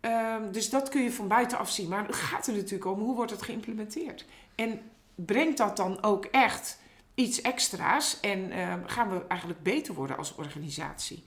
Um, 0.00 0.52
dus 0.52 0.70
dat 0.70 0.88
kun 0.88 1.02
je 1.02 1.12
van 1.12 1.28
buitenaf 1.28 1.70
zien. 1.70 1.88
Maar 1.88 2.06
het 2.06 2.14
gaat 2.14 2.46
er 2.46 2.54
natuurlijk 2.54 2.84
om 2.90 3.00
hoe 3.00 3.14
wordt 3.14 3.30
het 3.30 3.42
geïmplementeerd. 3.42 4.24
En 4.54 4.80
brengt 5.14 5.58
dat 5.58 5.76
dan 5.76 6.02
ook 6.02 6.24
echt 6.24 6.78
iets 7.16 7.40
extra's 7.40 8.20
en 8.20 8.52
uh, 8.52 8.74
gaan 8.86 9.10
we 9.10 9.24
eigenlijk 9.28 9.62
beter 9.62 9.94
worden 9.94 10.16
als 10.16 10.34
organisatie. 10.34 11.24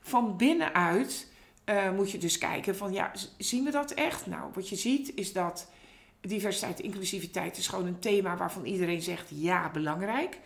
Van 0.00 0.36
binnenuit 0.36 1.26
uh, 1.64 1.90
moet 1.92 2.10
je 2.10 2.18
dus 2.18 2.38
kijken 2.38 2.76
van 2.76 2.92
ja, 2.92 3.12
zien 3.38 3.64
we 3.64 3.70
dat 3.70 3.90
echt? 3.90 4.26
Nou, 4.26 4.50
wat 4.54 4.68
je 4.68 4.76
ziet 4.76 5.14
is 5.14 5.32
dat 5.32 5.70
diversiteit 6.20 6.80
inclusiviteit 6.80 7.56
is 7.56 7.68
gewoon 7.68 7.86
een 7.86 7.98
thema 7.98 8.36
waarvan 8.36 8.64
iedereen 8.64 9.02
zegt 9.02 9.26
ja, 9.28 9.70
belangrijk. 9.70 10.38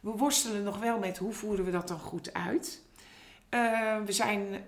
We 0.00 0.10
worstelen 0.10 0.62
nog 0.62 0.78
wel 0.78 0.98
met 0.98 1.18
hoe 1.18 1.32
voeren 1.32 1.64
we 1.64 1.70
dat 1.70 1.88
dan 1.88 1.98
goed 1.98 2.32
uit. 2.32 2.82
Uh, 3.50 3.96
we 4.04 4.12
zijn 4.12 4.64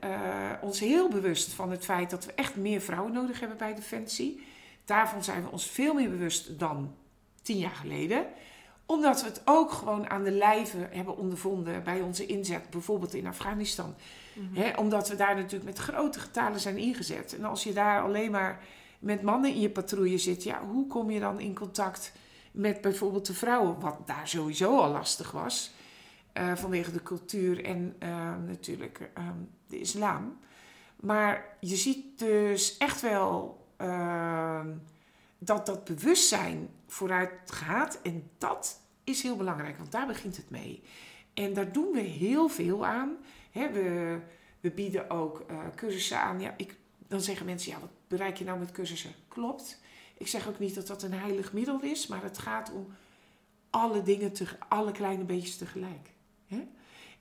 ons 0.60 0.80
heel 0.80 1.08
bewust 1.08 1.52
van 1.52 1.70
het 1.70 1.84
feit 1.84 2.10
dat 2.10 2.24
we 2.24 2.32
echt 2.32 2.56
meer 2.56 2.80
vrouwen 2.80 3.12
nodig 3.12 3.40
hebben 3.40 3.58
bij 3.58 3.74
Defensie. 3.74 4.46
Daarvan 4.84 5.24
zijn 5.24 5.42
we 5.42 5.50
ons 5.50 5.66
veel 5.66 5.94
meer 5.94 6.10
bewust 6.10 6.58
dan 6.58 6.94
tien 7.42 7.58
jaar 7.58 7.74
geleden 7.74 8.26
omdat 8.86 9.22
we 9.22 9.28
het 9.28 9.42
ook 9.44 9.70
gewoon 9.72 10.10
aan 10.10 10.22
de 10.22 10.30
lijve 10.30 10.88
hebben 10.90 11.16
ondervonden 11.16 11.82
bij 11.82 12.00
onze 12.00 12.26
inzet, 12.26 12.70
bijvoorbeeld 12.70 13.14
in 13.14 13.26
Afghanistan. 13.26 13.94
Mm 14.34 14.50
-hmm. 14.54 14.72
omdat 14.76 15.08
we 15.08 15.16
daar 15.16 15.34
natuurlijk 15.34 15.64
met 15.64 15.78
grote 15.78 16.20
getalen 16.20 16.60
zijn 16.60 16.76
ingezet. 16.76 17.36
En 17.36 17.44
als 17.44 17.64
je 17.64 17.72
daar 17.72 18.02
alleen 18.02 18.30
maar 18.30 18.60
met 18.98 19.22
mannen 19.22 19.54
in 19.54 19.60
je 19.60 19.70
patrouille 19.70 20.18
zit, 20.18 20.42
ja, 20.42 20.64
hoe 20.64 20.86
kom 20.86 21.10
je 21.10 21.20
dan 21.20 21.40
in 21.40 21.54
contact 21.54 22.12
met 22.50 22.80
bijvoorbeeld 22.80 23.26
de 23.26 23.34
vrouwen? 23.34 23.80
Wat 23.80 24.06
daar 24.06 24.28
sowieso 24.28 24.78
al 24.78 24.90
lastig 24.90 25.30
was, 25.30 25.72
uh, 26.38 26.56
vanwege 26.56 26.92
de 26.92 27.02
cultuur 27.02 27.64
en 27.64 27.96
uh, 28.02 28.34
natuurlijk 28.46 29.10
uh, 29.18 29.28
de 29.66 29.80
islam. 29.80 30.38
Maar 30.96 31.56
je 31.60 31.76
ziet 31.76 32.18
dus 32.18 32.76
echt 32.76 33.00
wel 33.00 33.64
ehm, 33.76 34.68
dat 35.38 35.66
dat 35.66 35.84
bewustzijn 35.84 36.68
vooruit 36.92 37.30
gaat. 37.46 38.00
En 38.02 38.30
dat 38.38 38.80
is 39.04 39.22
heel 39.22 39.36
belangrijk, 39.36 39.78
want 39.78 39.92
daar 39.92 40.06
begint 40.06 40.36
het 40.36 40.50
mee. 40.50 40.82
En 41.34 41.54
daar 41.54 41.72
doen 41.72 41.92
we 41.92 42.00
heel 42.00 42.48
veel 42.48 42.86
aan. 42.86 43.16
we, 43.52 44.18
we 44.60 44.70
bieden 44.70 45.10
ook 45.10 45.44
uh, 45.50 45.58
cursussen 45.74 46.18
aan. 46.18 46.40
Ja, 46.40 46.54
ik, 46.56 46.76
dan 47.08 47.20
zeggen 47.20 47.46
mensen, 47.46 47.72
ja, 47.72 47.80
wat 47.80 47.90
bereik 48.08 48.36
je 48.36 48.44
nou 48.44 48.58
met 48.58 48.72
cursussen? 48.72 49.12
Klopt. 49.28 49.80
Ik 50.18 50.28
zeg 50.28 50.48
ook 50.48 50.58
niet 50.58 50.74
dat 50.74 50.86
dat 50.86 51.02
een 51.02 51.12
heilig 51.12 51.52
middel 51.52 51.80
is, 51.80 52.06
maar 52.06 52.22
het 52.22 52.38
gaat 52.38 52.72
om 52.72 52.86
alle 53.70 54.02
dingen, 54.02 54.32
te, 54.32 54.46
alle 54.68 54.92
kleine 54.92 55.24
beetjes 55.24 55.56
tegelijk. 55.56 56.10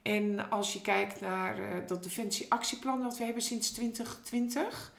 En 0.01 0.49
als 0.49 0.73
je 0.73 0.81
kijkt 0.81 1.21
naar 1.21 1.59
uh, 1.59 1.87
dat 1.87 2.03
defensieactieplan 2.03 3.01
dat 3.01 3.17
we 3.17 3.23
hebben 3.23 3.43
sinds 3.43 3.71
2020. 3.71 4.93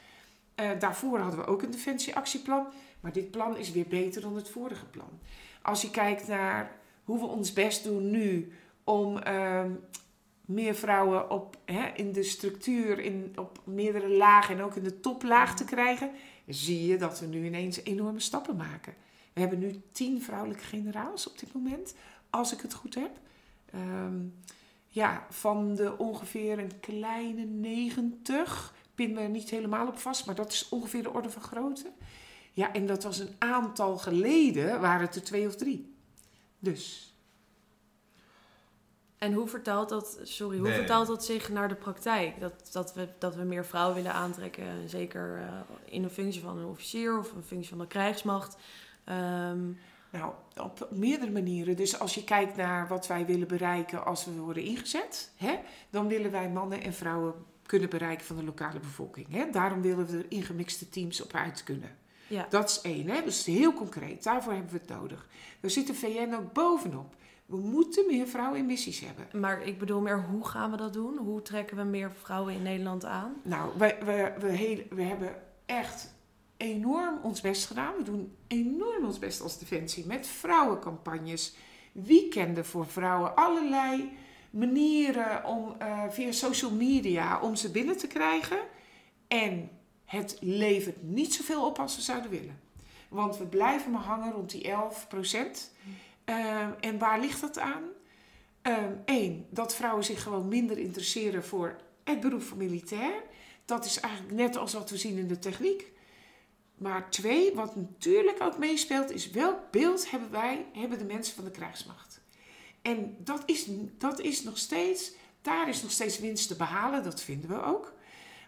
Uh, 0.60 0.70
daarvoor 0.78 1.18
hadden 1.18 1.40
we 1.40 1.46
ook 1.46 1.62
een 1.62 1.70
defensieactieplan. 1.70 2.66
Maar 3.02 3.12
dit 3.12 3.30
plan 3.30 3.56
is 3.56 3.72
weer 3.72 3.88
beter 3.88 4.20
dan 4.20 4.36
het 4.36 4.48
vorige 4.48 4.84
plan. 4.84 5.20
Als 5.62 5.82
je 5.82 5.90
kijkt 5.90 6.28
naar 6.28 6.76
hoe 7.04 7.18
we 7.18 7.26
ons 7.26 7.52
best 7.52 7.84
doen 7.84 8.10
nu 8.10 8.52
om 8.84 9.18
uh, 9.26 9.64
meer 10.44 10.74
vrouwen 10.74 11.30
op, 11.30 11.56
hè, 11.64 11.86
in 11.94 12.12
de 12.12 12.22
structuur, 12.22 12.98
in, 12.98 13.32
op 13.36 13.60
meerdere 13.64 14.08
lagen 14.08 14.56
en 14.56 14.62
ook 14.62 14.76
in 14.76 14.82
de 14.82 15.00
toplaag 15.00 15.56
te 15.56 15.64
krijgen, 15.64 16.10
zie 16.46 16.86
je 16.86 16.96
dat 16.96 17.20
we 17.20 17.26
nu 17.26 17.44
ineens 17.44 17.82
enorme 17.84 18.20
stappen 18.20 18.56
maken. 18.56 18.94
We 19.32 19.40
hebben 19.40 19.58
nu 19.58 19.82
tien 19.92 20.22
vrouwelijke 20.22 20.64
generaals 20.64 21.28
op 21.30 21.38
dit 21.38 21.52
moment, 21.52 21.94
als 22.30 22.52
ik 22.52 22.60
het 22.60 22.74
goed 22.74 22.94
heb. 22.94 23.10
Um, 23.74 24.34
ja, 24.88 25.26
van 25.30 25.74
de 25.74 25.98
ongeveer 25.98 26.58
een 26.58 26.80
kleine 26.80 27.44
90, 27.44 28.74
pin 28.94 29.12
me 29.12 29.20
er 29.20 29.28
niet 29.28 29.50
helemaal 29.50 29.86
op 29.86 29.98
vast, 29.98 30.26
maar 30.26 30.34
dat 30.34 30.52
is 30.52 30.68
ongeveer 30.68 31.02
de 31.02 31.12
orde 31.12 31.30
van 31.30 31.42
grootte. 31.42 31.90
Ja, 32.52 32.72
en 32.72 32.86
dat 32.86 33.02
was 33.02 33.18
een 33.18 33.34
aantal 33.38 33.98
geleden, 33.98 34.80
waren 34.80 35.06
het 35.06 35.14
er 35.14 35.22
twee 35.22 35.46
of 35.46 35.56
drie. 35.56 35.94
Dus. 36.58 37.14
En 39.18 39.32
hoe 39.32 39.48
vertaalt 39.48 39.88
dat, 39.88 40.18
sorry, 40.22 40.58
hoe 40.58 40.68
nee. 40.68 40.76
vertaalt 40.76 41.06
dat 41.06 41.24
zich 41.24 41.48
naar 41.48 41.68
de 41.68 41.74
praktijk? 41.74 42.40
Dat, 42.40 42.68
dat, 42.72 42.94
we, 42.94 43.08
dat 43.18 43.34
we 43.34 43.42
meer 43.42 43.64
vrouwen 43.64 43.94
willen 43.94 44.12
aantrekken, 44.12 44.88
zeker 44.88 45.38
uh, 45.38 45.60
in 45.84 46.02
een 46.02 46.10
functie 46.10 46.42
van 46.42 46.58
een 46.58 46.66
officier 46.66 47.18
of 47.18 47.32
een 47.32 47.42
functie 47.42 47.68
van 47.68 47.78
de 47.78 47.86
krijgsmacht. 47.86 48.56
Um, 49.08 49.78
nou, 50.10 50.32
op 50.56 50.88
meerdere 50.90 51.30
manieren. 51.30 51.76
Dus 51.76 51.98
als 51.98 52.14
je 52.14 52.24
kijkt 52.24 52.56
naar 52.56 52.88
wat 52.88 53.06
wij 53.06 53.26
willen 53.26 53.48
bereiken 53.48 54.04
als 54.04 54.24
we 54.24 54.30
worden 54.30 54.62
ingezet, 54.62 55.32
hè, 55.36 55.58
dan 55.90 56.08
willen 56.08 56.30
wij 56.30 56.50
mannen 56.50 56.82
en 56.82 56.94
vrouwen 56.94 57.34
kunnen 57.66 57.90
bereiken 57.90 58.26
van 58.26 58.36
de 58.36 58.44
lokale 58.44 58.80
bevolking. 58.80 59.26
Hè. 59.30 59.50
Daarom 59.50 59.82
willen 59.82 60.06
we 60.06 60.18
er 60.18 60.26
ingemixte 60.28 60.88
teams 60.88 61.22
op 61.22 61.32
uit 61.32 61.64
kunnen. 61.64 62.01
Ja. 62.32 62.46
Dat 62.48 62.70
is 62.70 62.80
één, 62.80 63.08
hè? 63.08 63.22
dus 63.22 63.44
heel 63.44 63.72
concreet. 63.72 64.22
Daarvoor 64.22 64.52
hebben 64.52 64.72
we 64.72 64.78
het 64.78 64.88
nodig. 64.88 65.28
Daar 65.60 65.70
zit 65.70 65.86
de 65.86 65.94
VN 65.94 66.34
ook 66.34 66.52
bovenop. 66.52 67.14
We 67.46 67.56
moeten 67.56 68.06
meer 68.06 68.26
vrouwen 68.26 68.58
in 68.58 68.66
missies 68.66 69.00
hebben. 69.00 69.40
Maar 69.40 69.62
ik 69.62 69.78
bedoel 69.78 70.00
meer, 70.00 70.24
hoe 70.30 70.46
gaan 70.46 70.70
we 70.70 70.76
dat 70.76 70.92
doen? 70.92 71.16
Hoe 71.16 71.42
trekken 71.42 71.76
we 71.76 71.82
meer 71.82 72.12
vrouwen 72.12 72.54
in 72.54 72.62
Nederland 72.62 73.04
aan? 73.04 73.34
Nou, 73.42 73.70
we, 73.78 73.96
we, 74.04 74.32
we, 74.38 74.48
heel, 74.48 74.82
we 74.90 75.02
hebben 75.02 75.34
echt 75.66 76.14
enorm 76.56 77.18
ons 77.22 77.40
best 77.40 77.66
gedaan. 77.66 77.96
We 77.96 78.02
doen 78.02 78.36
enorm 78.46 79.04
ons 79.04 79.18
best 79.18 79.40
als 79.40 79.58
Defensie 79.58 80.06
met 80.06 80.26
vrouwencampagnes, 80.26 81.54
weekenden 81.92 82.64
voor 82.64 82.86
vrouwen, 82.86 83.36
allerlei 83.36 84.12
manieren 84.50 85.44
om 85.44 85.76
uh, 85.82 86.02
via 86.08 86.32
social 86.32 86.70
media 86.70 87.40
om 87.40 87.54
ze 87.54 87.70
binnen 87.70 87.96
te 87.96 88.06
krijgen. 88.06 88.58
En 89.28 89.70
het 90.12 90.36
levert 90.40 91.02
niet 91.02 91.34
zoveel 91.34 91.66
op 91.66 91.78
als 91.78 91.96
we 91.96 92.02
zouden 92.02 92.30
willen. 92.30 92.60
Want 93.08 93.38
we 93.38 93.46
blijven 93.46 93.90
maar 93.90 94.02
hangen 94.02 94.32
rond 94.32 94.50
die 94.50 94.62
11 94.62 95.08
procent. 95.08 95.72
Uh, 96.24 96.66
en 96.80 96.98
waar 96.98 97.20
ligt 97.20 97.40
dat 97.40 97.58
aan? 97.58 97.82
Eén, 99.04 99.32
um, 99.32 99.46
dat 99.50 99.74
vrouwen 99.74 100.04
zich 100.04 100.22
gewoon 100.22 100.48
minder 100.48 100.78
interesseren 100.78 101.44
voor 101.44 101.76
het 102.04 102.20
beroep 102.20 102.42
van 102.42 102.58
militair. 102.58 103.22
Dat 103.64 103.84
is 103.84 104.00
eigenlijk 104.00 104.34
net 104.34 104.56
als 104.56 104.72
wat 104.72 104.90
we 104.90 104.96
zien 104.96 105.18
in 105.18 105.28
de 105.28 105.38
techniek. 105.38 105.92
Maar 106.74 107.10
twee, 107.10 107.54
wat 107.54 107.76
natuurlijk 107.76 108.42
ook 108.42 108.58
meespeelt, 108.58 109.10
is 109.10 109.30
welk 109.30 109.70
beeld 109.70 110.10
hebben 110.10 110.30
wij, 110.30 110.66
hebben 110.72 110.98
de 110.98 111.04
mensen 111.04 111.34
van 111.34 111.44
de 111.44 111.50
krijgsmacht. 111.50 112.20
En 112.82 113.16
dat 113.18 113.42
is, 113.46 113.66
dat 113.98 114.20
is 114.20 114.42
nog 114.42 114.58
steeds, 114.58 115.12
daar 115.42 115.68
is 115.68 115.82
nog 115.82 115.90
steeds 115.90 116.18
winst 116.18 116.48
te 116.48 116.56
behalen, 116.56 117.02
dat 117.02 117.20
vinden 117.20 117.50
we 117.50 117.62
ook. 117.62 117.91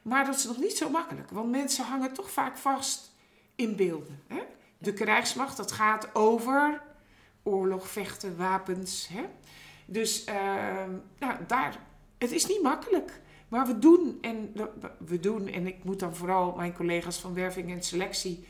Maar 0.04 0.24
dat 0.24 0.34
is 0.34 0.44
nog 0.44 0.58
niet 0.58 0.76
zo 0.76 0.90
makkelijk, 0.90 1.30
want 1.30 1.50
mensen 1.50 1.84
hangen 1.84 2.12
toch 2.12 2.30
vaak 2.30 2.56
vast 2.56 3.14
in 3.54 3.76
beelden. 3.76 4.22
Hè? 4.26 4.42
De 4.78 4.92
krijgsmacht, 4.92 5.56
dat 5.56 5.72
gaat 5.72 6.14
over 6.14 6.82
oorlog, 7.42 7.88
vechten, 7.88 8.36
wapens. 8.36 9.08
Hè? 9.08 9.24
Dus 9.86 10.28
uh, 10.28 10.34
nou, 11.18 11.34
daar, 11.46 11.78
het 12.18 12.32
is 12.32 12.46
niet 12.46 12.62
makkelijk. 12.62 13.20
Maar 13.48 13.66
we 13.66 13.78
doen, 13.78 14.18
en 14.20 14.52
we 14.98 15.20
doen, 15.20 15.48
en 15.48 15.66
ik 15.66 15.84
moet 15.84 16.00
dan 16.00 16.14
vooral 16.14 16.54
mijn 16.56 16.74
collega's 16.74 17.20
van 17.20 17.34
werving 17.34 17.70
en 17.70 17.82
selectie 17.82 18.46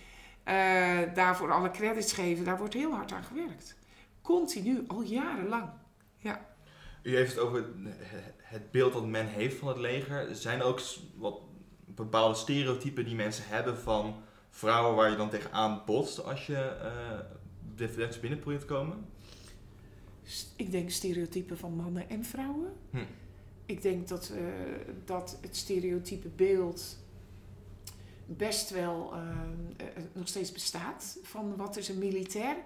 uh, 0.49 0.99
daarvoor 1.15 1.53
alle 1.53 1.71
credits 1.71 2.13
geven. 2.13 2.45
Daar 2.45 2.59
wordt 2.59 2.75
heel 2.75 2.93
hard 2.93 3.13
aan 3.13 3.25
gewerkt. 3.25 3.77
Continu, 4.23 4.85
al 4.87 5.03
jarenlang. 5.03 5.71
Ja. 6.17 6.47
U 7.03 7.17
heeft 7.17 7.35
het 7.35 7.41
over 7.41 7.65
het 8.55 8.71
beeld 8.71 8.93
dat 8.93 9.07
men 9.07 9.27
heeft 9.27 9.57
van 9.57 9.69
het 9.69 9.77
leger. 9.77 10.35
Zijn 10.35 10.61
er 10.61 10.65
ook 10.65 10.81
wat 11.17 11.41
bepaalde 11.85 12.35
stereotypen 12.35 13.05
die 13.05 13.15
mensen 13.15 13.45
hebben 13.47 13.79
van 13.79 14.15
vrouwen 14.51 14.97
waar 14.97 15.11
je 15.11 15.17
dan 15.17 15.31
tegenaan 15.31 15.83
botst 15.87 16.25
als 16.25 16.47
je 16.47 16.53
uh, 16.53 17.19
de 17.77 17.87
Defensie 17.87 18.21
binnen 18.21 18.39
probeert 18.39 18.61
te 18.61 18.67
komen? 18.67 19.07
Ik 20.57 20.71
denk 20.71 20.91
stereotypen 20.91 21.59
van 21.59 21.77
mannen 21.77 22.09
en 22.09 22.25
vrouwen. 22.25 22.73
Hm. 22.91 22.99
Ik 23.67 23.83
denk 23.83 24.09
dat, 24.09 24.33
uh, 24.35 24.45
dat 25.05 25.39
het 25.41 25.57
stereotype 25.57 26.29
beeld 26.29 26.99
best 28.27 28.71
wel 28.71 29.15
uh, 29.15 29.39
nog 30.13 30.29
steeds 30.29 30.53
bestaat 30.53 31.19
van 31.23 31.57
wat 31.57 31.77
is 31.77 31.89
een 31.89 31.99
militair. 31.99 32.57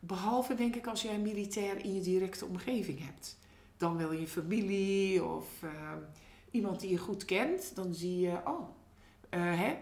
Behalve 0.00 0.54
denk 0.54 0.76
ik 0.76 0.86
als 0.86 1.02
jij 1.02 1.14
een 1.14 1.22
militair 1.22 1.84
in 1.84 1.94
je 1.94 2.00
directe 2.00 2.46
omgeving 2.46 3.04
hebt. 3.04 3.36
Dan 3.84 3.96
wil 3.96 4.12
je 4.12 4.26
familie 4.26 5.24
of 5.24 5.46
iemand 6.50 6.80
die 6.80 6.90
je 6.90 6.98
goed 6.98 7.24
kent. 7.24 7.74
Dan 7.74 7.94
zie 7.94 8.20
je, 8.20 8.40
oh, 8.44 8.68
hè, 9.30 9.76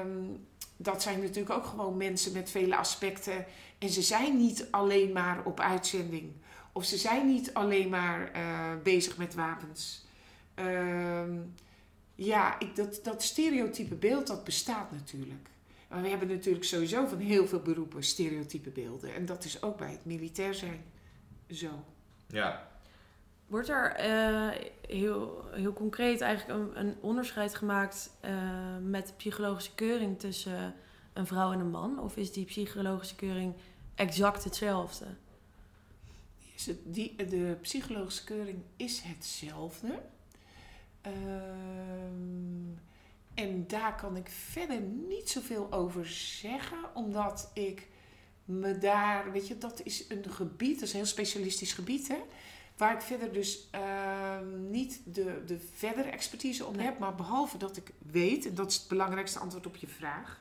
um, 0.00 0.46
dat 0.76 1.02
zijn 1.02 1.20
natuurlijk 1.20 1.50
ook 1.50 1.64
gewoon 1.64 1.96
mensen 1.96 2.32
met 2.32 2.50
vele 2.50 2.76
aspecten. 2.76 3.46
En 3.78 3.88
ze 3.88 4.02
zijn 4.02 4.36
niet 4.36 4.68
alleen 4.70 5.12
maar 5.12 5.44
op 5.44 5.60
uitzending. 5.60 6.32
Of 6.72 6.84
ze 6.84 6.96
zijn 6.96 7.26
niet 7.26 7.54
alleen 7.54 7.88
maar 7.88 8.30
uh, 8.36 8.82
bezig 8.82 9.16
met 9.16 9.34
wapens. 9.34 10.06
Uh, 10.58 11.22
ja, 12.14 12.58
ik, 12.58 12.76
dat, 12.76 13.00
dat 13.02 13.22
stereotype 13.22 13.94
beeld, 13.94 14.26
dat 14.26 14.44
bestaat 14.44 14.90
natuurlijk. 14.90 15.48
Maar 15.88 16.02
we 16.02 16.08
hebben 16.08 16.28
natuurlijk 16.28 16.64
sowieso 16.64 17.06
van 17.06 17.18
heel 17.18 17.46
veel 17.46 17.62
beroepen 17.62 18.04
stereotype 18.04 18.70
beelden. 18.70 19.14
En 19.14 19.26
dat 19.26 19.44
is 19.44 19.62
ook 19.62 19.76
bij 19.76 19.90
het 19.90 20.04
militair 20.04 20.54
zijn 20.54 20.84
zo. 21.50 21.84
Ja, 22.26 22.72
Wordt 23.54 23.68
er 23.68 24.06
uh, 24.06 24.50
heel, 24.88 25.44
heel 25.52 25.72
concreet 25.72 26.20
eigenlijk 26.20 26.74
een, 26.74 26.94
onderscheid 27.00 27.54
gemaakt 27.54 28.10
uh, 28.24 28.30
met 28.82 29.06
de 29.06 29.12
psychologische 29.12 29.74
keuring 29.74 30.18
tussen 30.18 30.74
een 31.12 31.26
vrouw 31.26 31.52
en 31.52 31.60
een 31.60 31.70
man? 31.70 31.98
Of 31.98 32.16
is 32.16 32.32
die 32.32 32.44
psychologische 32.44 33.14
keuring 33.14 33.54
exact 33.94 34.44
hetzelfde? 34.44 35.04
Is 36.54 36.66
het, 36.66 36.78
die, 36.84 37.14
de 37.16 37.56
psychologische 37.60 38.24
keuring 38.24 38.58
is 38.76 39.00
hetzelfde. 39.00 40.02
Uh, 41.06 41.12
en 43.34 43.66
daar 43.66 43.94
kan 43.94 44.16
ik 44.16 44.28
verder 44.28 44.80
niet 44.80 45.30
zoveel 45.30 45.72
over 45.72 46.06
zeggen, 46.06 46.94
omdat 46.94 47.50
ik 47.52 47.88
me 48.44 48.78
daar, 48.78 49.32
weet 49.32 49.48
je, 49.48 49.58
dat 49.58 49.80
is 49.84 50.04
een 50.08 50.24
gebied, 50.30 50.74
dat 50.74 50.82
is 50.82 50.90
een 50.90 50.98
heel 50.98 51.08
specialistisch 51.08 51.72
gebied, 51.72 52.08
hè 52.08 52.18
Waar 52.76 52.94
ik 52.94 53.00
verder 53.00 53.32
dus 53.32 53.68
uh, 53.74 54.38
niet 54.68 55.00
de, 55.04 55.42
de 55.46 55.58
verdere 55.72 56.08
expertise 56.08 56.64
om 56.64 56.78
heb, 56.78 56.98
maar 56.98 57.14
behalve 57.14 57.58
dat 57.58 57.76
ik 57.76 57.92
weet, 57.98 58.46
en 58.46 58.54
dat 58.54 58.70
is 58.70 58.76
het 58.76 58.88
belangrijkste 58.88 59.38
antwoord 59.38 59.66
op 59.66 59.76
je 59.76 59.86
vraag, 59.86 60.40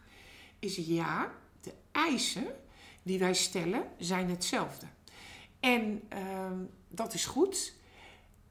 is 0.60 0.76
ja, 0.76 1.32
de 1.62 1.74
eisen 1.92 2.56
die 3.04 3.20
wij 3.20 3.34
stellen 3.34 3.88
zijn 3.98 4.30
hetzelfde. 4.30 4.86
En 5.60 6.02
uh, 6.14 6.20
dat 6.88 7.14
is 7.14 7.26
goed. 7.26 7.74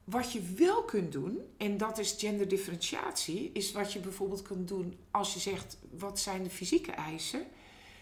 Wat 0.03 0.31
je 0.31 0.41
wel 0.41 0.83
kunt 0.83 1.11
doen, 1.11 1.39
en 1.57 1.77
dat 1.77 1.97
is 1.97 2.15
genderdifferentiatie, 2.17 3.51
is 3.53 3.71
wat 3.71 3.93
je 3.93 3.99
bijvoorbeeld 3.99 4.41
kunt 4.41 4.67
doen 4.67 4.97
als 5.11 5.33
je 5.33 5.39
zegt 5.39 5.77
wat 5.89 6.19
zijn 6.19 6.43
de 6.43 6.49
fysieke 6.49 6.91
eisen. 6.91 7.45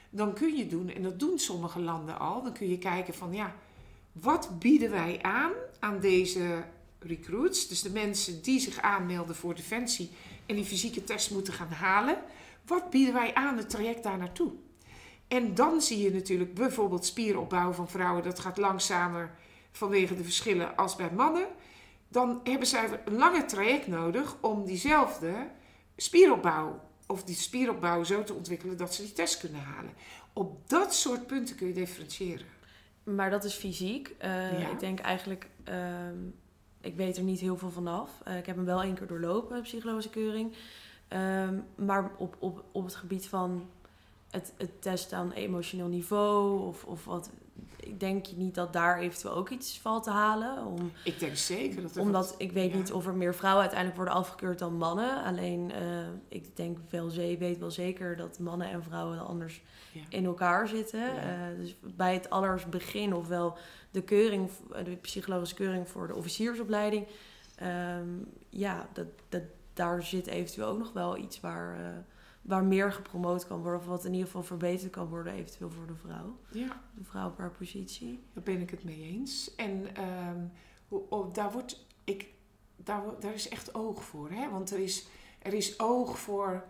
Dan 0.10 0.34
kun 0.34 0.56
je 0.56 0.68
doen, 0.68 0.90
en 0.90 1.04
dat 1.04 1.20
doen 1.20 1.40
sommige 1.40 1.80
landen 1.80 2.20
al, 2.20 2.44
dan 2.44 2.54
kun 2.54 2.70
je 2.70 2.78
kijken 2.78 3.14
van 3.14 3.34
ja, 3.34 3.56
wat 4.12 4.60
bieden 4.60 4.90
wij 4.90 5.22
aan 5.22 5.52
aan 5.82 6.00
deze 6.00 6.64
recruits, 7.00 7.68
dus 7.68 7.82
de 7.82 7.90
mensen 7.90 8.42
die 8.42 8.60
zich 8.60 8.82
aanmelden 8.82 9.36
voor 9.36 9.56
Defensie 9.56 10.10
en 10.46 10.56
die 10.56 10.66
fysieke 10.66 11.04
test 11.04 11.32
moeten 11.32 11.54
gaan 11.54 11.72
halen, 11.72 12.18
wat 12.66 12.90
bieden 12.90 13.14
wij 13.14 13.34
aan 13.34 13.58
het 13.58 13.70
traject 13.70 14.04
daar 14.04 14.18
naartoe? 14.18 14.52
En 15.28 15.56
dan 15.56 15.82
zie 15.82 16.02
je 16.02 16.12
natuurlijk 16.12 16.54
bijvoorbeeld 16.54 17.06
spieropbouw 17.06 17.72
van 17.72 17.90
vrouwen, 17.90 18.24
dat 18.24 18.40
gaat 18.40 18.58
langzamer 18.58 19.32
vanwege 19.72 20.16
de 20.16 20.24
verschillen 20.24 20.78
als 20.78 20.96
bij 20.96 21.12
mannen. 21.12 21.48
Dan 22.08 22.40
hebben 22.44 22.68
zij 22.68 23.02
een 23.06 23.16
lange 23.18 23.46
traject 23.46 23.88
nodig 23.88 24.36
om 24.42 24.66
diezelfde 24.66 25.48
spieropbouw 25.96 26.90
of 27.08 27.24
die 27.24 27.36
spieropbouw 27.36 28.04
zo 28.04 28.24
te 28.24 28.34
ontwikkelen 28.34 28.78
dat 28.78 28.96
ze 28.96 29.02
die 29.02 29.14
test 29.14 29.38
kunnen 29.40 29.62
halen. 29.62 29.94
Op 30.34 30.70
dat 30.70 30.96
soort 30.96 31.28
punten 31.28 31.56
kun 31.56 31.68
je 31.68 31.74
differentiëren. 31.74 32.46
Maar 33.04 33.30
dat 33.30 33.44
is 33.44 33.54
fysiek. 33.54 34.16
Uh, 34.24 34.72
Ik 34.72 34.80
denk 34.80 35.00
eigenlijk, 35.00 35.48
uh, 35.70 35.76
ik 36.82 36.96
weet 36.96 37.18
er 37.18 37.24
niet 37.24 37.40
heel 37.40 37.58
veel 37.58 37.72
vanaf. 37.72 38.22
Uh, 38.28 38.38
ik 38.38 38.46
heb 38.46 38.56
hem 38.56 38.66
wel 38.66 38.84
één 38.84 38.96
keer 38.96 39.08
doorlopen, 39.08 39.62
psychologische 39.62 40.10
keuring. 40.10 40.56
Um, 41.10 41.64
maar 41.76 42.12
op, 42.18 42.36
op, 42.40 42.64
op 42.72 42.84
het 42.84 42.96
gebied 42.96 43.28
van 43.28 43.70
het, 44.30 44.54
het 44.58 44.82
testen 44.82 45.18
aan 45.18 45.32
emotioneel 45.32 45.88
niveau 45.88 46.68
of, 46.68 46.86
of 46.86 47.06
wat. 47.06 47.30
Ik 47.78 48.00
denk 48.00 48.26
niet 48.36 48.56
dat 48.56 48.74
daar 48.74 49.00
eventueel 49.00 49.34
ook 49.34 49.50
iets 49.50 49.80
valt 49.80 50.04
te 50.04 50.10
halen. 50.10 50.66
Om, 50.66 50.92
ik 51.04 51.20
denk 51.20 51.36
zeker 51.36 51.82
dat 51.82 51.96
er 51.96 52.02
Omdat 52.02 52.30
wat, 52.30 52.36
ik 52.38 52.52
weet 52.52 52.72
ja. 52.72 52.78
niet 52.78 52.92
of 52.92 53.08
er 53.08 53.14
meer 53.14 53.36
vrouwen 53.36 53.62
uiteindelijk 53.62 54.00
worden 54.00 54.20
afgekeurd 54.20 54.60
dan 54.60 54.78
mannen. 54.78 55.24
Alleen 55.24 55.72
uh, 55.82 56.08
ik 56.28 56.56
denk 56.56 56.78
wel, 56.90 57.10
weet 57.10 57.60
wel 57.60 57.72
zeker 57.72 58.16
dat 58.16 58.40
mannen 58.40 58.70
en 58.70 58.84
vrouwen 58.84 59.28
anders 59.28 59.62
ja. 59.92 60.02
in 60.10 60.26
elkaar 60.26 60.68
zitten. 60.68 61.00
Ja. 61.00 61.50
Uh, 61.50 61.58
dus 61.58 61.76
bij 61.96 62.14
het 62.14 62.30
allerbegin, 62.30 63.16
ofwel 63.16 63.58
de 63.92 64.02
keuring, 64.02 64.50
de 64.84 64.96
psychologische 64.96 65.56
keuring 65.56 65.90
voor 65.90 66.08
de 66.08 66.16
officiersopleiding. 66.16 67.08
Um, 67.98 68.28
ja, 68.50 68.88
dat, 68.94 69.08
dat, 69.30 69.44
daar 69.74 70.04
zit 70.04 70.28
eventueel 70.28 70.68
ook 70.68 70.78
nog 70.78 70.94
wel 70.94 71.18
iets 71.18 71.40
waar, 71.40 71.80
uh, 71.80 71.88
waar 72.42 72.64
meer 72.64 72.92
gepromoot 72.92 73.48
kan 73.48 73.62
worden. 73.62 73.80
Of 73.80 73.86
wat 73.86 74.06
in 74.06 74.12
ieder 74.12 74.26
geval 74.26 74.44
verbeterd 74.44 74.92
kan 74.92 75.08
worden, 75.08 75.34
eventueel 75.34 75.70
voor 75.70 75.88
de 75.88 75.96
vrouw. 75.96 76.38
Ja. 76.52 76.82
De 76.94 77.04
vrouw 77.04 77.32
per 77.32 77.52
positie. 77.52 78.20
Daar 78.34 78.44
ben 78.44 78.62
ik 78.62 78.70
het 78.70 78.84
mee 78.84 79.02
eens. 79.02 79.56
En 79.56 80.04
um, 80.28 80.52
oh, 80.88 81.34
daar 81.34 81.52
wordt, 81.52 81.86
ik, 82.04 82.34
daar, 82.76 83.04
daar 83.20 83.34
is 83.34 83.50
echt 83.50 83.76
oog 83.76 84.04
voor. 84.04 84.30
Hè? 84.30 84.50
Want 84.50 84.72
er 84.72 84.80
is, 84.80 85.08
er 85.40 85.54
is 85.54 85.80
oog 85.80 86.20
voor 86.20 86.64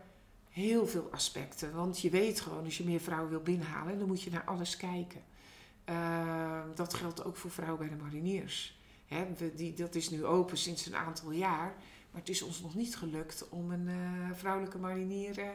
heel 0.49 0.87
veel 0.87 1.09
aspecten. 1.11 1.75
Want 1.75 1.99
je 1.99 2.09
weet 2.09 2.41
gewoon, 2.41 2.63
als 2.63 2.77
je 2.77 2.83
meer 2.83 2.99
vrouwen 2.99 3.29
wil 3.29 3.41
binnenhalen, 3.41 3.99
dan 3.99 4.07
moet 4.07 4.21
je 4.21 4.31
naar 4.31 4.45
alles 4.45 4.77
kijken. 4.77 5.21
Uh, 5.89 6.61
dat 6.75 6.93
geldt 6.93 7.23
ook 7.23 7.35
voor 7.35 7.51
vrouwen 7.51 7.79
bij 7.79 7.97
de 7.97 8.03
mariniers. 8.03 8.79
Hè, 9.05 9.25
die, 9.55 9.73
dat 9.73 9.95
is 9.95 10.09
nu 10.09 10.25
open 10.25 10.57
sinds 10.57 10.85
een 10.85 10.95
aantal 10.95 11.31
jaar. 11.31 11.75
Maar 12.11 12.21
het 12.21 12.29
is 12.29 12.41
ons 12.41 12.61
nog 12.61 12.75
niet 12.75 12.95
gelukt 12.95 13.49
om 13.49 13.71
een 13.71 13.87
uh, 13.87 14.29
vrouwelijke 14.33 14.77
marinier 14.77 15.39
uh, 15.39 15.49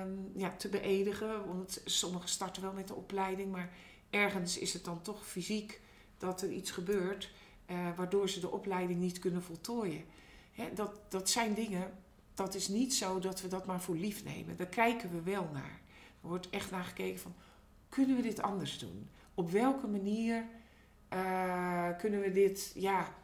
um, 0.00 0.32
ja, 0.34 0.56
te 0.56 0.68
beëdigen. 0.68 1.46
Want 1.46 1.82
sommigen 1.84 2.28
starten 2.28 2.62
wel 2.62 2.72
met 2.72 2.88
de 2.88 2.94
opleiding, 2.94 3.52
maar 3.52 3.72
ergens 4.10 4.58
is 4.58 4.72
het 4.72 4.84
dan 4.84 5.02
toch 5.02 5.26
fysiek 5.26 5.80
dat 6.18 6.42
er 6.42 6.50
iets 6.50 6.70
gebeurt. 6.70 7.32
Uh, 7.70 7.96
waardoor 7.96 8.28
ze 8.28 8.40
de 8.40 8.50
opleiding 8.50 9.00
niet 9.00 9.18
kunnen 9.18 9.42
voltooien. 9.42 10.04
Hè, 10.52 10.72
dat, 10.74 11.00
dat 11.08 11.30
zijn 11.30 11.54
dingen 11.54 11.92
dat 12.34 12.54
is 12.54 12.68
niet 12.68 12.94
zo 12.94 13.18
dat 13.18 13.40
we 13.40 13.48
dat 13.48 13.66
maar 13.66 13.80
voor 13.80 13.96
lief 13.96 14.24
nemen. 14.24 14.56
Daar 14.56 14.66
kijken 14.66 15.10
we 15.10 15.22
wel 15.22 15.48
naar. 15.52 15.80
Er 16.22 16.28
wordt 16.28 16.50
echt 16.50 16.70
naar 16.70 16.84
gekeken 16.84 17.20
van, 17.20 17.34
kunnen 17.88 18.16
we 18.16 18.22
dit 18.22 18.42
anders 18.42 18.78
doen? 18.78 19.08
Op 19.34 19.50
welke 19.50 19.86
manier 19.86 20.44
kunnen 21.98 22.20
we 22.20 22.30
dit, 22.32 22.72
ja, 22.74 23.14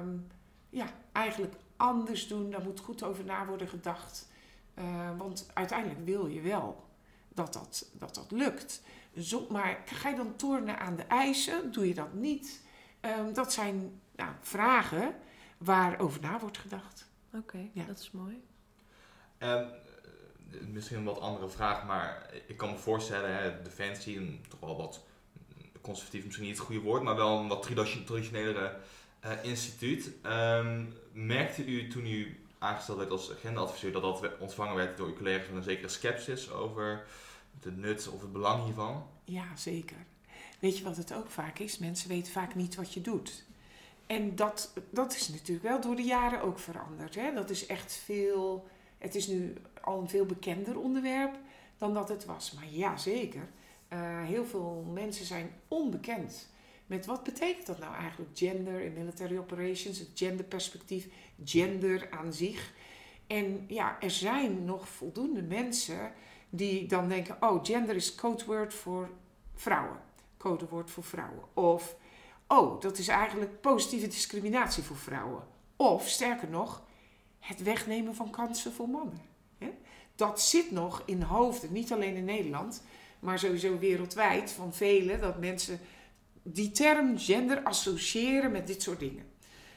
um, 0.00 0.26
ja, 0.70 0.86
eigenlijk 1.12 1.54
anders 1.76 2.28
doen? 2.28 2.50
Daar 2.50 2.62
moet 2.62 2.80
goed 2.80 3.02
over 3.02 3.24
na 3.24 3.46
worden 3.46 3.68
gedacht. 3.68 4.28
Uh, 4.78 5.10
want 5.18 5.50
uiteindelijk 5.54 6.04
wil 6.04 6.26
je 6.26 6.40
wel 6.40 6.88
dat 7.28 7.52
dat, 7.52 7.90
dat, 7.92 8.14
dat 8.14 8.30
lukt. 8.30 8.82
Zo, 9.18 9.46
maar 9.50 9.82
ga 9.84 10.08
je 10.08 10.16
dan 10.16 10.36
tornen 10.36 10.78
aan 10.78 10.96
de 10.96 11.02
eisen? 11.02 11.72
Doe 11.72 11.88
je 11.88 11.94
dat 11.94 12.12
niet? 12.12 12.60
Ehm, 13.00 13.32
dat 13.32 13.52
zijn 13.52 14.00
nou, 14.16 14.30
vragen 14.40 15.14
waarover 15.58 16.20
na 16.20 16.38
wordt 16.40 16.58
gedacht. 16.58 17.08
Oké, 17.34 17.68
Ja. 17.72 17.84
dat 17.84 17.98
is 17.98 18.10
mooi. 18.10 18.42
Ehm, 19.38 19.56
eh, 19.58 20.60
misschien 20.72 20.96
een 20.96 21.04
wat 21.04 21.20
andere 21.20 21.48
vraag, 21.48 21.86
maar 21.86 22.30
ik 22.46 22.56
kan 22.56 22.70
me 22.70 22.76
voorstellen, 22.78 23.36
hè, 23.36 23.62
Defensie, 23.62 24.16
een, 24.18 24.44
toch 24.48 24.60
wel 24.60 24.76
wat 24.76 25.04
conservatief, 25.80 26.24
misschien 26.24 26.46
niet 26.46 26.56
het 26.56 26.66
goede 26.66 26.80
woord, 26.80 27.02
maar 27.02 27.16
wel 27.16 27.38
een 27.38 27.48
wat 27.48 27.62
tradi- 27.62 28.04
traditionelere 28.04 28.76
eh, 29.20 29.32
instituut. 29.42 30.10
Ehm, 30.22 30.84
merkte 31.12 31.64
u 31.64 31.88
toen 31.88 32.06
u 32.06 32.44
aangesteld 32.58 32.98
werd 32.98 33.10
als 33.10 33.32
agendaadviseur 33.32 33.92
dat 33.92 34.02
dat 34.02 34.38
ontvangen 34.38 34.74
werd 34.74 34.96
door 34.96 35.06
uw 35.06 35.16
collega's 35.16 35.48
met 35.48 35.56
een 35.56 35.62
zekere 35.62 35.88
sceptisch 35.88 36.50
over 36.50 37.04
de 37.60 37.70
nut 37.70 38.08
of 38.08 38.20
het 38.20 38.32
belang 38.32 38.64
hiervan? 38.64 39.06
Ja, 39.24 39.56
zeker. 39.56 39.96
Weet 40.58 40.78
je 40.78 40.84
wat 40.84 40.96
het 40.96 41.14
ook 41.14 41.30
vaak 41.30 41.58
is? 41.58 41.78
Mensen 41.78 42.08
weten 42.08 42.32
vaak 42.32 42.54
niet 42.54 42.74
wat 42.74 42.94
je 42.94 43.00
doet. 43.00 43.44
En 44.06 44.36
dat, 44.36 44.72
dat 44.90 45.14
is 45.14 45.28
natuurlijk 45.28 45.68
wel 45.68 45.80
door 45.80 45.96
de 45.96 46.02
jaren 46.02 46.42
ook 46.42 46.58
veranderd. 46.58 47.14
Hè? 47.14 47.32
Dat 47.34 47.50
is 47.50 47.66
echt 47.66 47.92
veel. 48.04 48.68
Het 48.98 49.14
is 49.14 49.26
nu 49.26 49.54
al 49.80 50.00
een 50.00 50.08
veel 50.08 50.26
bekender 50.26 50.78
onderwerp 50.78 51.38
dan 51.78 51.94
dat 51.94 52.08
het 52.08 52.24
was. 52.24 52.52
Maar 52.52 52.68
ja, 52.70 52.96
zeker. 52.96 53.48
Eh, 53.88 54.24
heel 54.24 54.44
veel 54.44 54.90
mensen 54.92 55.24
zijn 55.24 55.50
onbekend 55.68 56.48
met 56.90 57.06
wat 57.06 57.22
betekent 57.22 57.66
dat 57.66 57.78
nou 57.78 57.94
eigenlijk? 57.94 58.30
Gender 58.38 58.80
in 58.80 58.92
military 58.92 59.38
operations, 59.38 59.98
het 59.98 60.10
genderperspectief, 60.14 61.08
gender 61.44 62.10
aan 62.10 62.32
zich. 62.32 62.72
En 63.26 63.64
ja, 63.68 64.00
er 64.00 64.10
zijn 64.10 64.64
nog 64.64 64.88
voldoende 64.88 65.42
mensen 65.42 66.12
die 66.48 66.86
dan 66.86 67.08
denken: 67.08 67.36
oh, 67.40 67.64
gender 67.64 67.96
is 67.96 68.14
codewoord 68.14 68.74
voor 68.74 69.10
vrouwen. 69.54 70.00
Codewoord 70.36 70.90
voor 70.90 71.04
vrouwen. 71.04 71.44
Of, 71.54 71.96
oh, 72.46 72.80
dat 72.80 72.98
is 72.98 73.08
eigenlijk 73.08 73.60
positieve 73.60 74.06
discriminatie 74.06 74.82
voor 74.82 74.96
vrouwen. 74.96 75.42
Of, 75.76 76.08
sterker 76.08 76.48
nog, 76.48 76.82
het 77.38 77.62
wegnemen 77.62 78.14
van 78.14 78.30
kansen 78.30 78.72
voor 78.72 78.88
mannen. 78.88 79.20
Dat 80.14 80.40
zit 80.40 80.70
nog 80.70 81.02
in 81.06 81.22
hoofden, 81.22 81.72
niet 81.72 81.92
alleen 81.92 82.14
in 82.14 82.24
Nederland, 82.24 82.82
maar 83.18 83.38
sowieso 83.38 83.78
wereldwijd, 83.78 84.50
van 84.50 84.74
velen, 84.74 85.20
dat 85.20 85.38
mensen 85.38 85.80
die 86.42 86.70
term 86.70 87.18
gender 87.18 87.62
associëren 87.62 88.50
met 88.50 88.66
dit 88.66 88.82
soort 88.82 88.98
dingen. 88.98 89.24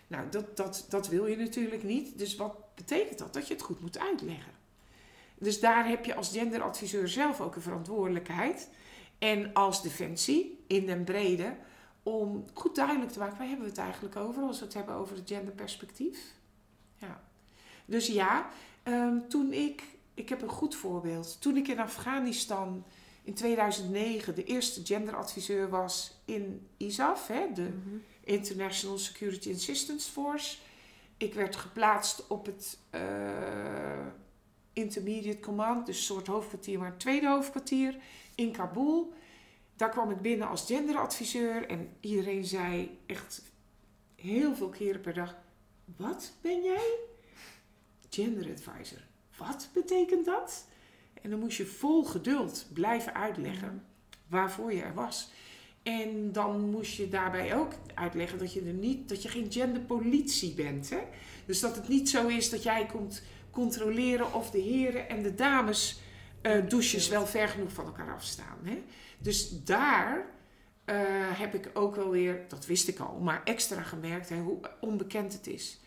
Nou, 0.07 0.29
dat, 0.29 0.57
dat, 0.57 0.85
dat 0.89 1.07
wil 1.07 1.25
je 1.25 1.35
natuurlijk 1.35 1.83
niet. 1.83 2.17
Dus 2.17 2.35
wat 2.35 2.75
betekent 2.75 3.17
dat? 3.17 3.33
Dat 3.33 3.47
je 3.47 3.53
het 3.53 3.63
goed 3.63 3.81
moet 3.81 3.99
uitleggen. 3.99 4.51
Dus 5.37 5.59
daar 5.59 5.87
heb 5.87 6.05
je 6.05 6.15
als 6.15 6.31
genderadviseur 6.31 7.07
zelf 7.07 7.41
ook 7.41 7.55
een 7.55 7.61
verantwoordelijkheid. 7.61 8.69
En 9.17 9.53
als 9.53 9.81
defensie, 9.81 10.63
in 10.67 10.85
den 10.85 11.03
brede, 11.03 11.55
om 12.03 12.45
goed 12.53 12.75
duidelijk 12.75 13.11
te 13.11 13.19
maken, 13.19 13.37
waar 13.37 13.47
hebben 13.47 13.65
we 13.65 13.71
het 13.71 13.81
eigenlijk 13.81 14.15
over 14.15 14.43
als 14.43 14.59
we 14.59 14.65
het 14.65 14.73
hebben 14.73 14.95
over 14.95 15.15
het 15.15 15.29
genderperspectief? 15.29 16.19
Ja. 16.97 17.23
Dus 17.85 18.07
ja, 18.07 18.49
ehm, 18.83 19.19
toen 19.29 19.53
ik, 19.53 19.83
ik 20.13 20.29
heb 20.29 20.41
een 20.41 20.49
goed 20.49 20.75
voorbeeld, 20.75 21.41
toen 21.41 21.57
ik 21.57 21.67
in 21.67 21.79
Afghanistan 21.79 22.83
in 23.23 23.33
2009 23.33 24.35
de 24.35 24.43
eerste 24.43 24.81
genderadviseur 24.85 25.69
was 25.69 26.21
in 26.25 26.67
ISAF, 26.77 27.27
hè, 27.27 27.47
de 27.53 27.61
Mhm. 27.61 27.95
International 28.23 28.97
Security 28.97 29.53
Assistance 29.53 30.11
Force. 30.11 30.57
Ik 31.17 31.33
werd 31.33 31.55
geplaatst 31.55 32.27
op 32.27 32.45
het 32.45 32.77
eh, 32.89 33.01
Intermediate 34.73 35.39
Command, 35.39 35.85
dus 35.85 35.97
een 35.97 36.03
soort 36.03 36.27
hoofdkwartier, 36.27 36.79
maar 36.79 36.89
het 36.89 36.99
tweede 36.99 37.27
hoofdkwartier 37.27 37.95
in 38.35 38.51
Kabul. 38.51 39.13
Daar 39.75 39.89
kwam 39.89 40.09
ik 40.11 40.21
binnen 40.21 40.47
als 40.47 40.65
genderadviseur 40.65 41.67
en 41.67 41.89
iedereen 41.99 42.45
zei 42.45 42.99
echt 43.05 43.41
heel 44.15 44.55
veel 44.55 44.69
keren 44.69 45.01
per 45.01 45.13
dag: 45.13 45.35
Wat 45.97 46.31
ben 46.41 46.63
jij? 46.63 46.95
Gender 48.09 48.49
advisor. 48.51 49.01
Wat 49.37 49.69
betekent 49.73 50.25
dat? 50.25 50.65
En 51.23 51.29
dan 51.29 51.39
moest 51.39 51.57
je 51.57 51.65
vol 51.65 52.03
geduld 52.03 52.65
blijven 52.73 53.15
uitleggen 53.15 53.83
waarvoor 54.27 54.73
je 54.73 54.81
er 54.81 54.93
was. 54.93 55.31
En 55.83 56.31
dan 56.31 56.69
moest 56.69 56.95
je 56.95 57.09
daarbij 57.09 57.55
ook 57.55 57.73
uitleggen 57.93 58.37
dat 58.39 58.53
je 58.53 58.61
er 58.61 58.73
niet, 58.73 59.09
dat 59.09 59.23
je 59.23 59.29
geen 59.29 59.51
genderpolitie 59.51 60.53
bent. 60.53 60.89
Hè? 60.89 60.99
Dus 61.45 61.59
dat 61.59 61.75
het 61.75 61.87
niet 61.87 62.09
zo 62.09 62.27
is 62.27 62.49
dat 62.49 62.63
jij 62.63 62.85
komt 62.85 63.21
controleren 63.51 64.33
of 64.33 64.51
de 64.51 64.59
heren 64.59 65.09
en 65.09 65.23
de 65.23 65.35
dames 65.35 65.99
eh, 66.41 66.69
douches 66.69 67.07
wel 67.07 67.27
ver 67.27 67.47
genoeg 67.47 67.71
van 67.71 67.85
elkaar 67.85 68.13
afstaan. 68.13 68.57
Hè? 68.63 68.83
Dus 69.19 69.63
daar 69.63 70.25
eh, 70.85 70.95
heb 71.39 71.53
ik 71.53 71.69
ook 71.73 71.95
wel 71.95 72.09
weer, 72.09 72.45
dat 72.47 72.65
wist 72.65 72.87
ik 72.87 72.99
al, 72.99 73.19
maar 73.19 73.41
extra 73.43 73.81
gemerkt 73.81 74.29
hè, 74.29 74.37
hoe 74.37 74.59
onbekend 74.81 75.33
het 75.33 75.47
is. 75.47 75.79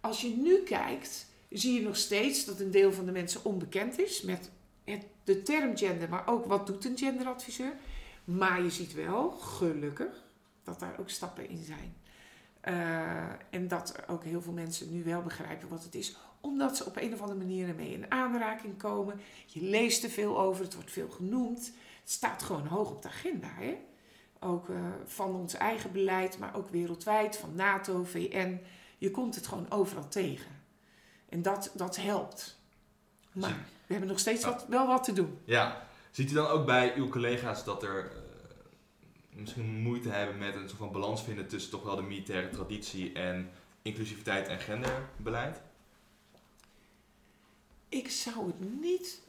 Als 0.00 0.20
je 0.20 0.36
nu 0.36 0.62
kijkt, 0.62 1.26
zie 1.50 1.72
je 1.72 1.86
nog 1.86 1.96
steeds 1.96 2.44
dat 2.44 2.60
een 2.60 2.70
deel 2.70 2.92
van 2.92 3.06
de 3.06 3.12
mensen 3.12 3.44
onbekend 3.44 3.98
is 3.98 4.22
met 4.22 4.50
de 5.28 5.42
term 5.42 5.76
gender, 5.76 6.08
maar 6.08 6.26
ook 6.26 6.46
wat 6.46 6.66
doet 6.66 6.84
een 6.84 6.98
genderadviseur. 6.98 7.72
Maar 8.24 8.62
je 8.62 8.70
ziet 8.70 8.94
wel, 8.94 9.30
gelukkig, 9.30 10.24
dat 10.64 10.80
daar 10.80 10.98
ook 10.98 11.08
stappen 11.10 11.48
in 11.48 11.64
zijn. 11.64 11.96
Eh, 12.60 13.30
en 13.50 13.68
dat 13.68 14.08
ook 14.08 14.24
heel 14.24 14.42
veel 14.42 14.52
mensen 14.52 14.92
nu 14.92 15.04
wel 15.04 15.22
begrijpen 15.22 15.68
wat 15.68 15.82
het 15.82 15.94
is. 15.94 16.16
Omdat 16.40 16.76
ze 16.76 16.84
op 16.84 16.96
een 16.96 17.12
of 17.12 17.20
andere 17.20 17.38
manier 17.38 17.68
ermee 17.68 17.92
in 17.92 18.10
aanraking 18.10 18.78
komen. 18.78 19.20
Je 19.46 19.62
leest 19.62 20.04
er 20.04 20.10
veel 20.10 20.40
over, 20.40 20.64
het 20.64 20.74
wordt 20.74 20.90
veel 20.90 21.10
genoemd. 21.10 21.72
Het 22.00 22.10
staat 22.10 22.42
gewoon 22.42 22.66
hoog 22.66 22.90
op 22.90 23.02
de 23.02 23.08
agenda. 23.08 23.48
Hè? 23.48 23.78
Ook 24.40 24.68
eh, 24.68 24.76
van 25.04 25.34
ons 25.34 25.54
eigen 25.54 25.92
beleid, 25.92 26.38
maar 26.38 26.54
ook 26.54 26.68
wereldwijd, 26.68 27.36
van 27.36 27.54
NATO, 27.54 28.04
VN. 28.04 28.60
Je 28.98 29.10
komt 29.10 29.34
het 29.34 29.46
gewoon 29.46 29.70
overal 29.70 30.08
tegen. 30.08 30.50
En 31.28 31.42
dat, 31.42 31.70
dat 31.74 31.96
helpt. 31.96 32.58
Maar 33.32 33.66
we 33.88 33.94
hebben 33.94 34.08
nog 34.08 34.18
steeds 34.18 34.44
wat, 34.44 34.66
wel 34.68 34.86
wat 34.86 35.04
te 35.04 35.12
doen. 35.12 35.38
Ja. 35.44 35.86
Ziet 36.10 36.30
u 36.30 36.34
dan 36.34 36.46
ook 36.46 36.66
bij 36.66 36.94
uw 36.96 37.08
collega's 37.08 37.64
dat 37.64 37.82
er 37.82 38.10
eh, 38.10 38.18
misschien 39.30 39.80
moeite 39.80 40.08
hebben 40.08 40.38
met 40.38 40.54
een 40.54 40.68
soort 40.68 40.78
van 40.78 40.92
balans 40.92 41.22
vinden 41.22 41.48
tussen 41.48 41.70
toch 41.70 41.82
wel 41.82 41.96
de 41.96 42.02
militaire 42.02 42.48
traditie 42.48 43.12
en 43.12 43.50
inclusiviteit 43.82 44.48
en 44.48 44.58
genderbeleid? 44.58 45.60
Ik 47.88 48.10
zou 48.10 48.46
het 48.46 48.80
niet 48.80 49.20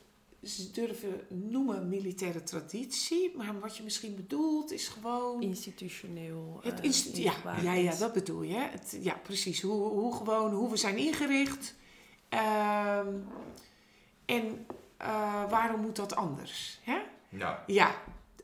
durven 0.72 1.22
noemen 1.28 1.90
militaire 1.90 2.44
traditie, 2.44 3.32
maar 3.38 3.60
wat 3.60 3.78
je 3.78 3.84
misschien 3.84 4.16
bedoelt 4.16 4.72
is 4.72 4.88
gewoon. 4.88 5.42
Institutioneel. 5.42 6.60
Het 6.64 6.80
eh, 6.80 6.84
instituut, 6.84 7.24
ja, 7.24 7.62
ja, 7.62 7.74
ja, 7.74 7.96
dat 7.96 8.14
bedoel 8.14 8.42
je. 8.42 8.58
Het, 8.58 8.98
ja, 9.02 9.14
precies. 9.24 9.62
Hoe, 9.62 9.90
hoe 9.90 10.16
gewoon, 10.16 10.54
hoe 10.54 10.70
we 10.70 10.78
zijn 10.78 10.98
ingericht. 10.98 11.76
Ehm, 12.30 13.14
en 14.30 14.66
eh, 14.98 15.50
waarom 15.50 15.82
moet 15.82 15.96
dat 15.96 16.16
anders? 16.16 16.80
Hè? 16.84 17.00
Ja. 17.30 17.64
Ja. 17.68 17.96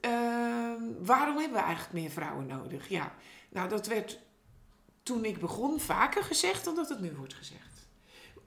Ehm, 0.01 0.81
waarom 0.99 1.37
hebben 1.37 1.57
we 1.57 1.63
eigenlijk 1.63 1.93
meer 1.93 2.09
vrouwen 2.09 2.45
nodig? 2.45 2.89
Ja. 2.89 3.13
Nou, 3.49 3.69
dat 3.69 3.87
werd 3.87 4.19
toen 5.03 5.25
ik 5.25 5.39
begon 5.39 5.79
vaker 5.79 6.23
gezegd 6.23 6.65
dan 6.65 6.75
dat 6.75 6.89
het 6.89 6.99
nu 6.99 7.11
wordt 7.15 7.33
gezegd. 7.33 7.87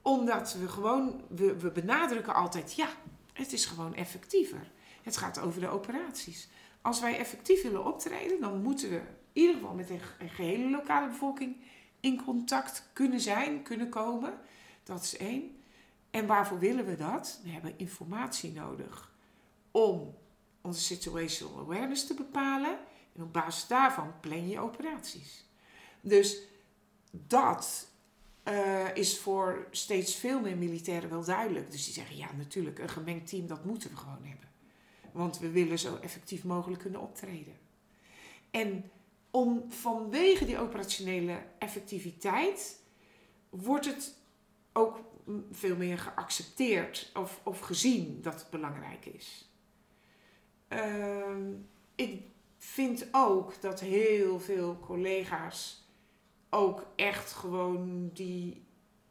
Omdat 0.03 0.53
we 0.53 0.69
gewoon, 0.69 1.23
we, 1.29 1.57
we 1.57 1.71
benadrukken 1.71 2.35
altijd, 2.35 2.75
ja, 2.75 2.89
het 3.33 3.53
is 3.53 3.67
gewoon 3.67 3.95
effectiever. 3.95 4.71
Het 5.03 5.17
gaat 5.17 5.39
over 5.39 5.61
de 5.61 5.69
operaties. 5.69 6.49
Als 6.83 7.01
wij 7.01 7.19
effectief 7.19 7.63
willen 7.63 7.85
optreden, 7.85 8.41
dan 8.41 8.63
moeten 8.63 8.91
we 8.91 8.97
in 9.33 9.43
ieder 9.43 9.55
geval 9.55 9.75
met 9.75 9.91
een 9.91 10.29
gehele 10.29 10.71
lokale 10.71 11.09
bevolking 11.09 11.57
in 12.01 12.25
contact 12.25 12.89
kunnen 12.93 13.21
zijn, 13.21 13.63
kunnen 13.63 13.89
komen. 13.89 14.39
Dat 14.85 15.03
is 15.03 15.17
één. 15.17 15.58
En 16.11 16.27
waarvoor 16.27 16.59
willen 16.59 16.87
we 16.87 16.97
dat? 16.97 17.41
We 17.43 17.51
hebben 17.51 17.79
informatie 17.79 18.53
nodig 18.53 19.13
om 19.71 20.15
onze 20.61 20.81
situational 20.81 21.59
awareness 21.59 22.07
te 22.07 22.15
bepalen. 22.15 22.79
En 23.15 23.23
op 23.23 23.33
basis 23.33 23.67
daarvan 23.67 24.21
plan 24.21 24.49
je 24.49 24.61
operaties. 24.61 25.45
Dus 26.01 26.43
dat 27.11 27.89
eh, 28.43 28.95
is 28.95 29.19
voor 29.19 29.67
steeds 29.71 30.15
veel 30.15 30.41
meer 30.41 30.57
militairen 30.57 31.11
wel 31.11 31.25
duidelijk. 31.25 31.71
Dus 31.71 31.85
die 31.85 31.95
zeggen, 31.95 32.17
ja 32.17 32.33
natuurlijk, 32.37 32.79
een 32.79 32.89
gemengd 32.89 33.29
team, 33.29 33.47
dat 33.47 33.65
moeten 33.65 33.91
we 33.91 33.97
gewoon 33.97 34.25
hebben. 34.25 34.49
Want 35.13 35.39
we 35.39 35.51
willen 35.51 35.79
zo 35.79 35.97
effectief 35.97 36.45
mogelijk 36.45 36.81
kunnen 36.81 37.01
optreden. 37.01 37.55
En 38.51 38.91
om, 39.31 39.65
vanwege 39.69 40.45
die 40.45 40.59
operationele 40.59 41.43
effectiviteit 41.59 42.81
wordt 43.51 43.87
het 43.87 44.15
ook 44.73 45.01
veel 45.51 45.77
meer 45.77 45.99
geaccepteerd 45.99 47.11
of, 47.15 47.41
of 47.43 47.61
gezien 47.61 48.23
dat 48.23 48.41
het 48.41 48.51
belangrijk 48.51 49.07
is. 49.07 49.53
Ehm, 50.69 51.53
ik 51.95 52.23
vind 52.59 53.09
ook 53.13 53.61
dat 53.61 53.81
heel 53.81 54.41
veel 54.41 54.79
collega's 54.79 55.87
ook 56.51 56.87
echt 56.97 57.33
gewoon 57.33 58.11
die 58.13 58.67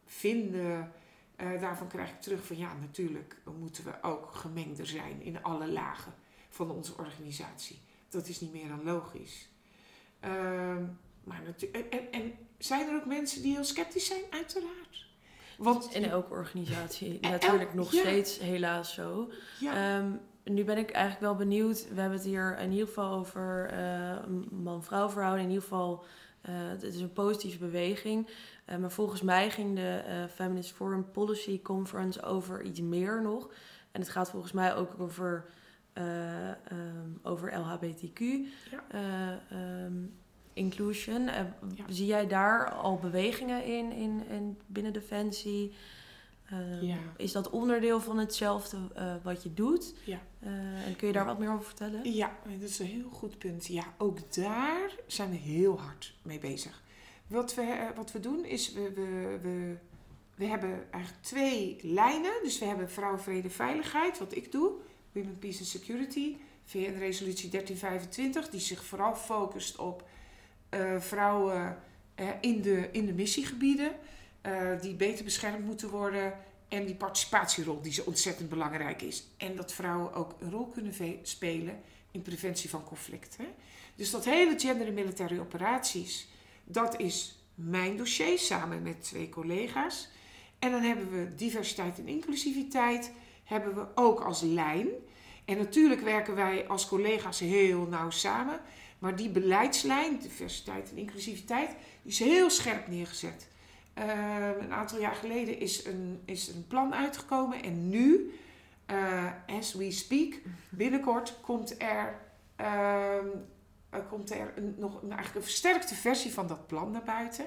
vinden. 0.06 0.92
eh, 1.36 1.62
daarvan 1.62 1.88
krijg 1.88 2.10
ik 2.10 2.22
terug 2.22 2.46
van 2.46 2.58
ja, 2.58 2.74
natuurlijk 2.74 3.42
moeten 3.58 3.84
we 3.84 4.04
ook 4.04 4.32
gemengder 4.32 4.88
zijn 4.88 5.22
in 5.22 5.44
alle 5.44 5.68
lagen 5.72 6.14
van 6.50 6.72
onze 6.72 6.98
organisatie. 6.98 7.80
Dat 8.10 8.28
is 8.28 8.40
niet 8.42 8.54
meer 8.54 8.68
dan 8.68 8.84
logisch. 8.84 9.50
Ehm, 10.20 10.86
Maar 11.24 11.42
en, 11.72 12.12
en, 12.12 12.34
zijn 12.58 12.88
er 12.88 12.96
ook 12.96 13.06
mensen 13.06 13.42
die 13.42 13.54
heel 13.54 13.64
sceptisch 13.64 14.06
zijn? 14.06 14.22
Uiteraard. 14.30 15.07
Want 15.58 15.94
In 15.94 16.04
elke 16.06 16.30
organisatie 16.34 17.20
En 17.22 17.32
natuurlijk 17.32 17.74
nog 17.74 17.92
ja. 17.92 18.00
steeds 18.00 18.40
helaas 18.40 18.94
zo. 18.94 19.32
ja, 19.60 19.98
Ehm, 19.98 20.12
nu 20.44 20.64
ben 20.64 20.78
ik 20.78 20.92
eigenlijk 20.92 21.26
wel 21.26 21.36
benieuwd. 21.36 21.88
We 21.94 22.00
hebben 22.02 22.18
het 22.18 22.28
hier 22.28 22.58
in 22.60 22.72
ieder 22.72 22.88
geval 22.88 23.18
over 23.18 23.70
eh, 23.70 24.18
man-vrouw 24.52 25.10
verhouding. 25.10 25.44
In 25.48 25.54
ieder 25.54 25.68
geval, 25.68 26.04
eh, 26.42 26.54
het 26.56 26.84
is 26.84 27.02
een 27.02 27.14
positieve 27.14 27.58
beweging. 27.58 28.28
Eh, 28.66 28.78
maar 28.78 28.92
volgens 28.92 29.22
mij 29.22 29.50
ging 29.50 29.76
de 29.76 30.02
eh, 30.08 30.24
Feminist 30.34 30.72
Foreign 30.72 31.12
Policy 31.12 31.62
Conference 31.62 32.24
over 32.24 32.62
iets 32.62 32.82
meer 32.82 33.22
nog. 33.22 33.50
En 33.92 34.02
het 34.02 34.10
gaat 34.10 34.30
volgens 34.30 34.52
mij 34.52 34.76
ook 34.76 34.92
over, 35.00 35.46
eh, 35.94 36.50
ehm, 36.50 36.56
over 37.24 37.54
LHBTQ. 37.58 38.20
Ja. 38.20 38.84
eh, 38.92 39.32
ehm, 39.86 39.94
inclusion. 40.58 41.28
Eh, 41.28 41.42
Ja. 41.76 41.84
Zie 41.90 42.06
jij 42.06 42.28
daar 42.28 42.72
al 42.72 42.98
bewegingen 42.98 43.66
in, 43.66 43.92
in, 43.92 44.28
in 44.30 44.58
binnen 44.66 44.94
Defensie? 44.94 45.74
Ja. 46.82 46.98
Is 47.18 47.32
dat 47.32 47.50
onderdeel 47.50 48.02
van 48.02 48.18
hetzelfde 48.18 48.78
eh, 48.96 49.16
wat 49.24 49.44
je 49.44 49.54
doet? 49.54 49.94
Ja. 50.04 50.20
En 50.86 50.96
kun 50.96 51.08
je 51.08 51.14
daar 51.14 51.26
wat 51.26 51.40
meer 51.40 51.52
over 51.52 51.66
vertellen? 51.66 52.14
Ja, 52.14 52.38
dat 52.60 52.70
is 52.70 52.80
een 52.80 52.86
heel 52.86 53.10
goed 53.10 53.38
punt. 53.38 53.66
Ja, 53.66 53.84
ook 53.98 54.34
daar 54.34 54.92
zijn 55.08 55.30
we 55.30 55.36
heel 55.36 55.80
hard 55.80 56.14
mee 56.22 56.40
bezig. 56.40 56.82
Wat 57.28 57.56
we, 57.56 57.92
wat 57.96 58.12
we 58.12 58.20
doen 58.20 58.46
is, 58.46 58.74
we, 58.74 58.92
we, 58.96 59.40
we, 59.42 59.76
we 60.36 60.46
hebben 60.46 60.92
eigenlijk 60.92 61.24
twee 61.24 61.78
lijnen. 61.82 62.32
Dus 62.44 62.60
we 62.60 62.66
hebben 62.66 62.90
vrouw, 62.90 63.18
vrede, 63.18 63.50
veiligheid, 63.50 64.20
wat 64.20 64.36
ik 64.36 64.52
doe. 64.52 64.72
Women, 65.12 65.40
Peace 65.40 65.60
and 65.60 65.68
Security. 65.68 66.36
VN-resolutie 66.66 67.50
1325, 67.50 68.50
die 68.50 68.60
zich 68.60 68.84
vooral 68.86 69.16
focust 69.16 69.78
op 69.78 70.07
vrouwen 71.00 71.78
eh, 72.18 72.28
in, 72.42 72.62
de, 72.62 72.90
in 72.92 73.06
de 73.06 73.14
missiegebieden. 73.14 73.92
eh, 74.42 74.82
die 74.82 74.94
beter 74.94 75.24
beschermd 75.24 75.66
moeten 75.66 75.90
worden. 75.90 76.34
En 76.68 76.86
die 76.86 76.96
participatierol 76.96 77.82
die 77.82 77.94
zo 77.94 78.04
ontzettend 78.06 78.50
belangrijk 78.50 79.02
is. 79.02 79.28
En 79.38 79.56
dat 79.56 79.74
vrouwen 79.74 80.14
ook 80.14 80.36
een 80.40 80.52
rol 80.52 80.68
kunnen 80.68 80.94
spelen 81.22 81.80
in 82.12 82.22
preventie 82.22 82.70
van 82.70 82.84
conflicten. 82.84 83.46
Dus 83.96 84.12
dat 84.12 84.26
hele 84.26 84.60
gender 84.60 84.88
en 84.88 84.94
militaire 84.94 85.40
operaties, 85.40 86.28
dat 86.64 87.00
is 87.00 87.40
mijn 87.56 87.98
dossier 87.98 88.40
samen 88.40 88.82
met 88.82 89.04
twee 89.04 89.30
collega's. 89.30 90.10
En 90.60 90.72
dan 90.72 90.82
hebben 90.82 91.12
we 91.12 91.36
diversiteit 91.36 92.00
en 92.00 92.08
inclusiviteit, 92.08 93.12
hebben 93.44 93.76
we 93.76 93.86
ook 93.96 94.20
als 94.20 94.42
lijn. 94.42 94.88
En 95.46 95.58
natuurlijk 95.58 96.02
werken 96.02 96.36
wij 96.36 96.68
als 96.68 96.88
collega's 96.88 97.40
heel 97.40 97.86
nauw 97.86 98.10
samen. 98.10 98.60
Maar 99.00 99.16
die 99.16 99.30
beleidslijn, 99.30 100.20
diversiteit 100.20 100.90
en 100.90 100.98
inclusiviteit, 100.98 101.76
is 102.04 102.20
heel 102.20 102.50
scherp 102.50 102.88
neergezet. 102.88 103.48
Eh, 103.94 104.50
een 104.60 104.74
aantal 104.74 105.00
jaar 105.00 105.16
geleden 105.16 105.60
is 105.60 105.86
een, 105.86 106.22
is 106.26 106.48
een 106.48 106.68
plan 106.68 106.96
uitgekomen. 106.96 107.64
En 107.64 107.90
nu, 107.90 108.34
eh, 108.86 109.32
as 109.48 109.74
we 109.74 109.92
speak, 109.92 110.34
binnenkort 110.70 111.40
komt 111.42 111.82
er, 111.82 112.20
ehm, 112.56 113.28
komt 114.10 114.32
er 114.32 114.54
nog 114.78 115.02
een, 115.02 115.12
eigenlijk 115.12 115.36
een 115.36 115.52
versterkte 115.52 115.96
versie 115.96 116.34
van 116.34 116.48
dat 116.48 116.68
plan 116.68 116.92
naar 116.92 117.04
buiten. 117.04 117.46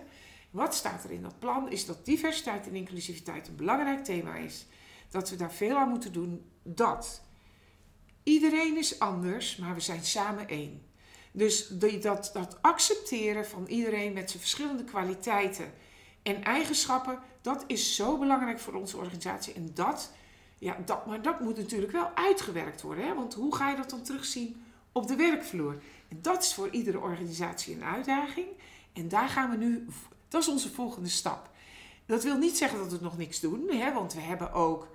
Wat 0.50 0.74
staat 0.74 1.04
er 1.04 1.10
in 1.10 1.22
dat 1.22 1.38
plan? 1.38 1.70
Is 1.70 1.86
dat 1.86 2.04
diversiteit 2.04 2.66
en 2.66 2.74
inclusiviteit 2.74 3.48
een 3.48 3.56
belangrijk 3.56 4.04
thema 4.04 4.36
is. 4.36 4.66
Dat 5.08 5.30
we 5.30 5.36
daar 5.36 5.52
veel 5.52 5.76
aan 5.76 5.88
moeten 5.88 6.12
doen. 6.12 6.50
Dat 6.62 7.22
iedereen 8.22 8.76
is 8.76 8.98
anders, 8.98 9.56
maar 9.56 9.74
we 9.74 9.80
zijn 9.80 10.04
samen 10.04 10.48
één. 10.48 10.89
Dus 11.33 11.66
die- 11.69 11.99
dat, 11.99 12.31
dat 12.33 12.59
accepteren 12.61 13.47
van 13.47 13.66
iedereen 13.66 14.12
met 14.12 14.29
zijn 14.31 14.43
verschillende 14.43 14.85
kwaliteiten 14.85 15.73
en 16.23 16.45
eigenschappen, 16.45 17.19
dat 17.40 17.64
is 17.66 17.95
zo 17.95 18.19
belangrijk 18.19 18.59
voor 18.59 18.75
onze 18.75 18.97
organisatie. 18.97 19.55
En 19.55 19.71
dat, 19.75 20.12
ja, 20.59 20.77
dat, 20.85 21.07
maar 21.07 21.23
dat 21.23 21.40
moet 21.40 21.57
natuurlijk 21.57 21.93
wel 21.93 22.11
uitgewerkt 22.14 22.83
worden. 22.83 23.05
Hè? 23.07 23.14
Want 23.14 23.35
hoe 23.35 23.57
ga 23.57 23.71
je 23.71 23.77
dat 23.77 23.90
dan 23.90 24.03
terugzien 24.03 24.62
op 24.93 25.07
de 25.07 25.16
werkvloer? 25.16 25.83
En 26.09 26.19
dat 26.23 26.43
is 26.43 26.55
voor 26.55 26.69
iedere 26.71 26.99
organisatie 27.01 27.75
een 27.75 27.85
uitdaging. 27.85 28.47
En 28.93 29.09
daar 29.09 29.29
gaan 29.29 29.51
we 29.51 29.57
nu, 29.57 29.87
dat 30.29 30.43
is 30.43 30.49
onze 30.49 30.71
volgende 30.73 31.09
stap. 31.09 31.51
Dat 32.07 32.25
wil 32.25 32.37
niet 32.37 32.57
zeggen 32.57 32.79
dat 32.79 32.93
we 32.93 32.99
nog 33.01 33.16
niks 33.19 33.40
doen, 33.40 33.69
hè? 33.71 33.93
want 33.93 34.14
we 34.14 34.21
hebben 34.21 34.53
ook 34.53 34.88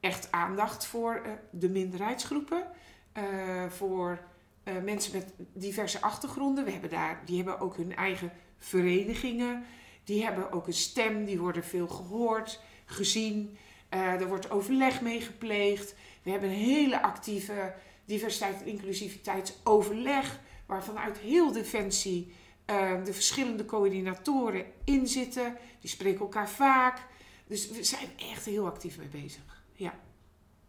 echt 0.00 0.32
aandacht 0.32 0.86
voor 0.86 1.14
eh, 1.14 1.32
de 1.50 1.68
minderheidsgroepen, 1.68 2.66
eh, 3.12 3.22
voor 3.68 4.20
eh, 4.66 4.74
mensen 4.82 5.12
met 5.12 5.32
diverse 5.52 6.00
achtergronden. 6.00 6.64
We 6.64 6.70
hebben 6.70 6.90
daar, 6.90 7.22
die 7.24 7.36
hebben 7.36 7.60
ook 7.60 7.76
hun 7.76 7.96
eigen 7.96 8.32
verenigingen. 8.58 9.64
Die 10.04 10.24
hebben 10.24 10.52
ook 10.52 10.66
een 10.66 10.72
stem, 10.72 11.24
die 11.24 11.38
worden 11.38 11.64
veel 11.64 11.88
gehoord, 11.88 12.60
gezien. 12.84 13.56
Eh, 13.88 14.00
er 14.00 14.28
wordt 14.28 14.50
overleg 14.50 15.00
mee 15.00 15.20
gepleegd. 15.20 15.94
We 16.22 16.30
hebben 16.30 16.48
een 16.48 16.56
hele 16.56 17.02
actieve 17.02 17.74
diversiteit 18.04 18.60
en 18.60 18.66
inclusiviteitsoverleg, 18.66 20.40
waar 20.66 20.84
vanuit 20.84 21.18
heel 21.18 21.52
Defensie 21.52 22.32
eh, 22.64 23.04
de 23.04 23.12
verschillende 23.12 23.64
coördinatoren 23.64 24.64
in 24.84 25.06
zitten. 25.06 25.56
Die 25.80 25.90
spreken 25.90 26.20
elkaar 26.20 26.50
vaak. 26.50 27.06
Dus 27.46 27.70
we 27.70 27.84
zijn 27.84 28.08
echt 28.32 28.44
heel 28.44 28.66
actief 28.66 28.98
mee 28.98 29.22
bezig. 29.22 29.62
Ja. 29.72 29.94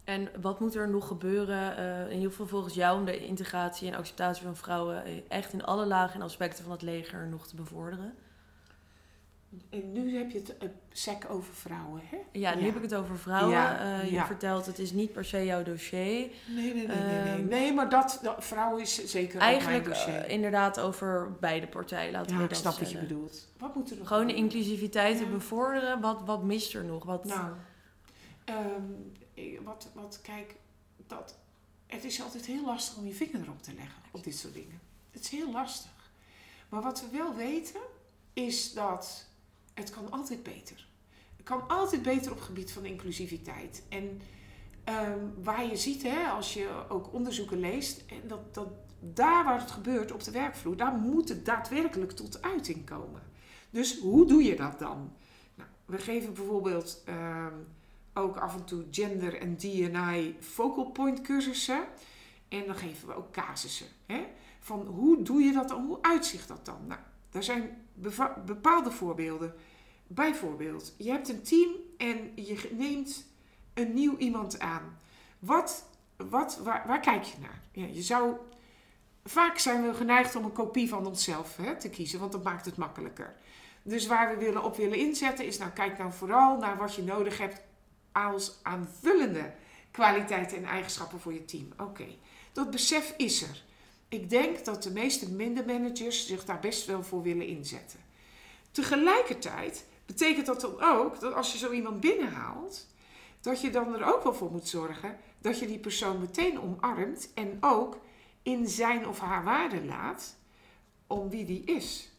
En 0.08 0.30
wat 0.42 0.60
moet 0.60 0.76
er 0.76 0.90
nog 0.90 1.08
gebeuren, 1.08 1.78
eh, 1.78 2.02
in 2.10 2.16
ieder 2.16 2.30
geval 2.30 2.48
volgens 2.48 2.74
jou, 2.74 3.00
om 3.00 3.06
de 3.06 3.26
integratie 3.26 3.88
en 3.92 3.98
acceptatie 3.98 4.44
van 4.44 4.56
vrouwen 4.56 5.06
eh, 5.06 5.12
echt 5.28 5.54
in 5.54 5.64
alle 5.64 5.86
lagen 5.86 6.16
en 6.20 6.26
aspecten 6.26 6.64
van 6.64 6.72
het 6.72 6.82
leger 6.82 7.28
nog 7.28 7.48
te 7.48 7.56
bevorderen? 7.56 8.14
En 9.70 9.92
nu 9.92 10.18
heb 10.18 10.32
je 10.32 10.38
het 10.38 10.56
uh, 10.64 10.70
sec 10.92 11.26
over 11.30 11.54
vrouwen, 11.54 12.02
hè? 12.06 12.18
Ja, 12.32 12.54
nu 12.56 12.60
Ja. 12.60 12.66
heb 12.66 12.76
ik 12.76 12.82
het 12.82 12.96
over 12.96 13.18
vrouwen. 13.18 13.52
Ja, 13.54 14.00
je 14.02 14.12
ja. 14.12 14.26
vertelt, 14.26 14.66
het 14.66 14.80
is 14.80 14.92
niet 14.92 15.12
per 15.14 15.26
se 15.26 15.46
jouw 15.46 15.64
dossier. 15.64 16.00
Nee, 16.00 16.30
nee, 16.56 16.74
nee, 16.74 16.88
nee. 16.88 16.98
Nee, 16.98 17.34
Ehm, 17.34 17.48
nee 17.48 17.74
maar 17.74 17.90
dat, 17.90 18.20
dat 18.24 18.36
vrouwen 18.46 18.82
is 18.82 19.06
zeker 19.06 19.40
Eigenlijk 19.42 19.86
mijn 19.86 19.96
dossier. 19.96 20.16
eh, 20.26 20.34
inderdaad 20.34 20.80
over 20.80 21.32
beide 21.40 21.68
partijen, 21.68 22.12
laten 22.12 22.32
ja, 22.32 22.38
we 22.38 22.44
ik 22.44 22.50
dat 22.50 22.60
snap 22.60 22.78
wat 22.80 22.92
je 22.92 22.98
bedoelt. 22.98 23.48
Wat 23.58 23.76
moet 23.76 23.92
er 23.92 23.98
nog 23.98 24.08
Gewoon 24.08 24.28
de 24.28 24.34
inclusiviteit 24.36 25.18
te 25.18 25.26
bevorderen. 25.26 26.02
Wat, 26.02 26.22
wat 26.26 26.44
mist 26.44 26.74
er 26.74 26.86
nog? 26.86 27.04
Wat, 27.06 27.24
Nou, 27.26 27.52
ehm, 28.46 28.82
wat, 29.64 29.90
wat, 29.94 30.20
kijk, 30.22 30.56
dat, 31.08 31.38
het 31.86 32.04
is 32.04 32.22
altijd 32.22 32.46
heel 32.46 32.66
lastig 32.66 32.98
om 32.98 33.06
je 33.06 33.14
vinger 33.14 33.42
erop 33.42 33.62
te 33.62 33.74
leggen 33.74 34.02
op 34.12 34.24
dit 34.24 34.36
soort 34.36 34.54
dingen. 34.54 34.80
Het 35.12 35.22
is 35.22 35.30
heel 35.30 35.52
lastig. 35.52 36.12
Maar 36.70 36.82
wat 36.82 37.02
we 37.02 37.18
wel 37.18 37.36
weten, 37.36 37.82
is 38.34 38.74
dat 38.74 39.28
het 39.74 39.90
kan 39.90 40.12
altijd 40.12 40.44
beter. 40.44 40.88
Het 41.36 41.46
kan 41.46 41.68
altijd 41.68 42.02
beter 42.02 42.32
op 42.32 42.38
het 42.38 42.46
gebied 42.46 42.72
van 42.72 42.86
inclusiviteit. 42.86 43.84
En 43.90 44.22
ehm, 44.84 45.20
waar 45.44 45.66
je 45.66 45.78
ziet, 45.78 46.04
hè, 46.04 46.28
als 46.28 46.54
je 46.54 46.86
ook 46.90 47.14
onderzoeken 47.14 47.60
leest, 47.60 48.04
dat, 48.28 48.54
dat 48.54 48.68
daar 49.00 49.44
waar 49.44 49.60
het 49.60 49.72
gebeurt 49.72 50.12
op 50.12 50.24
de 50.24 50.32
werkvloer, 50.32 50.78
daar 50.78 50.94
moet 50.94 51.30
het 51.30 51.46
daadwerkelijk 51.46 52.12
tot 52.12 52.42
uiting 52.42 52.86
komen. 52.86 53.22
Dus 53.70 54.00
hoe 54.00 54.28
doe 54.28 54.44
je 54.44 54.56
dat 54.56 54.80
dan? 54.80 55.14
Nou, 55.56 55.70
we 55.86 55.98
geven 55.98 56.34
bijvoorbeeld 56.34 57.02
ehm, 57.06 57.54
ook 58.18 58.38
af 58.38 58.56
en 58.56 58.66
toe 58.66 58.86
gender 58.92 59.42
en 59.42 59.58
D&I 59.58 60.36
focal 60.40 60.86
point 60.92 61.22
cursussen. 61.22 61.84
En 62.48 62.66
dan 62.66 62.76
geven 62.76 63.08
we 63.08 63.16
ook 63.16 63.32
casussen. 63.32 63.88
Hè? 64.06 64.28
Van 64.60 64.86
hoe 64.86 65.22
doe 65.22 65.42
je 65.42 65.54
dat 65.54 65.68
dan? 65.68 65.86
Hoe 65.86 66.02
uitzicht 66.02 66.48
dat 66.48 66.66
dan? 66.66 66.88
Nou, 66.88 67.00
daar 67.30 67.44
zijn 67.44 67.88
bepaalde 68.46 68.92
voorbeelden. 68.92 69.54
Bijvoorbeeld, 70.08 70.94
je 70.98 71.12
hebt 71.12 71.30
een 71.30 71.44
team 71.44 71.72
en 71.98 72.32
je 72.36 72.70
neemt 72.72 73.26
een 73.74 73.94
nieuw 73.94 74.18
iemand 74.18 74.60
aan. 74.60 75.00
Wat, 75.40 75.86
wat, 76.16 76.60
waar, 76.64 76.84
waar 76.88 77.00
kijk 77.00 77.24
je 77.24 77.38
naar? 77.42 77.62
Ja, 77.72 77.86
je 77.86 78.02
zou, 78.02 78.36
vaak 79.24 79.58
zijn 79.58 79.88
we 79.88 79.94
geneigd 79.94 80.36
om 80.36 80.44
een 80.44 80.52
kopie 80.52 80.90
van 80.90 81.06
onszelf 81.06 81.58
hè, 81.58 81.76
te 81.76 81.90
kiezen, 81.90 82.20
want 82.20 82.32
dat 82.32 82.44
maakt 82.44 82.66
het 82.66 82.78
makkelijker. 82.78 83.36
Dus 83.84 84.08
waar 84.08 84.30
we 84.30 84.44
willen 84.46 84.64
op 84.64 84.76
willen 84.76 84.98
inzetten 84.98 85.46
is, 85.46 85.58
nou 85.58 85.72
kijk 85.72 85.98
nou 85.98 86.12
vooral 86.12 86.58
naar 86.58 86.78
wat 86.78 86.96
je 86.96 87.04
nodig 87.04 87.38
hebt 87.38 87.62
als 88.26 88.60
aanvullende 88.62 89.54
kwaliteiten 89.92 90.58
en 90.58 90.66
eigenschappen 90.66 91.20
voor 91.20 91.34
je 91.34 91.46
team. 91.46 91.68
Oké, 91.78 92.08
dat 92.52 92.72
besef 92.72 93.14
is 93.18 93.42
er. 93.42 93.64
Ik 94.10 94.30
denk 94.30 94.66
dat 94.66 94.84
de 94.84 94.92
meeste 94.92 95.32
minder 95.32 95.66
managers 95.66 96.28
zich 96.28 96.46
daar 96.46 96.60
best 96.60 96.86
wel 96.86 97.04
voor 97.04 97.22
willen 97.22 97.48
inzetten. 97.48 98.00
Tegelijkertijd 98.72 99.86
betekent 100.06 100.46
dat 100.46 100.62
dan 100.62 100.82
ook 100.82 101.20
dat 101.20 101.34
als 101.34 101.52
je 101.52 101.58
zo 101.58 101.72
iemand 101.72 102.00
binnenhaalt, 102.00 102.88
dat 103.42 103.62
je 103.62 103.70
dan 103.70 103.96
er 103.96 104.16
ook 104.16 104.24
wel 104.24 104.34
voor 104.34 104.52
moet 104.52 104.68
zorgen 104.68 105.18
dat 105.42 105.60
je 105.60 105.68
die 105.68 105.80
persoon 105.80 106.20
meteen 106.20 106.62
omarmt 106.62 107.30
en 107.34 107.58
ook 107.62 108.00
in 108.44 108.68
zijn 108.68 109.08
of 109.08 109.20
haar 109.20 109.44
waarde 109.44 109.86
laat 109.86 110.38
om 111.08 111.30
wie 111.30 111.46
die 111.46 111.64
is. 111.64 112.12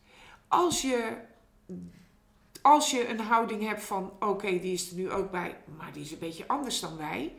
Als 0.49 0.83
je, 0.83 1.17
als 2.69 2.91
je 2.91 3.09
een 3.09 3.21
houding 3.21 3.63
hebt 3.63 3.83
van 3.83 4.13
oké, 4.21 4.59
die 4.59 4.73
is 4.73 4.91
er 4.91 4.97
nu 4.97 5.11
ook 5.11 5.31
bij, 5.31 5.57
maar 5.77 5.93
die 5.93 6.03
is 6.03 6.13
een 6.13 6.19
beetje 6.19 6.49
anders 6.49 6.81
dan 6.81 6.97
wij. 6.97 7.33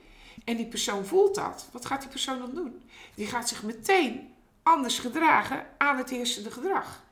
En 0.43 0.57
die 0.57 0.67
persoon 0.67 1.05
voelt 1.05 1.35
dat. 1.35 1.69
Wat 1.71 1.85
gaat 1.85 2.01
die 2.01 2.09
persoon 2.09 2.39
dan 2.39 2.53
doen? 2.53 2.81
Die 3.15 3.27
gaat 3.27 3.49
zich 3.49 3.63
meteen 3.63 4.33
anders 4.63 4.99
gedragen 4.99 5.67
aan 5.77 5.97
het 5.97 6.09
heersende 6.09 6.51
gedrag. 6.51 7.03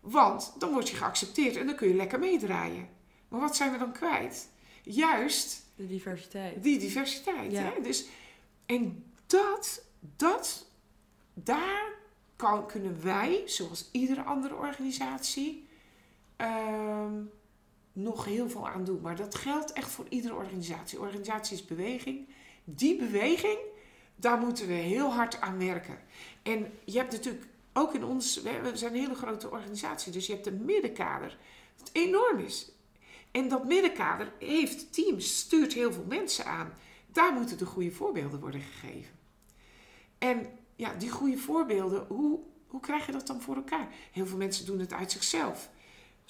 Want 0.00 0.54
dan 0.58 0.72
word 0.72 0.88
je 0.88 0.96
geaccepteerd 0.96 1.56
en 1.56 1.66
dan 1.66 1.74
kun 1.74 1.88
je 1.88 1.94
lekker 1.94 2.18
meedraaien. 2.18 2.88
Maar 3.28 3.40
wat 3.40 3.56
zijn 3.56 3.72
we 3.72 3.78
dan 3.78 3.92
kwijt? 3.92 4.48
Juist 4.82 5.62
De 5.74 5.86
diversiteit. 5.86 6.62
die 6.62 6.78
diversiteit. 6.78 7.52
Ja. 7.52 7.62
Hè? 7.62 7.80
Dus, 7.82 8.06
en 8.66 9.12
dat, 9.26 9.84
dat, 10.00 10.66
daar 11.34 11.92
kan, 12.36 12.66
kunnen 12.66 13.02
wij, 13.02 13.42
zoals 13.46 13.88
iedere 13.92 14.22
andere 14.22 14.54
organisatie, 14.54 15.68
ehm, 16.36 17.14
nog 18.02 18.24
heel 18.24 18.50
veel 18.50 18.68
aan 18.68 18.84
doen. 18.84 19.00
Maar 19.00 19.16
dat 19.16 19.34
geldt 19.34 19.72
echt 19.72 19.90
voor 19.90 20.06
iedere 20.08 20.34
organisatie. 20.34 21.00
Organisatie 21.00 21.56
is 21.56 21.64
beweging. 21.64 22.28
Die 22.64 22.96
beweging, 22.96 23.58
daar 24.16 24.38
moeten 24.38 24.66
we 24.66 24.72
heel 24.72 25.12
hard 25.12 25.40
aan 25.40 25.58
werken. 25.58 25.98
En 26.42 26.72
je 26.84 26.98
hebt 26.98 27.12
natuurlijk 27.12 27.46
ook 27.72 27.94
in 27.94 28.04
ons, 28.04 28.42
we 28.42 28.70
zijn 28.74 28.92
een 28.92 29.00
hele 29.00 29.14
grote 29.14 29.50
organisatie, 29.50 30.12
dus 30.12 30.26
je 30.26 30.32
hebt 30.32 30.46
een 30.46 30.64
middenkader 30.64 31.38
dat 31.76 31.90
enorm 31.92 32.38
is. 32.38 32.70
En 33.30 33.48
dat 33.48 33.64
middenkader 33.64 34.32
heeft 34.38 34.92
teams, 34.92 35.38
stuurt 35.38 35.72
heel 35.72 35.92
veel 35.92 36.04
mensen 36.08 36.44
aan. 36.44 36.72
Daar 37.12 37.32
moeten 37.32 37.58
de 37.58 37.66
goede 37.66 37.90
voorbeelden 37.90 38.40
worden 38.40 38.60
gegeven. 38.60 39.18
En 40.18 40.46
ja, 40.76 40.94
die 40.94 41.10
goede 41.10 41.36
voorbeelden, 41.36 42.06
hoe, 42.08 42.40
hoe 42.66 42.80
krijg 42.80 43.06
je 43.06 43.12
dat 43.12 43.26
dan 43.26 43.40
voor 43.40 43.56
elkaar? 43.56 43.88
Heel 44.12 44.26
veel 44.26 44.36
mensen 44.36 44.66
doen 44.66 44.78
het 44.78 44.92
uit 44.92 45.12
zichzelf. 45.12 45.70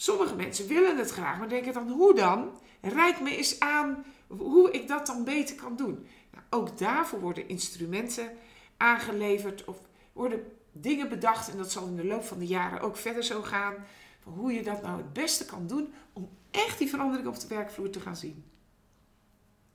Sommige 0.01 0.35
mensen 0.35 0.67
willen 0.67 0.97
het 0.97 1.11
graag, 1.11 1.39
maar 1.39 1.49
denken 1.49 1.73
dan, 1.73 1.89
hoe 1.89 2.15
dan? 2.15 2.61
Rijk 2.81 3.21
me 3.21 3.37
eens 3.37 3.61
aan 3.61 4.05
hoe 4.27 4.71
ik 4.71 4.89
dat 4.89 5.07
dan 5.07 5.25
beter 5.25 5.57
kan 5.57 5.77
doen. 5.77 6.07
Nou, 6.31 6.45
ook 6.51 6.79
daarvoor 6.79 7.21
worden 7.21 7.49
instrumenten 7.49 8.31
aangeleverd 8.77 9.65
of 9.65 9.81
worden 10.13 10.53
dingen 10.73 11.09
bedacht. 11.09 11.51
En 11.51 11.57
dat 11.57 11.73
zal 11.73 11.87
in 11.87 11.97
de 11.97 12.05
loop 12.05 12.25
van 12.25 12.39
de 12.39 12.47
jaren 12.47 12.81
ook 12.81 12.97
verder 12.97 13.23
zo 13.23 13.43
gaan. 13.43 13.75
Van 14.21 14.33
hoe 14.33 14.53
je 14.53 14.63
dat 14.63 14.83
nou 14.83 14.97
het 14.97 15.13
beste 15.13 15.45
kan 15.45 15.67
doen 15.67 15.93
om 16.13 16.31
echt 16.51 16.79
die 16.79 16.89
verandering 16.89 17.29
op 17.29 17.41
de 17.41 17.49
werkvloer 17.49 17.91
te 17.91 18.01
gaan 18.01 18.17
zien. 18.17 18.45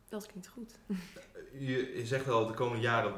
Dat 0.10 0.26
klinkt 0.26 0.48
goed. 0.48 0.80
Je, 1.60 1.94
je 1.96 2.06
zegt 2.06 2.26
wel 2.26 2.48
de 2.48 2.54
komende 2.54 2.84
jaren, 2.84 3.14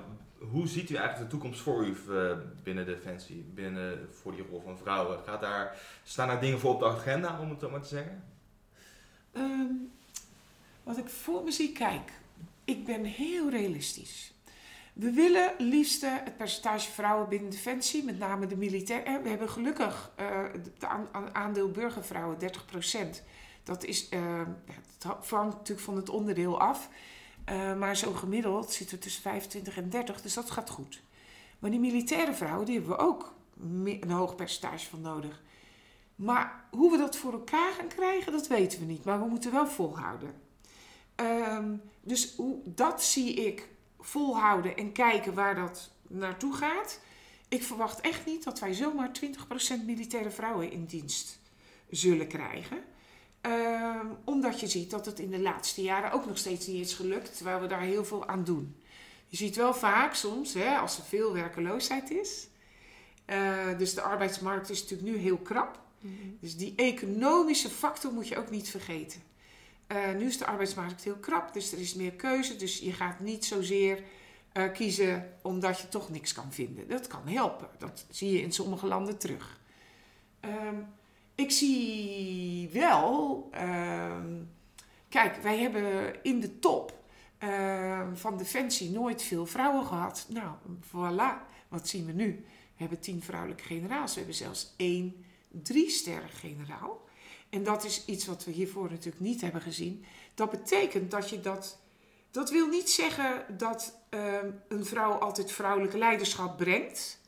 hoe 0.51 0.67
ziet 0.67 0.89
u 0.89 0.95
eigenlijk 0.95 1.29
de 1.31 1.37
toekomst 1.37 1.61
voor 1.61 1.85
u 1.85 1.95
eh, 2.09 2.37
binnen 2.63 2.85
Defensie, 2.85 3.45
binnen, 3.53 4.09
voor 4.11 4.31
die 4.35 4.45
rol 4.49 4.61
van 4.61 4.77
vrouwen? 4.77 5.19
Gaat 5.25 5.41
daar, 5.41 5.77
staan 6.03 6.27
daar 6.27 6.41
dingen 6.41 6.59
voor 6.59 6.73
op 6.73 6.79
de 6.79 6.85
agenda, 6.85 7.39
om 7.39 7.49
het 7.49 7.59
zo 7.59 7.69
maar 7.69 7.81
te 7.81 7.87
zeggen? 7.87 8.23
Ehm, 9.31 9.71
wat 10.83 10.97
ik 10.97 11.09
voor 11.09 11.43
me 11.43 11.51
zie, 11.51 11.71
kijk, 11.71 12.11
ik 12.65 12.85
ben 12.85 13.03
heel 13.03 13.49
realistisch. 13.49 14.33
We 14.93 15.11
willen 15.11 15.51
liefst 15.57 16.03
eh, 16.03 16.11
het 16.23 16.37
percentage 16.37 16.91
vrouwen 16.91 17.29
binnen 17.29 17.51
Defensie, 17.51 18.03
met 18.03 18.19
name 18.19 18.47
de 18.47 18.57
militair. 18.57 19.03
eh, 19.03 19.21
We 19.23 19.29
hebben 19.29 19.49
gelukkig 19.49 20.11
het 20.51 20.83
aan- 20.83 21.07
aan- 21.11 21.35
aandeel 21.35 21.71
burgervrouwen 21.71 22.37
30%. 22.39 23.23
Dat 23.63 23.83
is, 23.83 24.09
ha- 25.05 25.19
hangt 25.29 25.55
natuurlijk 25.55 25.79
van 25.87 25.95
het 25.95 26.09
onderdeel 26.09 26.59
af. 26.59 26.89
Eh, 27.45 27.77
maar 27.77 27.97
zo 27.97 28.11
gemiddeld 28.11 28.71
zitten 28.71 28.95
we 28.95 29.03
tussen 29.03 29.21
25 29.21 29.77
en 29.77 29.89
30, 29.89 30.21
dus 30.21 30.33
dat 30.33 30.51
gaat 30.51 30.69
goed. 30.69 31.01
Maar 31.59 31.71
die 31.71 31.79
militaire 31.79 32.33
vrouwen, 32.33 32.65
die 32.65 32.75
hebben 32.75 32.97
we 32.97 33.03
ook 33.03 33.33
een 34.01 34.11
hoog 34.11 34.35
percentage 34.35 34.89
van 34.89 35.01
nodig. 35.01 35.41
Maar 36.15 36.65
hoe 36.71 36.91
we 36.91 36.97
dat 36.97 37.17
voor 37.17 37.31
elkaar 37.31 37.71
gaan 37.73 37.87
krijgen, 37.87 38.31
dat 38.31 38.47
weten 38.47 38.79
we 38.79 38.85
niet. 38.85 39.03
Maar 39.03 39.19
we 39.19 39.27
moeten 39.27 39.51
wel 39.51 39.67
volhouden. 39.67 40.33
Ehm, 41.15 41.75
dus 42.01 42.35
hoe, 42.35 42.57
dat 42.65 43.03
zie 43.03 43.33
ik 43.33 43.67
volhouden 43.99 44.77
en 44.77 44.91
kijken 44.91 45.33
waar 45.33 45.55
dat 45.55 45.91
naartoe 46.07 46.53
gaat. 46.53 46.99
Ik 47.47 47.63
verwacht 47.63 48.01
echt 48.01 48.25
niet 48.25 48.43
dat 48.43 48.59
wij 48.59 48.73
zomaar 48.73 49.11
20% 49.11 49.85
militaire 49.85 50.31
vrouwen 50.31 50.71
in 50.71 50.85
dienst 50.85 51.39
zullen 51.89 52.27
krijgen. 52.27 52.77
Ehm, 53.45 54.07
omdat 54.23 54.59
je 54.59 54.67
ziet 54.67 54.89
dat 54.89 55.05
het 55.05 55.19
in 55.19 55.29
de 55.31 55.39
laatste 55.39 55.81
jaren 55.81 56.11
ook 56.11 56.25
nog 56.25 56.37
steeds 56.37 56.67
niet 56.67 56.85
is 56.85 56.93
gelukt, 56.93 57.35
terwijl 57.35 57.59
we 57.61 57.67
daar 57.67 57.81
heel 57.81 58.05
veel 58.05 58.27
aan 58.27 58.43
doen. 58.43 58.75
Je 59.27 59.37
ziet 59.37 59.55
wel 59.55 59.73
vaak 59.73 60.13
soms, 60.13 60.53
hè, 60.53 60.77
als 60.77 60.97
er 60.97 61.03
veel 61.03 61.33
werkeloosheid 61.33 62.09
is. 62.11 62.47
eh, 63.25 63.77
dus 63.77 63.93
de 63.93 64.01
arbeidsmarkt 64.01 64.69
is 64.69 64.81
natuurlijk 64.81 65.09
nu 65.09 65.17
heel 65.17 65.37
krap. 65.37 65.79
Dus 66.39 66.57
die 66.57 66.73
economische 66.75 67.69
factor 67.69 68.13
moet 68.13 68.27
je 68.27 68.37
ook 68.37 68.49
niet 68.49 68.69
vergeten. 68.69 69.21
Eh, 69.87 70.11
nu 70.17 70.25
is 70.25 70.37
de 70.37 70.45
arbeidsmarkt 70.45 71.03
heel 71.03 71.15
krap, 71.15 71.53
dus 71.53 71.71
er 71.71 71.79
is 71.79 71.93
meer 71.93 72.11
keuze. 72.11 72.55
Dus 72.55 72.79
je 72.79 72.93
gaat 72.93 73.19
niet 73.19 73.45
zozeer 73.45 74.03
eh, 74.51 74.71
kiezen 74.73 75.33
omdat 75.41 75.79
je 75.79 75.89
toch 75.89 76.09
niks 76.09 76.33
kan 76.33 76.53
vinden. 76.53 76.87
Dat 76.87 77.07
kan 77.07 77.27
helpen. 77.27 77.67
Dat 77.77 78.05
zie 78.09 78.31
je 78.31 78.41
in 78.41 78.51
sommige 78.51 78.87
landen 78.87 79.17
terug. 79.17 79.59
Ehm, 80.39 80.75
ik 81.35 81.51
zie 81.51 82.69
wel. 82.69 83.47
ehm, 83.51 84.43
kijk, 85.09 85.35
wij 85.35 85.57
hebben 85.59 86.15
in 86.23 86.39
de 86.39 86.59
top 86.59 87.03
ehm, 87.37 88.15
van 88.15 88.37
Defensie 88.37 88.89
nooit 88.89 89.21
veel 89.21 89.45
vrouwen 89.45 89.85
gehad. 89.85 90.25
Nou, 90.29 90.49
voilà. 90.81 91.53
Wat 91.67 91.87
zien 91.87 92.05
we 92.05 92.11
nu? 92.11 92.45
We 92.47 92.81
hebben 92.81 92.99
tien 92.99 93.21
vrouwelijke 93.21 93.63
generaals. 93.63 94.11
We 94.11 94.17
hebben 94.17 94.35
zelfs 94.37 94.73
één 94.77 95.25
drie 95.49 95.89
sterren 95.89 96.29
generaal. 96.29 97.03
En 97.49 97.63
dat 97.63 97.83
is 97.83 98.05
iets 98.05 98.25
wat 98.25 98.45
we 98.45 98.51
hiervoor 98.51 98.89
natuurlijk 98.89 99.19
niet 99.23 99.41
hebben 99.41 99.61
gezien. 99.61 100.05
Dat 100.33 100.51
betekent 100.51 101.11
dat 101.11 101.29
je 101.29 101.41
dat. 101.41 101.79
Dat 102.31 102.51
wil 102.51 102.67
niet 102.67 102.89
zeggen 102.89 103.57
dat 103.57 103.99
ehm, 104.09 104.51
een 104.67 104.85
vrouw 104.85 105.11
altijd 105.11 105.51
vrouwelijke 105.51 105.97
leiderschap 105.97 106.57
brengt. 106.57 107.19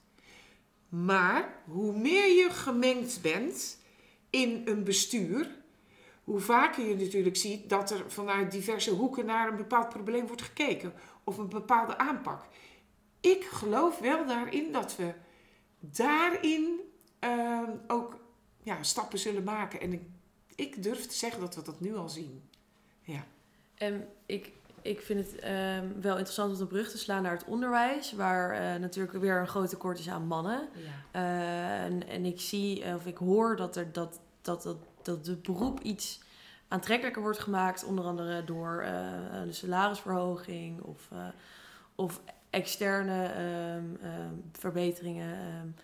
Maar 0.89 1.61
hoe 1.65 1.97
meer 1.97 2.27
je 2.27 2.49
gemengd 2.49 3.21
bent 3.21 3.76
in 4.29 4.61
een 4.65 4.83
bestuur, 4.83 5.55
hoe 6.23 6.39
vaker 6.39 6.87
je 6.87 6.95
natuurlijk 6.95 7.35
ziet 7.35 7.69
dat 7.69 7.91
er 7.91 8.11
vanuit 8.11 8.51
diverse 8.51 8.91
hoeken 8.91 9.25
naar 9.25 9.47
een 9.47 9.55
bepaald 9.55 9.89
probleem 9.89 10.27
wordt 10.27 10.41
gekeken 10.41 10.93
of 11.23 11.37
een 11.37 11.49
bepaalde 11.49 11.97
aanpak. 11.97 12.45
Ik 13.21 13.43
geloof 13.43 13.99
wel 13.99 14.25
daarin 14.25 14.71
dat 14.71 14.95
we 14.95 15.13
daarin 15.79 16.79
ehm, 17.19 17.71
ook 17.87 18.19
ja, 18.63 18.83
stappen 18.83 19.19
zullen 19.19 19.43
maken. 19.43 19.81
En 19.81 19.93
ik, 19.93 20.01
ik 20.55 20.83
durf 20.83 21.05
te 21.05 21.15
zeggen 21.15 21.39
dat 21.39 21.55
we 21.55 21.61
dat 21.61 21.79
nu 21.79 21.95
al 21.95 22.09
zien. 22.09 22.49
Ja. 23.01 23.25
En 23.75 24.07
ik, 24.25 24.51
ik 24.87 25.01
vind 25.01 25.25
het 25.25 25.39
ehm, 25.39 25.85
wel 26.01 26.15
interessant 26.15 26.51
om 26.51 26.57
de 26.57 26.65
brug 26.65 26.89
te 26.89 26.97
slaan 26.97 27.23
naar 27.23 27.31
het 27.31 27.45
onderwijs, 27.45 28.13
waar 28.13 28.51
eh, 28.51 28.79
natuurlijk 28.79 29.17
weer 29.17 29.39
een 29.39 29.47
groot 29.47 29.69
tekort 29.69 29.99
is 29.99 30.09
aan 30.09 30.27
mannen. 30.27 30.67
Eh, 31.11 31.83
en, 31.83 32.07
en 32.07 32.25
ik 32.25 32.41
zie, 32.41 32.83
eh, 32.83 32.95
of 32.95 33.05
ik 33.05 33.17
hoor 33.17 33.55
dat, 33.55 33.75
er, 33.75 33.91
dat, 33.91 34.19
dat, 34.41 34.63
dat, 34.63 34.77
dat 35.01 35.25
het 35.25 35.41
beroep 35.41 35.79
iets 35.79 36.19
aantrekkelijker 36.67 37.21
wordt 37.21 37.39
gemaakt, 37.39 37.83
onder 37.83 38.05
andere 38.05 38.43
door 38.43 38.85
de 39.45 39.53
salarisverhoging 39.53 40.81
of, 40.81 41.09
of 41.95 42.21
externe 42.49 43.25
ehm, 43.25 44.11
ehm, 44.11 44.33
verbeteringen. 44.51 45.75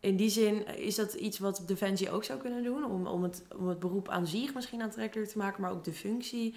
in 0.00 0.16
die 0.16 0.30
zin 0.30 0.66
is 0.76 0.94
dat 0.94 1.14
iets 1.14 1.38
wat 1.38 1.62
Defensie 1.66 2.10
ook 2.10 2.24
zou 2.24 2.40
kunnen 2.40 2.62
doen, 2.62 2.84
om, 2.84 3.06
om, 3.06 3.22
het, 3.22 3.42
om 3.56 3.68
het 3.68 3.78
beroep 3.78 4.08
aan 4.08 4.26
zich 4.26 4.54
misschien 4.54 4.82
aantrekkelijker 4.82 5.32
te 5.32 5.38
maken, 5.38 5.62
maar 5.62 5.70
ook 5.70 5.84
de 5.84 5.92
functie. 5.92 6.54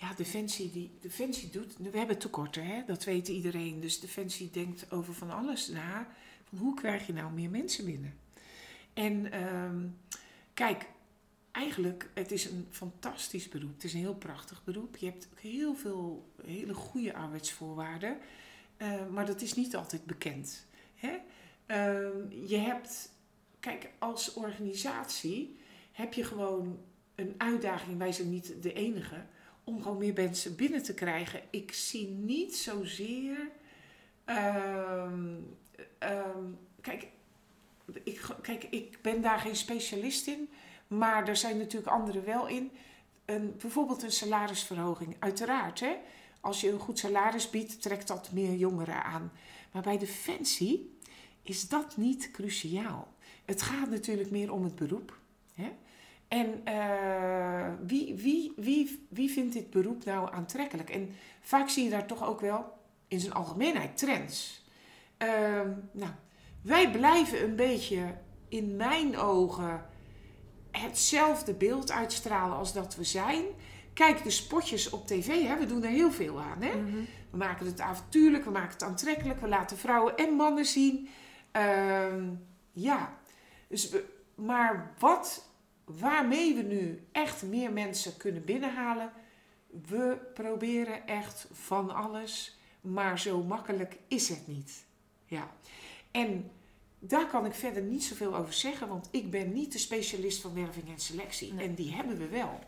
Ja, 0.00 0.12
Defensie, 0.16 0.70
die, 0.70 0.90
Defensie 1.00 1.50
doet... 1.50 1.76
We 1.76 1.98
hebben 1.98 2.18
tekorten, 2.18 2.66
hè? 2.66 2.84
dat 2.86 3.04
weet 3.04 3.28
iedereen. 3.28 3.80
Dus 3.80 4.00
Defensie 4.00 4.50
denkt 4.50 4.90
over 4.90 5.14
van 5.14 5.30
alles 5.30 5.68
na. 5.68 6.08
Van 6.44 6.58
hoe 6.58 6.74
krijg 6.74 7.06
je 7.06 7.12
nou 7.12 7.32
meer 7.32 7.50
mensen 7.50 7.84
binnen? 7.84 8.14
En 8.92 9.32
ehm, 9.32 9.86
kijk, 10.54 10.86
eigenlijk, 11.50 12.10
het 12.14 12.32
is 12.32 12.44
een 12.44 12.66
fantastisch 12.70 13.48
beroep. 13.48 13.74
Het 13.74 13.84
is 13.84 13.92
een 13.92 14.00
heel 14.00 14.14
prachtig 14.14 14.64
beroep. 14.64 14.96
Je 14.96 15.06
hebt 15.06 15.28
ook 15.32 15.38
heel 15.38 15.74
veel 15.74 16.32
hele 16.44 16.74
goede 16.74 17.14
arbeidsvoorwaarden. 17.14 18.18
Eh, 18.76 19.06
maar 19.10 19.26
dat 19.26 19.40
is 19.40 19.54
niet 19.54 19.76
altijd 19.76 20.04
bekend. 20.04 20.66
Hè? 20.94 21.16
Ehm, 21.66 22.46
je 22.46 22.56
hebt, 22.56 23.12
kijk, 23.60 23.90
als 23.98 24.32
organisatie 24.32 25.58
heb 25.92 26.12
je 26.12 26.24
gewoon 26.24 26.78
een 27.14 27.34
uitdaging. 27.36 27.98
Wij 27.98 28.12
zijn 28.12 28.30
niet 28.30 28.62
de 28.62 28.72
enige 28.72 29.26
om 29.64 29.82
gewoon 29.82 29.98
meer 29.98 30.12
mensen 30.14 30.56
binnen 30.56 30.82
te 30.82 30.94
krijgen. 30.94 31.40
Ik 31.50 31.72
zie 31.72 32.08
niet 32.08 32.56
zozeer. 32.56 33.50
ehm, 34.24 35.34
ehm, 35.98 36.44
kijk, 36.80 37.08
ik, 38.04 38.36
kijk, 38.42 38.64
ik 38.64 38.98
ben 39.02 39.22
daar 39.22 39.38
geen 39.38 39.56
specialist 39.56 40.26
in, 40.26 40.48
maar 40.86 41.28
er 41.28 41.36
zijn 41.36 41.58
natuurlijk 41.58 41.92
anderen 41.92 42.24
wel 42.24 42.46
in. 42.46 42.70
Een, 43.24 43.54
bijvoorbeeld 43.58 44.02
een 44.02 44.12
salarisverhoging, 44.12 45.16
uiteraard. 45.18 45.80
Hè? 45.80 45.96
Als 46.40 46.60
je 46.60 46.70
een 46.70 46.78
goed 46.78 46.98
salaris 46.98 47.50
biedt, 47.50 47.82
trekt 47.82 48.08
dat 48.08 48.32
meer 48.32 48.54
jongeren 48.54 49.04
aan. 49.04 49.32
Maar 49.72 49.82
bij 49.82 49.98
Defensie 49.98 50.98
is 51.42 51.68
dat 51.68 51.96
niet 51.96 52.30
cruciaal. 52.30 53.12
Het 53.44 53.62
gaat 53.62 53.90
natuurlijk 53.90 54.30
meer 54.30 54.52
om 54.52 54.64
het 54.64 54.74
beroep. 54.74 55.18
Hè? 55.54 55.72
En 56.30 56.60
eh, 56.64 57.72
wie, 57.86 58.14
wie, 58.14 58.52
wie, 58.56 59.06
wie 59.08 59.30
vindt 59.30 59.52
dit 59.52 59.70
beroep 59.70 60.04
nou 60.04 60.32
aantrekkelijk? 60.32 60.90
En 60.90 61.10
vaak 61.40 61.68
zie 61.68 61.84
je 61.84 61.90
daar 61.90 62.06
toch 62.06 62.26
ook 62.26 62.40
wel 62.40 62.72
in 63.08 63.20
zijn 63.20 63.32
algemeenheid 63.32 63.96
trends. 63.98 64.64
Ehm, 65.16 65.70
nou, 65.92 66.10
wij 66.62 66.90
blijven 66.90 67.42
een 67.42 67.56
beetje 67.56 68.14
in 68.48 68.76
mijn 68.76 69.16
ogen 69.16 69.86
hetzelfde 70.70 71.54
beeld 71.54 71.90
uitstralen 71.90 72.56
als 72.56 72.72
dat 72.72 72.96
we 72.96 73.04
zijn. 73.04 73.44
Kijk, 73.92 74.22
de 74.22 74.30
spotjes 74.30 74.90
op 74.90 75.06
tv, 75.06 75.46
hè, 75.46 75.58
we 75.58 75.66
doen 75.66 75.84
er 75.84 75.90
heel 75.90 76.12
veel 76.12 76.40
aan. 76.40 76.62
Hè? 76.62 76.76
Mhm. 76.76 76.96
We 77.30 77.36
maken 77.36 77.66
het 77.66 77.80
avontuurlijk, 77.80 78.44
we 78.44 78.50
maken 78.50 78.72
het 78.72 78.82
aantrekkelijk, 78.82 79.40
we 79.40 79.48
laten 79.48 79.78
vrouwen 79.78 80.16
en 80.16 80.34
mannen 80.34 80.66
zien. 80.66 81.08
Ehm, 81.52 82.28
ja, 82.72 83.18
dus 83.68 83.94
maar 84.34 84.94
wat, 84.98 85.49
waarmee 85.98 86.54
we 86.54 86.62
nu 86.62 87.06
echt 87.12 87.42
meer 87.42 87.72
mensen 87.72 88.16
kunnen 88.16 88.44
binnenhalen, 88.44 89.12
we 89.88 90.18
proberen 90.34 91.06
echt 91.06 91.46
van 91.52 91.90
alles, 91.94 92.58
maar 92.80 93.18
zo 93.18 93.42
makkelijk 93.42 93.98
is 94.08 94.28
het 94.28 94.46
niet. 94.46 94.84
Ja, 95.26 95.50
en 96.10 96.50
daar 96.98 97.26
kan 97.26 97.46
ik 97.46 97.54
verder 97.54 97.82
niet 97.82 98.04
zoveel 98.04 98.36
over 98.36 98.52
zeggen, 98.52 98.88
want 98.88 99.08
ik 99.10 99.30
ben 99.30 99.52
niet 99.52 99.72
de 99.72 99.78
specialist 99.78 100.40
van 100.40 100.54
werving 100.54 100.88
en 100.88 100.98
selectie. 100.98 101.52
Nee. 101.52 101.66
En 101.66 101.74
die 101.74 101.94
hebben 101.94 102.18
we 102.18 102.28
wel. 102.28 102.58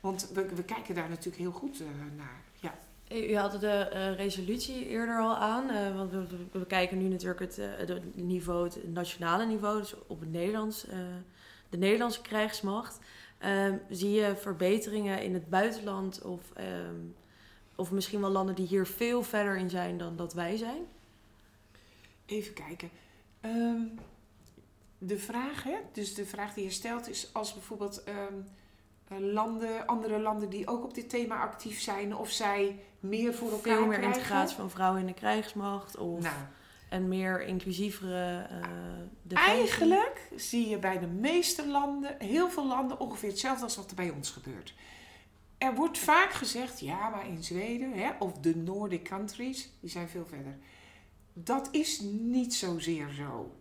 Want 0.00 0.30
we, 0.34 0.54
we 0.54 0.64
kijken 0.64 0.94
daar 0.94 1.08
natuurlijk 1.08 1.36
heel 1.36 1.52
goed 1.52 1.80
eh, 1.80 1.86
naar. 2.16 2.42
Ja. 2.60 2.78
U 3.10 3.36
had 3.36 3.60
de 3.60 3.68
eh, 3.68 4.14
resolutie 4.16 4.86
eerder 4.86 5.18
al 5.20 5.36
aan, 5.36 5.70
eh, 5.70 5.96
want 5.96 6.10
we, 6.52 6.66
kijken 6.66 6.98
nu 6.98 7.08
natuurlijk 7.08 7.40
het, 7.40 7.58
eh, 7.58 7.66
het 7.76 8.16
niveau, 8.16 8.64
het 8.64 8.92
nationale 8.92 9.46
niveau, 9.46 9.78
dus 9.78 9.94
op 10.06 10.20
het 10.20 10.32
Nederlands, 10.32 10.86
eh, 10.86 10.98
de 11.68 11.76
Nederlandse 11.76 12.22
krijgsmacht. 12.22 12.98
Ehm, 13.38 13.76
zie 13.90 14.10
je 14.10 14.36
verbeteringen 14.36 15.22
in 15.22 15.34
het 15.34 15.48
buitenland 15.48 16.22
of, 16.22 16.40
ehm, 16.54 16.96
of 17.76 17.90
misschien 17.90 18.20
wel 18.20 18.30
landen 18.30 18.54
die 18.54 18.66
hier 18.66 18.86
veel 18.86 19.22
verder 19.22 19.56
in 19.56 19.70
zijn 19.70 19.98
dan 19.98 20.16
dat 20.16 20.34
wij 20.34 20.56
zijn? 20.56 20.82
Even 22.26 22.52
kijken. 22.54 22.90
Ehm, 23.40 23.80
de 24.98 25.18
vraag, 25.18 25.62
hè? 25.62 25.76
dus 25.92 26.14
de 26.14 26.26
vraag 26.26 26.54
die 26.54 26.64
je 26.64 26.70
stelt 26.70 27.08
is 27.08 27.30
als 27.32 27.52
bijvoorbeeld 27.54 28.04
eh, 28.04 28.14
landen, 29.18 29.86
andere 29.86 30.18
landen 30.18 30.48
die 30.48 30.66
ook 30.66 30.84
op 30.84 30.94
dit 30.94 31.08
thema 31.08 31.40
actief 31.40 31.80
zijn, 31.80 32.16
of 32.16 32.30
zij 32.30 32.78
meer 33.00 33.34
voor 33.34 33.50
elkaar 33.50 33.76
Veel 33.76 33.86
meer 33.86 33.98
krijgen. 33.98 34.18
integratie 34.20 34.56
van 34.56 34.70
vrouwen 34.70 35.00
in 35.00 35.06
de 35.06 35.14
krijgsmacht 35.14 35.96
of 35.96 36.20
Nou, 36.22 36.36
een 36.88 37.08
meer 37.08 37.42
inclusievere 37.42 38.46
eh 38.50 39.36
eigenlijk 39.36 40.28
zie 40.36 40.68
je 40.68 40.78
bij 40.78 40.98
de 40.98 41.06
meeste 41.06 41.68
landen, 41.68 42.16
heel 42.18 42.50
veel 42.50 42.66
landen, 42.66 43.00
ongeveer 43.00 43.28
hetzelfde 43.28 43.64
als 43.64 43.76
wat 43.76 43.90
er 43.90 43.96
bij 43.96 44.10
ons 44.10 44.30
gebeurt. 44.30 44.74
Er 45.58 45.74
wordt 45.74 45.98
vaak 45.98 46.32
gezegd, 46.32 46.80
ja, 46.80 47.08
maar 47.08 47.28
in 47.28 47.44
Zweden, 47.44 47.92
hè, 47.92 48.10
of 48.18 48.32
de 48.32 48.56
Nordic 48.56 49.04
countries, 49.04 49.70
die 49.80 49.90
zijn 49.90 50.08
veel 50.08 50.26
verder. 50.26 50.56
Dat 51.32 51.68
is 51.70 52.00
niet 52.20 52.54
zozeer 52.54 53.08
zo. 53.10 53.52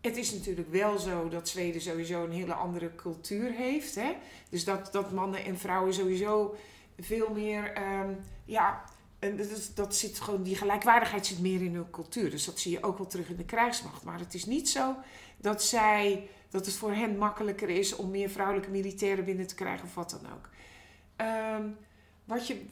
Het 0.00 0.16
is 0.16 0.32
natuurlijk 0.32 0.70
wel 0.70 0.98
zo 0.98 1.28
dat 1.28 1.48
Zweden 1.48 1.80
sowieso 1.80 2.24
een 2.24 2.32
hele 2.32 2.54
andere 2.54 2.94
cultuur 2.94 3.52
heeft. 3.52 3.94
Hè? 3.94 4.16
Dus 4.48 4.64
dat, 4.64 4.92
dat 4.92 5.12
mannen 5.12 5.44
en 5.44 5.58
vrouwen 5.58 5.94
sowieso 5.94 6.56
veel 7.00 7.30
meer. 7.34 7.72
ehm, 7.72 8.12
ja, 8.44 8.84
en 9.24 9.36
dat, 9.36 9.70
dat 9.74 9.96
zit 9.96 10.20
gewoon, 10.20 10.42
die 10.42 10.56
gelijkwaardigheid 10.56 11.26
zit 11.26 11.40
meer 11.40 11.62
in 11.62 11.74
hun 11.74 11.90
cultuur. 11.90 12.30
Dus 12.30 12.44
dat 12.44 12.58
zie 12.58 12.72
je 12.72 12.82
ook 12.82 12.98
wel 12.98 13.06
terug 13.06 13.28
in 13.28 13.36
de 13.36 13.44
krijgsmacht. 13.44 14.04
Maar 14.04 14.18
het 14.18 14.34
is 14.34 14.44
niet 14.44 14.68
zo 14.68 14.94
dat 15.36 15.62
zij. 15.62 16.28
dat 16.50 16.66
het 16.66 16.74
voor 16.74 16.92
hen 16.92 17.18
makkelijker 17.18 17.68
is 17.68 17.96
om 17.96 18.10
meer 18.10 18.30
vrouwelijke 18.30 18.70
militairen 18.70 19.24
binnen 19.24 19.46
te 19.46 19.54
krijgen 19.54 19.86
of 19.86 19.94
wat 19.94 20.10
dan 20.10 20.32
ook. 20.32 20.48
Ehm, 21.16 21.68
wat 22.24 22.46
je, 22.46 22.64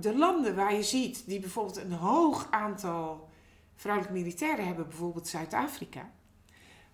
de 0.00 0.16
landen 0.16 0.54
waar 0.54 0.74
je 0.74 0.82
ziet 0.82 1.22
die 1.26 1.40
bijvoorbeeld 1.40 1.76
een 1.76 1.92
hoog 1.92 2.46
aantal 2.50 3.28
vrouwelijke 3.76 4.18
militairen 4.18 4.66
hebben, 4.66 4.88
bijvoorbeeld 4.88 5.28
Zuid-Afrika. 5.28 6.10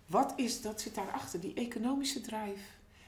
Wat 0.06 0.32
is 0.36 0.60
dat 0.60 0.80
zit 0.80 0.94
daarachter? 0.94 1.40
Die 1.40 1.54
economische 1.54 2.20
drive. 2.20 2.62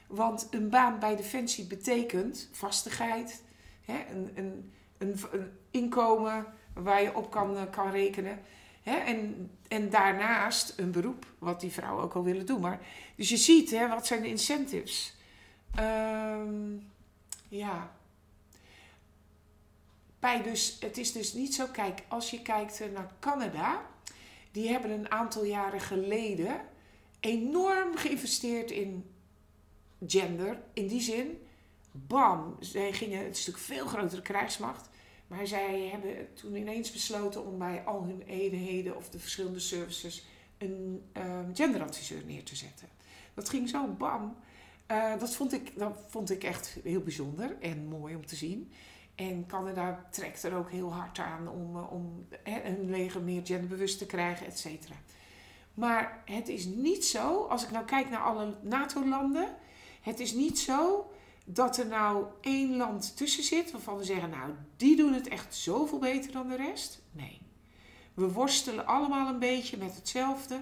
Want 0.07 0.47
een 0.51 0.69
baan 0.69 0.99
bij 0.99 1.15
Defensie 1.15 1.65
betekent 1.65 2.49
vastigheid, 2.51 3.43
hè, 3.81 4.05
een, 4.11 4.31
een, 4.35 4.71
een, 5.01 5.19
inkomen 5.71 6.45
waar 6.73 7.01
je 7.01 7.15
op 7.15 7.31
kan, 7.31 7.57
eh, 7.57 7.63
kan 7.71 7.91
rekenen. 7.91 8.39
Hè, 8.83 8.95
en, 8.95 9.51
en 9.67 9.89
daarnaast 9.89 10.73
een 10.77 10.91
beroep, 10.91 11.25
wat 11.39 11.59
die 11.59 11.71
vrouwen 11.71 12.03
ook 12.03 12.13
al 12.13 12.23
willen 12.23 12.45
doen. 12.45 12.61
Maar, 12.61 12.79
dus 13.15 13.29
je 13.29 13.37
ziet, 13.37 13.71
hè, 13.71 13.87
wat 13.87 14.07
zijn 14.07 14.21
de 14.21 14.27
incentives? 14.27 15.15
Ehm, 15.75 16.77
ja. 17.47 17.91
Bij 20.19 20.41
dus, 20.41 20.77
het 20.79 20.97
is 20.97 21.11
dus 21.11 21.33
niet 21.33 21.55
zo, 21.55 21.65
kijk, 21.71 22.03
als 22.07 22.29
je 22.31 22.41
kijkt 22.41 22.81
eh, 22.81 22.91
naar 22.93 23.11
Canada, 23.19 23.81
die 24.51 24.69
hebben 24.69 24.91
een 24.91 25.11
aantal 25.11 25.43
jaren 25.43 25.81
geleden 25.81 26.61
enorm 27.19 27.95
geïnvesteerd 27.95 28.71
in 28.71 29.05
gender. 30.07 30.59
In 30.73 30.87
die 30.87 31.01
zin, 31.01 31.47
bam, 31.91 32.55
zij 32.59 32.93
gingen, 32.93 33.25
een 33.25 33.35
veel 33.35 33.85
grotere 33.85 34.21
krijgsmacht. 34.21 34.89
Maar 35.27 35.47
zij 35.47 35.89
hebben 35.91 36.33
toen 36.33 36.55
ineens 36.55 36.91
besloten 36.91 37.45
om 37.45 37.57
bij 37.57 37.83
al 37.85 38.03
hun 38.03 38.21
eenheden 38.21 38.95
of 38.97 39.09
de 39.09 39.19
verschillende 39.19 39.59
services 39.59 40.25
een 40.57 41.03
ehm, 41.11 41.53
genderadviseur 41.53 42.25
neer 42.25 42.43
te 42.43 42.55
zetten. 42.55 42.87
Dat 43.33 43.49
ging 43.49 43.69
zo 43.69 43.87
bam. 43.87 44.35
Eh, 44.85 45.19
dat, 45.19 45.35
vond 45.35 45.53
ik, 45.53 45.77
dat 45.77 45.97
vond 46.07 46.31
ik 46.31 46.43
echt 46.43 46.77
heel 46.83 47.01
bijzonder 47.01 47.57
en 47.59 47.87
mooi 47.87 48.15
om 48.15 48.25
te 48.25 48.35
zien. 48.35 48.71
En 49.15 49.45
Canada 49.47 50.07
trekt 50.11 50.43
er 50.43 50.55
ook 50.55 50.71
heel 50.71 50.93
hard 50.93 51.19
aan 51.19 51.49
om, 51.49 51.75
eh, 51.75 51.91
om 51.91 52.27
hun 52.43 52.89
leger 52.89 53.21
meer 53.21 53.45
genderbewust 53.45 53.97
te 53.97 54.05
krijgen, 54.05 54.45
et 54.45 54.59
cetera. 54.59 54.95
Maar 55.73 56.21
het 56.25 56.47
is 56.47 56.65
niet 56.65 57.05
zo, 57.05 57.45
als 57.45 57.63
ik 57.63 57.71
nou 57.71 57.85
kijk 57.85 58.09
naar 58.09 58.23
alle 58.23 58.55
NATO-landen, 58.61 59.55
het 60.01 60.19
is 60.19 60.33
niet 60.33 60.59
zo 60.59 61.11
dat 61.45 61.77
er 61.77 61.87
nou 61.87 62.25
één 62.41 62.77
land 62.77 63.17
tussen 63.17 63.43
zit 63.43 63.71
waarvan 63.71 63.97
we 63.97 64.03
zeggen, 64.03 64.29
nou, 64.29 64.51
die 64.77 64.95
doen 64.95 65.13
het 65.13 65.27
echt 65.27 65.55
zoveel 65.55 65.99
beter 65.99 66.31
dan 66.31 66.47
de 66.47 66.55
rest. 66.55 67.01
Nee. 67.11 67.41
We 68.13 68.31
worstelen 68.31 68.85
allemaal 68.85 69.27
een 69.27 69.39
beetje 69.39 69.77
met 69.77 69.95
hetzelfde. 69.95 70.61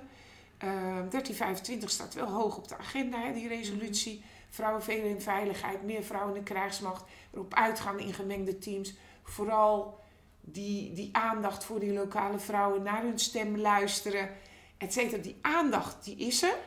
Eh, 0.58 0.70
1325 0.70 1.90
staat 1.90 2.14
wel 2.14 2.28
hoog 2.28 2.58
op 2.58 2.68
de 2.68 2.78
agenda, 2.78 3.22
hè, 3.22 3.34
die 3.34 3.48
resolutie. 3.48 4.24
Vrouwen 4.50 4.84
veel 4.84 5.04
in 5.04 5.22
veiligheid, 5.22 5.84
meer 5.84 6.04
vrouwen 6.04 6.36
in 6.36 6.44
de 6.44 6.52
krijgsmacht. 6.52 7.04
Erop 7.34 7.54
uitgaan 7.54 8.00
in 8.00 8.14
gemengde 8.14 8.58
teams. 8.58 8.94
Vooral 9.24 10.00
die, 10.42 10.94
die 10.94 11.10
aandacht 11.12 11.64
voor 11.64 11.80
die 11.80 11.94
lokale 11.94 12.40
vrouwen, 12.40 12.84
naar 12.84 13.02
hun 13.02 13.20
stem 13.20 13.58
luisteren, 13.58 14.30
et 14.78 14.94
cetera. 14.94 15.22
Die 15.22 15.38
aandacht, 15.42 16.04
die 16.04 16.16
is 16.18 16.44
er. 16.44 16.58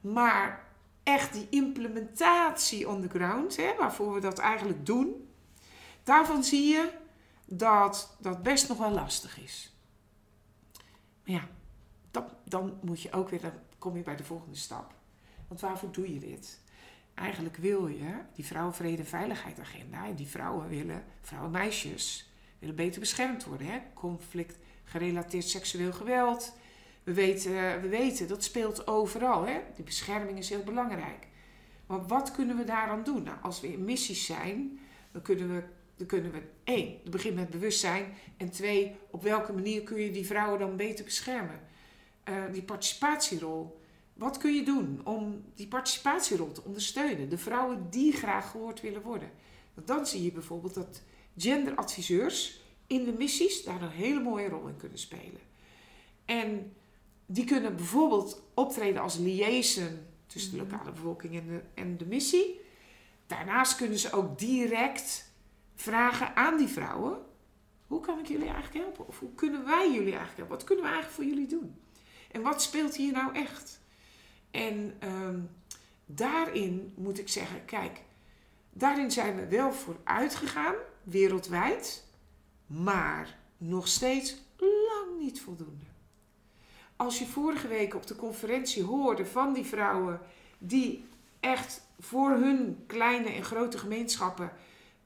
Maar 0.00 0.71
echt 1.02 1.32
die 1.32 1.46
implementatie 1.50 2.88
on 2.88 3.00
the 3.00 3.08
ground, 3.08 3.56
hè, 3.56 3.74
waarvoor 3.78 4.14
we 4.14 4.20
dat 4.20 4.38
eigenlijk 4.38 4.86
doen, 4.86 5.28
daarvan 6.02 6.44
zie 6.44 6.68
je 6.68 6.90
dat 7.46 8.16
dat 8.20 8.42
best 8.42 8.68
nog 8.68 8.78
wel 8.78 8.90
lastig 8.90 9.38
is. 9.38 9.72
Maar 11.24 11.34
ja, 11.34 11.48
dan 12.44 12.78
moet 12.80 13.02
je 13.02 13.12
ook 13.12 13.28
weer, 13.28 13.40
dan 13.40 13.52
kom 13.78 13.96
je 13.96 14.02
bij 14.02 14.16
de 14.16 14.24
volgende 14.24 14.56
stap. 14.56 14.94
Want 15.48 15.60
waarvoor 15.60 15.92
doe 15.92 16.14
je 16.14 16.20
dit? 16.20 16.60
Eigenlijk 17.14 17.56
wil 17.56 17.86
je 17.86 18.14
die 18.34 18.46
vrouwenvrede 18.46 19.02
en 19.02 19.08
veiligheid 19.08 19.60
agenda. 19.60 20.06
En 20.06 20.14
die 20.14 20.28
vrouwen 20.28 20.68
willen, 20.68 21.04
vrouwen 21.20 21.52
en 21.52 21.58
meisjes, 21.58 22.30
willen 22.58 22.74
beter 22.74 23.00
beschermd 23.00 23.44
worden. 23.44 23.82
Conflict 23.94 24.56
gerelateerd 24.84 25.48
seksueel 25.48 25.92
geweld. 25.92 26.56
We 27.02 27.12
weten, 27.12 27.80
we 27.80 27.88
weten, 27.88 28.28
dat 28.28 28.44
speelt 28.44 28.86
overal. 28.86 29.46
Hè? 29.46 29.60
Die 29.74 29.84
bescherming 29.84 30.38
is 30.38 30.48
heel 30.48 30.62
belangrijk. 30.62 31.26
Maar 31.86 32.06
wat 32.06 32.30
kunnen 32.30 32.56
we 32.56 32.64
daaraan 32.64 33.04
doen? 33.04 33.22
Nou, 33.22 33.36
als 33.42 33.60
we 33.60 33.72
in 33.72 33.84
missies 33.84 34.26
zijn, 34.26 34.78
dan 35.12 35.22
kunnen 35.22 35.54
we, 35.54 35.62
dan 35.96 36.06
kunnen 36.06 36.32
we 36.32 36.42
één, 36.64 36.98
het 37.02 37.10
begint 37.10 37.34
met 37.34 37.50
bewustzijn. 37.50 38.14
En 38.36 38.50
twee, 38.50 38.96
op 39.10 39.22
welke 39.22 39.52
manier 39.52 39.82
kun 39.82 40.00
je 40.00 40.10
die 40.10 40.26
vrouwen 40.26 40.58
dan 40.58 40.76
beter 40.76 41.04
beschermen? 41.04 41.60
Eh, 42.24 42.34
die 42.52 42.62
participatierol. 42.62 43.80
Wat 44.14 44.38
kun 44.38 44.54
je 44.54 44.62
doen 44.62 45.00
om 45.04 45.44
die 45.54 45.68
participatierol 45.68 46.52
te 46.52 46.62
ondersteunen? 46.64 47.28
De 47.28 47.38
vrouwen 47.38 47.86
die 47.90 48.12
graag 48.12 48.50
gehoord 48.50 48.80
willen 48.80 49.02
worden. 49.02 49.30
Want 49.74 49.86
dan 49.86 50.06
zie 50.06 50.22
je 50.22 50.32
bijvoorbeeld 50.32 50.74
dat 50.74 51.02
genderadviseurs 51.36 52.60
in 52.86 53.04
de 53.04 53.12
missies 53.12 53.64
daar 53.64 53.82
een 53.82 53.90
hele 53.90 54.20
mooie 54.20 54.48
rol 54.48 54.66
in 54.66 54.76
kunnen 54.76 54.98
spelen. 54.98 55.40
En 56.24 56.72
die 57.26 57.44
kunnen 57.44 57.76
bijvoorbeeld 57.76 58.42
optreden 58.54 59.02
als 59.02 59.16
liaison 59.18 59.98
tussen 60.26 60.50
de 60.52 60.62
Mhm. 60.62 60.70
lokale 60.70 60.92
bevolking 60.92 61.34
en 61.34 61.46
de, 61.46 61.60
en 61.74 61.96
de 61.96 62.06
missie. 62.06 62.60
Daarnaast 63.26 63.76
kunnen 63.76 63.98
ze 63.98 64.12
ook 64.12 64.38
direct 64.38 65.30
vragen 65.74 66.36
aan 66.36 66.56
die 66.56 66.68
vrouwen: 66.68 67.18
hoe 67.86 68.00
kan 68.00 68.18
ik 68.18 68.26
jullie 68.26 68.48
eigenlijk 68.48 68.84
helpen? 68.84 69.08
Of 69.08 69.18
hoe 69.18 69.34
kunnen 69.34 69.64
wij 69.64 69.86
jullie 69.92 70.10
eigenlijk 70.16 70.36
helpen? 70.36 70.56
Wat 70.56 70.64
kunnen 70.64 70.84
we 70.84 70.90
eigenlijk 70.90 71.20
voor 71.22 71.30
jullie 71.34 71.48
doen? 71.48 71.74
En 72.30 72.42
wat 72.42 72.62
speelt 72.62 72.96
hier 72.96 73.12
nou 73.12 73.34
echt? 73.34 73.80
En 74.50 74.96
ehm, 74.98 75.40
daarin 76.06 76.92
moet 76.96 77.18
ik 77.18 77.28
zeggen: 77.28 77.64
kijk, 77.64 78.00
daarin 78.72 79.10
zijn 79.10 79.36
we 79.36 79.46
wel 79.48 79.72
vooruit 79.72 80.34
gegaan, 80.34 80.74
wereldwijd, 81.02 82.04
maar 82.66 83.38
nog 83.58 83.88
steeds 83.88 84.36
lang 84.58 85.18
niet 85.18 85.40
voldoende. 85.40 85.84
Als 87.04 87.18
je 87.18 87.26
vorige 87.26 87.68
week 87.68 87.94
op 87.94 88.06
de 88.06 88.16
conferentie 88.16 88.82
hoorde 88.82 89.26
van 89.26 89.52
die 89.52 89.64
vrouwen 89.64 90.20
die 90.58 91.04
echt 91.40 91.86
voor 91.98 92.30
hun 92.30 92.84
kleine 92.86 93.28
en 93.28 93.44
grote 93.44 93.78
gemeenschappen 93.78 94.52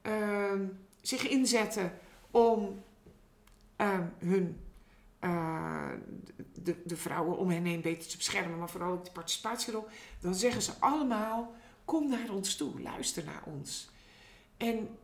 ehm, 0.01 0.65
zich 1.01 1.27
inzetten 1.27 1.93
om 2.31 2.83
ehm, 3.75 4.03
hun, 4.17 4.59
eh, 5.19 5.91
de, 6.53 6.75
de 6.85 6.97
vrouwen 6.97 7.37
om 7.37 7.49
hen 7.49 7.65
heen 7.65 7.81
beter 7.81 8.09
te 8.09 8.17
beschermen, 8.17 8.57
maar 8.57 8.69
vooral 8.69 8.91
ook 8.91 9.05
de 9.05 9.11
participatierol, 9.11 9.87
dan 10.21 10.35
zeggen 10.35 10.61
ze 10.61 10.71
allemaal: 10.79 11.55
kom 11.85 12.09
naar 12.09 12.29
ons 12.29 12.55
toe, 12.55 12.81
luister 12.81 13.23
naar 13.23 13.43
ons. 13.45 13.89
En 14.57 14.97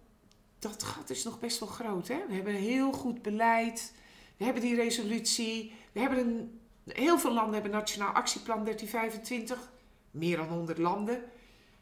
dat 0.60 0.84
gat 0.84 1.10
is 1.10 1.24
nog 1.24 1.40
best 1.40 1.60
wel 1.60 1.70
groot. 1.70 2.08
Hè? 2.08 2.28
We 2.28 2.34
hebben 2.34 2.54
een 2.56 2.62
heel 2.62 2.92
goed 2.92 3.22
beleid, 3.22 3.94
we 4.38 4.44
hebben 4.44 4.62
die 4.62 4.76
resolutie, 4.76 5.74
we 5.92 6.00
hebben 6.00 6.20
een, 6.20 6.62
heel 6.86 7.20
veel 7.20 7.34
landen 7.34 7.54
hebben 7.54 7.72
Nationaal 7.72 8.14
Actieplan 8.14 8.64
1325, 8.64 9.72
meer 10.12 10.38
dan 10.38 10.48
100 10.48 10.78
landen. 10.78 11.24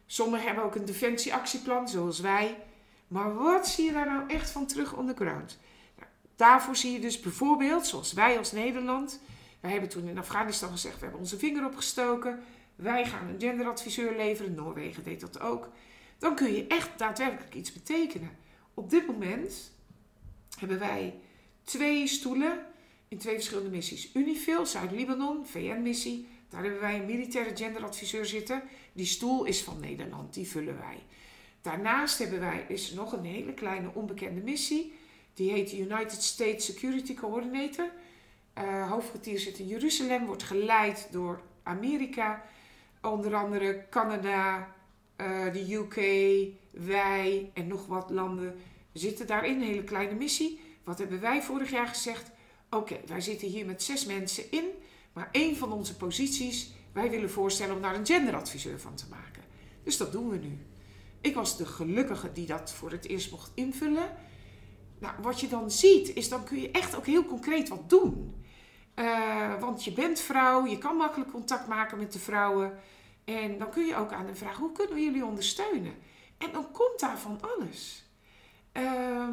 Sommigen 0.05 0.45
hebben 0.45 0.63
ook 0.63 0.75
een 0.75 0.85
defensieactieplan, 0.85 1.89
zoals 1.89 2.19
wij. 2.19 2.57
Maar 3.07 3.33
wat 3.35 3.67
zie 3.67 3.85
je 3.85 3.91
daar 3.91 4.05
nou 4.05 4.29
echt 4.29 4.49
van 4.49 4.65
terug 4.65 4.93
on 4.93 5.07
the 5.07 5.13
ground? 5.15 5.59
Nou, 5.97 6.09
daarvoor 6.35 6.75
zie 6.75 6.91
je 6.91 6.99
dus 6.99 7.19
bijvoorbeeld, 7.19 7.87
zoals 7.87 8.13
wij 8.13 8.37
als 8.37 8.51
Nederland. 8.51 9.21
Wij 9.59 9.71
hebben 9.71 9.89
toen 9.89 10.07
in 10.07 10.17
Afghanistan 10.17 10.71
gezegd, 10.71 10.95
we 10.95 11.01
hebben 11.01 11.19
onze 11.19 11.37
vinger 11.37 11.65
opgestoken. 11.65 12.39
Wij 12.75 13.05
gaan 13.05 13.27
een 13.27 13.39
genderadviseur 13.39 14.15
leveren. 14.15 14.53
Noorwegen 14.53 15.03
deed 15.03 15.21
dat 15.21 15.39
ook. 15.39 15.69
Dan 16.17 16.35
kun 16.35 16.53
je 16.53 16.67
echt 16.67 16.89
daadwerkelijk 16.97 17.55
iets 17.55 17.73
betekenen. 17.73 18.29
Op 18.73 18.89
dit 18.89 19.07
moment 19.07 19.71
hebben 20.59 20.79
wij 20.79 21.19
twee 21.63 22.07
stoelen 22.07 22.65
in 23.11 23.17
twee 23.17 23.35
verschillende 23.35 23.69
missies. 23.69 24.09
Unifil, 24.13 24.65
Zuid-Libanon, 24.65 25.45
VN-missie. 25.45 26.27
Daar 26.49 26.61
hebben 26.63 26.81
wij 26.81 26.99
een 26.99 27.05
militaire 27.05 27.55
genderadviseur 27.55 28.25
zitten. 28.25 28.63
Die 28.93 29.05
stoel 29.05 29.45
is 29.45 29.63
van 29.63 29.79
Nederland, 29.79 30.33
die 30.33 30.47
vullen 30.47 30.77
wij. 30.77 30.97
Daarnaast 31.61 32.19
hebben 32.19 32.39
wij, 32.39 32.65
is 32.67 32.91
nog 32.91 33.11
een 33.13 33.25
hele 33.25 33.53
kleine 33.53 33.93
onbekende 33.93 34.41
missie. 34.41 34.93
Die 35.33 35.51
heet 35.51 35.73
United 35.73 36.23
States 36.23 36.65
Security 36.65 37.13
Coordinator. 37.13 37.89
Uh, 38.57 38.91
hoofdkwartier 38.91 39.39
zit 39.39 39.59
in 39.59 39.67
Jeruzalem, 39.67 40.25
wordt 40.25 40.43
geleid 40.43 41.07
door 41.11 41.41
Amerika. 41.63 42.45
Onder 43.01 43.35
andere 43.35 43.85
Canada, 43.89 44.73
uh, 45.17 45.53
de 45.53 45.73
UK, 45.73 45.95
wij 46.85 47.51
en 47.53 47.67
nog 47.67 47.85
wat 47.85 48.09
landen 48.09 48.55
zitten 48.93 49.27
daarin. 49.27 49.55
Een 49.55 49.67
hele 49.67 49.83
kleine 49.83 50.15
missie. 50.15 50.59
Wat 50.83 50.99
hebben 50.99 51.21
wij 51.21 51.41
vorig 51.41 51.71
jaar 51.71 51.87
gezegd? 51.87 52.31
Oké, 52.75 52.99
wij 53.05 53.21
zitten 53.21 53.47
hier 53.47 53.65
met 53.65 53.83
zes 53.83 54.05
mensen 54.05 54.51
in. 54.51 54.65
Maar 55.13 55.29
één 55.31 55.55
van 55.55 55.71
onze 55.71 55.95
posities, 55.95 56.71
wij 56.93 57.09
willen 57.09 57.29
voorstellen 57.29 57.75
om 57.75 57.81
daar 57.81 57.95
een 57.95 58.05
genderadviseur 58.05 58.79
van 58.79 58.95
te 58.95 59.05
maken. 59.09 59.43
Dus 59.83 59.97
dat 59.97 60.11
doen 60.11 60.29
we 60.29 60.37
nu. 60.37 60.57
Ik 61.21 61.35
was 61.35 61.57
de 61.57 61.65
gelukkige 61.65 62.31
die 62.31 62.45
dat 62.45 62.71
voor 62.71 62.91
het 62.91 63.07
eerst 63.07 63.31
mocht 63.31 63.51
invullen. 63.53 64.15
Nou, 64.99 65.13
wat 65.21 65.39
je 65.39 65.47
dan 65.47 65.71
ziet, 65.71 66.13
is 66.13 66.29
dan 66.29 66.43
kun 66.43 66.61
je 66.61 66.71
echt 66.71 66.95
ook 66.95 67.05
heel 67.05 67.25
concreet 67.25 67.69
wat 67.69 67.89
doen. 67.89 68.35
Uh, 68.95 69.59
want 69.59 69.83
je 69.83 69.91
bent 69.93 70.19
vrouw, 70.19 70.65
je 70.65 70.77
kan 70.77 70.95
makkelijk 70.95 71.31
contact 71.31 71.67
maken 71.67 71.97
met 71.97 72.13
de 72.13 72.19
vrouwen. 72.19 72.79
En 73.25 73.57
dan 73.57 73.69
kun 73.69 73.85
je 73.85 73.95
ook 73.95 74.11
aan 74.11 74.25
hen 74.25 74.37
vragen, 74.37 74.59
hoe 74.59 74.71
kunnen 74.71 74.95
we 74.95 75.01
jullie 75.01 75.25
ondersteunen? 75.25 75.93
En 76.37 76.51
dan 76.51 76.71
komt 76.71 76.99
daar 76.99 77.19
van 77.19 77.39
alles. 77.41 78.05
Uh, 78.73 79.27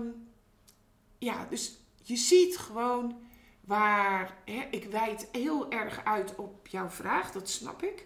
ja, 1.19 1.47
dus 1.51 1.79
je 2.03 2.17
ziet 2.17 2.57
gewoon 2.57 3.21
waar, 3.69 4.35
hè, 4.45 4.67
ik 4.71 4.85
wijd 4.85 5.29
heel 5.33 5.71
erg 5.71 6.05
uit 6.05 6.35
op 6.37 6.67
jouw 6.67 6.89
vraag, 6.89 7.33
dat 7.33 7.49
snap 7.49 7.83
ik. 7.83 8.05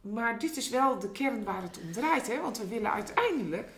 Maar 0.00 0.38
dit 0.38 0.56
is 0.56 0.68
wel 0.68 0.98
de 0.98 1.10
kern 1.10 1.44
waar 1.44 1.62
het 1.62 1.80
om 1.82 1.92
draait, 1.92 2.26
hè? 2.26 2.40
want 2.40 2.58
we 2.58 2.68
willen 2.68 2.92
uiteindelijk, 2.92 3.68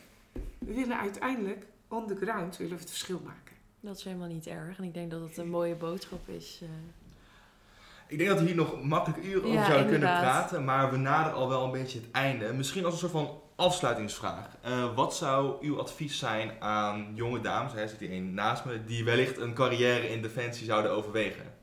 we 0.59 0.75
willen 0.75 0.99
uiteindelijk 0.99 1.67
on 1.89 2.07
the 2.07 2.17
ground 2.17 2.57
willen 2.57 2.75
we 2.75 2.81
het 2.81 2.91
verschil 2.91 3.21
maken. 3.25 3.55
Dat 3.81 3.97
is 3.97 4.05
helemaal 4.05 4.29
niet 4.29 4.47
erg 4.47 4.79
en 4.79 4.85
ik 4.85 4.95
denk 4.95 5.11
dat 5.11 5.21
het 5.21 5.37
een 5.37 5.51
mooie 5.51 5.75
boodschap 5.75 6.29
is. 6.29 6.61
Uh... 6.63 6.69
Ik 8.09 8.19
denk 8.19 8.31
dat 8.31 8.41
we 8.41 8.47
hier 8.47 8.55
nog 8.55 8.83
makkelijk 8.83 9.25
uren 9.25 9.45
over 9.45 9.65
zouden 9.65 9.89
kunnen 9.89 10.09
praten, 10.09 10.65
maar 10.65 10.91
we 10.91 10.97
naderen 10.97 11.39
al 11.39 11.49
wel 11.49 11.65
een 11.65 11.71
beetje 11.71 11.99
het 11.99 12.11
einde. 12.11 12.53
Misschien 12.53 12.85
als 12.85 12.93
een 12.93 12.99
soort 12.99 13.13
van 13.13 13.41
afsluitingsvraag. 13.57 14.49
Uh, 14.67 14.95
wat 14.95 15.17
zou 15.17 15.57
uw 15.61 15.81
advies 15.81 16.19
zijn 16.19 16.51
aan 16.59 17.13
jonge 17.15 17.41
dames, 17.41 17.75
er 17.75 17.89
zit 17.89 18.01
hier 18.01 18.13
een 18.13 18.35
naast 18.35 18.65
me, 18.65 18.85
die 18.85 19.05
wellicht 19.05 19.39
een 19.39 19.55
carrière 19.55 20.09
in 20.09 20.23
Defensie 20.23 20.67
zouden 20.67 20.91
overwegen? 20.91 21.55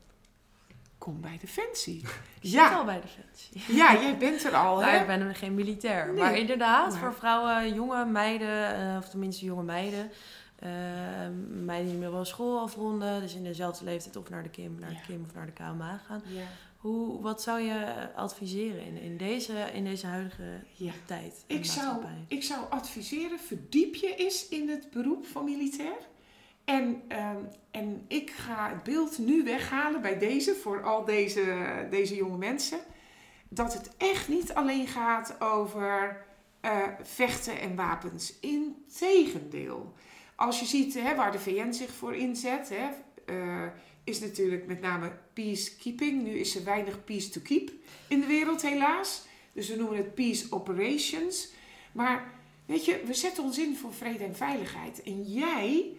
Kom 0.98 1.20
bij 1.20 1.38
Defensie. 1.40 2.00
Ik 2.40 2.50
ja. 2.50 2.74
al 2.74 2.84
bij 2.84 3.00
Defensie. 3.00 3.62
Ja, 3.80 3.92
jij 3.92 4.16
bent 4.18 4.44
er 4.44 4.54
al. 4.54 4.78
Nou, 4.78 4.90
hè? 4.90 5.00
ik 5.00 5.06
ben 5.06 5.34
geen 5.34 5.54
militair. 5.54 6.12
Maar 6.12 6.36
inderdaad, 6.36 6.98
voor 6.98 7.14
vrouwen, 7.14 7.74
jonge 7.74 8.04
meiden, 8.04 8.80
uh, 8.80 8.96
of 8.96 9.08
tenminste 9.08 9.44
jonge 9.44 9.62
meiden, 9.62 10.10
uh, 10.64 10.70
meiden 11.64 11.86
die 11.86 11.98
middelbare 11.98 12.24
school 12.24 12.60
afronden, 12.60 13.20
dus 13.20 13.34
in 13.34 13.44
dezelfde 13.44 13.84
leeftijd 13.84 14.16
of 14.16 14.28
naar 14.28 14.42
de 14.42 14.48
KIM, 14.48 14.76
naar 14.78 14.90
de 14.90 15.00
KIM 15.06 15.24
of 15.26 15.34
naar 15.34 15.46
de 15.46 15.52
KMA 15.52 16.00
gaan. 16.06 16.22
Ja. 16.26 16.44
Hoe, 16.76 17.22
wat 17.22 17.42
zou 17.42 17.60
je 17.60 18.08
adviseren 18.14 18.86
in, 18.86 18.96
in, 18.96 19.16
deze, 19.16 19.52
in 19.72 19.84
deze 19.84 20.06
huidige 20.06 20.60
ja. 20.72 20.92
tijd? 21.06 21.44
Ik 21.46 21.64
zou, 21.64 22.04
ik 22.28 22.42
zou 22.42 22.64
adviseren, 22.70 23.38
verdiep 23.38 23.94
je 23.94 24.14
eens 24.14 24.48
in 24.48 24.68
het 24.68 24.90
beroep 24.90 25.26
van 25.26 25.44
militair. 25.44 25.98
En, 26.64 27.02
um, 27.08 27.48
en 27.70 28.04
ik 28.08 28.30
ga 28.30 28.68
het 28.68 28.82
beeld 28.82 29.18
nu 29.18 29.44
weghalen 29.44 30.00
bij 30.00 30.18
deze, 30.18 30.54
voor 30.54 30.82
al 30.82 31.04
deze, 31.04 31.86
deze 31.90 32.14
jonge 32.14 32.38
mensen. 32.38 32.78
Dat 33.48 33.72
het 33.72 33.96
echt 33.96 34.28
niet 34.28 34.54
alleen 34.54 34.86
gaat 34.86 35.40
over 35.40 36.24
uh, 36.64 36.82
vechten 37.02 37.60
en 37.60 37.76
wapens. 37.76 38.38
Integendeel. 38.40 39.92
Als 40.36 40.60
je 40.60 40.66
ziet 40.66 40.94
hè, 40.94 41.14
waar 41.14 41.32
de 41.32 41.38
VN 41.38 41.72
zich 41.72 41.90
voor 41.90 42.14
inzet, 42.14 42.68
hè, 42.68 42.88
uh, 43.34 43.66
is 44.04 44.20
natuurlijk 44.20 44.66
met 44.66 44.80
name 44.80 45.12
peacekeeping. 45.32 46.22
Nu 46.22 46.38
is 46.38 46.56
er 46.56 46.64
weinig 46.64 47.04
peace 47.04 47.28
to 47.28 47.40
keep 47.40 47.70
in 48.08 48.20
de 48.20 48.26
wereld, 48.26 48.62
helaas. 48.62 49.26
Dus 49.52 49.68
we 49.68 49.76
noemen 49.76 49.96
het 49.96 50.14
peace 50.14 50.46
operations. 50.50 51.52
Maar 51.92 52.32
weet 52.66 52.84
je, 52.84 53.02
we 53.06 53.14
zetten 53.14 53.44
ons 53.44 53.58
in 53.58 53.76
voor 53.76 53.94
vrede 53.94 54.24
en 54.24 54.36
veiligheid. 54.36 55.02
En 55.02 55.22
jij, 55.22 55.96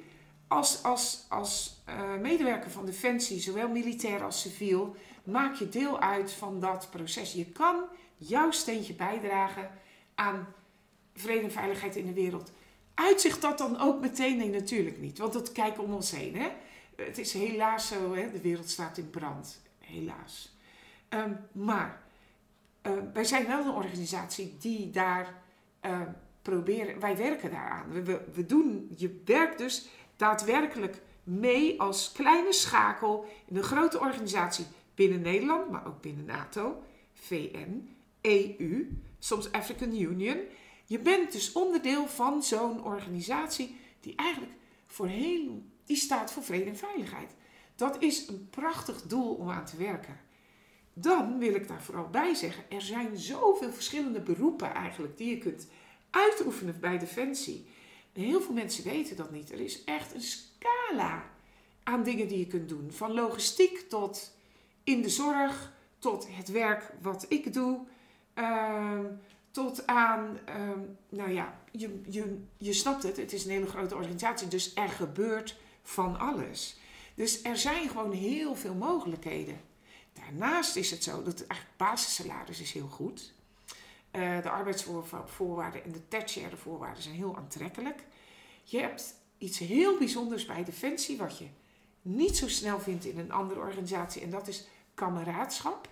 als, 0.48 0.84
als, 0.84 1.26
als 1.30 1.84
uh, 1.90 2.16
medewerker 2.22 2.72
van 2.72 2.86
Defensie, 2.86 3.40
zowel 3.40 3.70
militair 3.70 4.24
als 4.24 4.42
civiel, 4.42 4.96
maak 5.24 5.56
je 5.56 5.70
deel 5.70 6.00
uit 6.00 6.32
van 6.32 6.60
dat 6.60 6.88
proces. 6.92 7.34
Je 7.34 7.46
kan 7.46 7.84
jouw 8.18 8.52
steentje 8.52 8.94
bijdragen 8.94 9.72
aan 10.16 10.54
vrede 11.14 11.44
en 11.44 11.52
veiligheid 11.52 11.96
in 11.96 12.06
de 12.06 12.14
wereld. 12.14 12.52
Uitzicht 12.96 13.42
dat 13.42 13.58
dan 13.58 13.80
ook 13.80 14.02
meteen? 14.02 14.38
Nee, 14.38 14.50
natuurlijk 14.50 15.00
niet. 15.00 15.18
Want 15.18 15.34
dat 15.34 15.52
kijken 15.52 15.84
om 15.84 15.94
ons 15.94 16.12
heen. 16.12 16.36
Hè? 16.36 16.48
het 16.96 17.18
is 17.18 17.34
helaas 17.34 17.88
zo, 17.88 18.14
hè, 18.14 18.32
de 18.32 18.42
wereld 18.42 18.70
staat 18.70 18.98
in 18.98 19.10
brand. 19.10 19.62
Helaas. 19.80 20.56
Ehm, 21.10 21.34
maar 21.52 22.02
uh, 22.88 22.92
wij 23.14 23.24
zijn 23.24 23.48
wel 23.48 23.60
een 23.66 23.74
organisatie 23.74 24.56
die 24.60 24.90
daar 24.90 25.42
uh, 25.86 26.02
proberen, 26.42 27.00
wij 27.00 27.18
werken 27.18 27.52
daaraan. 27.52 28.04
We, 28.04 28.22
we 28.34 28.46
doen, 28.46 28.92
je 28.98 29.22
werkt 29.26 29.58
dus 29.58 29.88
daadwerkelijk 30.16 31.02
mee 31.24 31.82
als 31.82 32.12
kleine 32.12 32.54
schakel 32.54 33.26
in 33.46 33.56
een 33.56 33.64
grote 33.64 34.00
organisatie 34.00 34.66
binnen 34.96 35.22
Nederland, 35.22 35.70
maar 35.70 35.88
ook 35.88 36.02
binnen 36.02 36.26
NATO, 36.26 36.84
VN, 37.14 37.96
EU, 38.22 38.98
soms 39.20 39.52
African 39.52 39.96
Union. 39.96 40.38
Je 40.86 41.00
bent 41.00 41.32
dus 41.32 41.52
onderdeel 41.52 42.08
van 42.08 42.44
zo'n 42.44 42.84
organisatie 42.84 43.78
die 44.00 44.16
eigenlijk 44.16 44.54
voor 44.86 45.08
heel 45.08 45.64
die 45.86 45.98
staat 45.98 46.32
voor 46.32 46.44
vrede 46.44 46.70
en 46.70 46.78
veiligheid. 46.78 47.36
Dat 47.76 48.02
is 48.02 48.28
een 48.28 48.48
prachtig 48.50 49.02
doel 49.02 49.34
om 49.34 49.50
aan 49.50 49.66
te 49.66 49.78
werken. 49.78 50.20
Dan 50.94 51.40
wil 51.40 51.56
ik 51.56 51.68
daar 51.68 51.84
vooral 51.84 52.10
bij 52.10 52.34
zeggen, 52.34 52.64
er 52.70 52.82
zijn 52.82 53.18
zoveel 53.18 53.72
verschillende 53.72 54.22
beroepen 54.22 54.74
eigenlijk 54.74 55.18
die 55.18 55.30
je 55.30 55.38
kunt 55.38 55.68
uitoefenen 56.10 56.80
bij 56.80 56.98
Defensie. 56.98 57.68
heel 58.14 58.42
veel 58.42 58.54
mensen 58.54 58.84
weten 58.84 59.16
dat 59.16 59.32
niet. 59.32 59.52
Er 59.52 59.60
is 59.60 59.84
echt 59.84 60.14
een 60.14 60.22
scala 60.22 61.24
aan 61.84 62.04
dingen 62.04 62.28
die 62.28 62.40
je 62.40 62.48
kunt 62.48 62.70
doen. 62.70 62.92
Van 62.92 63.14
logistiek 63.14 63.90
tot 63.90 64.38
in 64.84 65.02
de 65.02 65.10
zorg, 65.10 65.74
tot 66.00 66.28
het 66.30 66.48
werk 66.48 66.94
wat 67.02 67.26
ik 67.30 67.54
doe, 67.54 67.80
ehm, 68.34 69.06
tot 69.56 69.88
aan, 69.88 70.40
ehm, 70.46 70.80
nou 71.10 71.32
ja, 71.32 71.60
je, 71.72 72.02
je, 72.10 72.44
je 72.58 72.74
snapt 72.74 73.04
het, 73.04 73.18
het 73.18 73.34
is 73.34 73.46
een 73.46 73.52
hele 73.52 73.68
grote 73.68 73.96
organisatie, 73.96 74.48
dus 74.48 74.76
er 74.76 74.90
gebeurt 74.90 75.58
van 75.84 76.20
alles. 76.20 76.78
Dus 77.14 77.44
er 77.44 77.58
zijn 77.58 77.90
gewoon 77.90 78.12
heel 78.12 78.56
veel 78.56 78.74
mogelijkheden. 78.74 79.62
Daarnaast 80.14 80.76
is 80.76 80.92
het 80.92 81.04
zo 81.04 81.24
dat 81.24 81.40
het 81.40 81.48
eigenlijk 81.48 81.78
basissalaris 81.78 82.62
is 82.62 82.72
heel 82.72 82.88
goed. 82.88 83.34
Uh, 84.12 84.42
de 84.42 84.50
arbeidsvoorwaarden 84.50 85.84
en 85.84 85.92
de 85.92 86.08
tertiaire 86.08 86.58
voorwaarden 86.58 87.04
zijn 87.04 87.16
heel 87.16 87.38
aantrekkelijk. 87.38 88.04
Je 88.64 88.80
hebt 88.80 89.16
iets 89.38 89.60
heel 89.60 89.98
bijzonders 89.98 90.46
bij 90.46 90.64
Defensie 90.64 91.18
wat 91.18 91.38
je 91.38 91.48
niet 92.02 92.38
zo 92.38 92.48
snel 92.48 92.80
vindt 92.80 93.06
in 93.06 93.20
een 93.20 93.32
andere 93.32 93.60
organisatie. 93.60 94.22
En 94.22 94.30
dat 94.30 94.48
is 94.48 94.68
kameraadschap. 94.94 95.90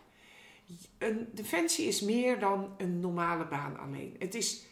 Een 0.98 1.30
defensie 1.32 1.88
is 1.88 2.02
meer 2.02 2.40
dan 2.40 2.74
een 2.78 3.00
normale 3.00 3.46
baan 3.46 3.80
alleen. 3.80 4.16
Het 4.20 4.36
is 4.36 4.66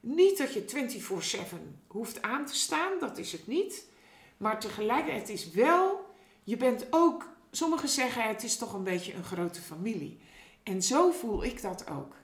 niet 0.00 0.38
dat 0.38 0.52
je 0.52 0.64
24/7 0.64 1.80
hoeft 1.86 2.22
aan 2.22 2.46
te 2.46 2.54
staan, 2.54 2.98
dat 3.00 3.18
is 3.18 3.32
het 3.32 3.46
niet. 3.46 3.86
Maar 4.36 4.60
tegelijkertijd 4.60 5.28
is 5.28 5.50
wel, 5.50 6.14
je 6.44 6.56
bent 6.56 6.86
ook, 6.90 7.28
sommigen 7.50 7.88
zeggen 7.88 8.22
het 8.28 8.42
is 8.42 8.56
toch 8.56 8.72
een 8.72 8.84
beetje 8.84 9.14
een 9.14 9.24
grote 9.24 9.60
familie. 9.60 10.20
En 10.62 10.82
zo 10.82 11.10
voel 11.10 11.44
ik 11.44 11.62
dat 11.62 11.90
ook. 11.90 12.14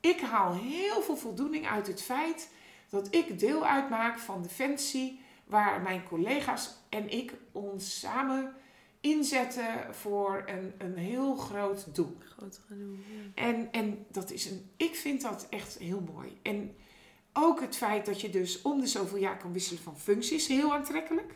Ik 0.00 0.20
haal 0.20 0.54
heel 0.54 1.02
veel 1.02 1.16
voldoening 1.16 1.66
uit 1.66 1.86
het 1.86 2.02
feit 2.02 2.50
dat 2.88 3.14
ik 3.14 3.38
deel 3.38 3.66
uitmaak 3.66 4.18
van 4.18 4.42
Defensie, 4.42 5.20
waar 5.44 5.80
mijn 5.82 6.04
collega's 6.04 6.74
en 6.88 7.10
ik 7.10 7.34
ons 7.52 7.98
samen 7.98 8.54
inzetten 9.00 9.94
voor 9.94 10.44
een, 10.46 10.72
een 10.78 10.96
heel 10.96 11.34
groot 11.34 11.94
doel. 11.94 12.16
Grotere 12.18 12.78
doel, 12.78 12.96
ja. 12.96 13.42
En, 13.42 13.72
en 13.72 14.06
dat 14.10 14.30
is 14.30 14.50
een, 14.50 14.70
ik 14.76 14.94
vind 14.94 15.22
dat 15.22 15.46
echt 15.50 15.78
heel 15.78 16.00
mooi. 16.14 16.38
En 16.42 16.76
ook 17.32 17.60
het 17.60 17.76
feit 17.76 18.06
dat 18.06 18.20
je 18.20 18.30
dus 18.30 18.62
om 18.62 18.80
de 18.80 18.86
zoveel 18.86 19.18
jaar 19.18 19.36
kan 19.36 19.52
wisselen 19.52 19.82
van 19.82 19.98
functies, 19.98 20.46
heel 20.46 20.74
aantrekkelijk. 20.74 21.34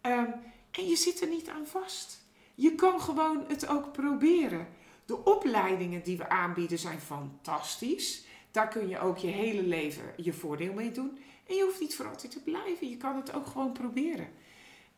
Ehm, 0.00 0.30
en 0.70 0.88
je 0.88 0.96
zit 0.96 1.20
er 1.20 1.28
niet 1.28 1.48
aan 1.48 1.66
vast. 1.66 2.22
Je 2.54 2.74
kan 2.74 3.00
gewoon 3.00 3.44
het 3.48 3.66
ook 3.68 3.92
proberen. 3.92 4.66
De 5.04 5.24
opleidingen 5.24 6.02
die 6.02 6.16
we 6.16 6.28
aanbieden 6.28 6.78
zijn 6.78 7.00
fantastisch. 7.00 8.24
Daar 8.50 8.68
kun 8.68 8.88
je 8.88 8.98
ook 8.98 9.18
je 9.18 9.26
hele 9.26 9.62
leven 9.62 10.04
je 10.16 10.32
voordeel 10.32 10.72
mee 10.72 10.90
doen. 10.90 11.18
En 11.46 11.54
je 11.54 11.62
hoeft 11.62 11.80
niet 11.80 11.94
voor 11.94 12.08
altijd 12.08 12.32
te 12.32 12.42
blijven. 12.42 12.90
Je 12.90 12.96
kan 12.96 13.16
het 13.16 13.32
ook 13.32 13.46
gewoon 13.46 13.72
proberen. 13.72 14.28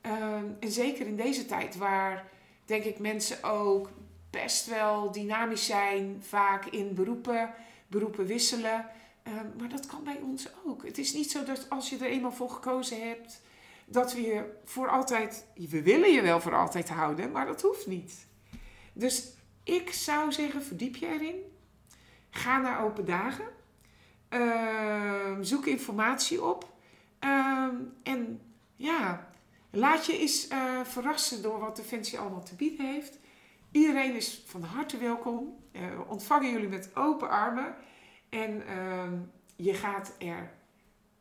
Ehm, 0.02 0.44
en 0.60 0.70
zeker 0.70 1.06
in 1.06 1.16
deze 1.16 1.46
tijd 1.46 1.76
waar, 1.76 2.28
denk 2.64 2.84
ik, 2.84 2.98
mensen 2.98 3.42
ook 3.42 3.90
best 4.30 4.66
wel 4.66 5.12
dynamisch 5.12 5.66
zijn, 5.66 6.22
vaak 6.28 6.64
in 6.64 6.94
beroepen, 6.94 7.54
beroepen 7.86 8.26
wisselen. 8.26 8.86
Ehm, 9.22 9.46
maar 9.58 9.68
dat 9.68 9.86
kan 9.86 10.04
bij 10.04 10.20
ons 10.22 10.48
ook. 10.66 10.84
Het 10.84 10.98
is 10.98 11.12
niet 11.12 11.30
zo 11.30 11.44
dat 11.44 11.66
als 11.70 11.90
je 11.90 11.96
er 11.96 12.10
eenmaal 12.10 12.32
voor 12.32 12.50
gekozen 12.50 13.08
hebt, 13.08 13.42
dat 13.84 14.12
we 14.12 14.20
je 14.20 14.52
voor 14.64 14.88
altijd, 14.88 15.46
we 15.54 15.82
willen 15.82 16.12
je 16.12 16.22
wel 16.22 16.40
voor 16.40 16.54
altijd 16.54 16.88
houden, 16.88 17.30
maar 17.30 17.46
dat 17.46 17.62
hoeft 17.62 17.86
niet. 17.86 18.26
Dus 18.92 19.32
ik 19.62 19.92
zou 19.92 20.32
zeggen, 20.32 20.62
verdiep 20.62 20.96
je 20.96 21.06
erin. 21.06 21.40
Ga 22.30 22.58
naar 22.58 22.84
open 22.84 23.04
dagen. 23.04 23.46
Ehm, 24.28 25.42
zoek 25.42 25.66
informatie 25.66 26.44
op. 26.44 26.70
En 28.02 28.40
ja, 28.76 29.31
laat 29.72 30.06
je 30.06 30.18
eens 30.18 30.48
eh, 30.48 30.80
verrassen 30.84 31.42
door 31.42 31.58
wat 31.58 31.76
Defensie 31.76 32.18
allemaal 32.18 32.44
te 32.44 32.54
bieden 32.54 32.86
heeft. 32.86 33.18
Iedereen 33.70 34.14
is 34.14 34.42
van 34.46 34.62
harte 34.62 34.98
welkom. 34.98 35.56
Eh, 35.72 35.80
we 35.96 36.04
ontvangen 36.08 36.52
jullie 36.52 36.68
met 36.68 36.90
open 36.94 37.28
armen. 37.28 37.74
En 38.28 38.66
ehm, 38.66 39.14
je 39.56 39.74
gaat 39.74 40.14
er 40.18 40.52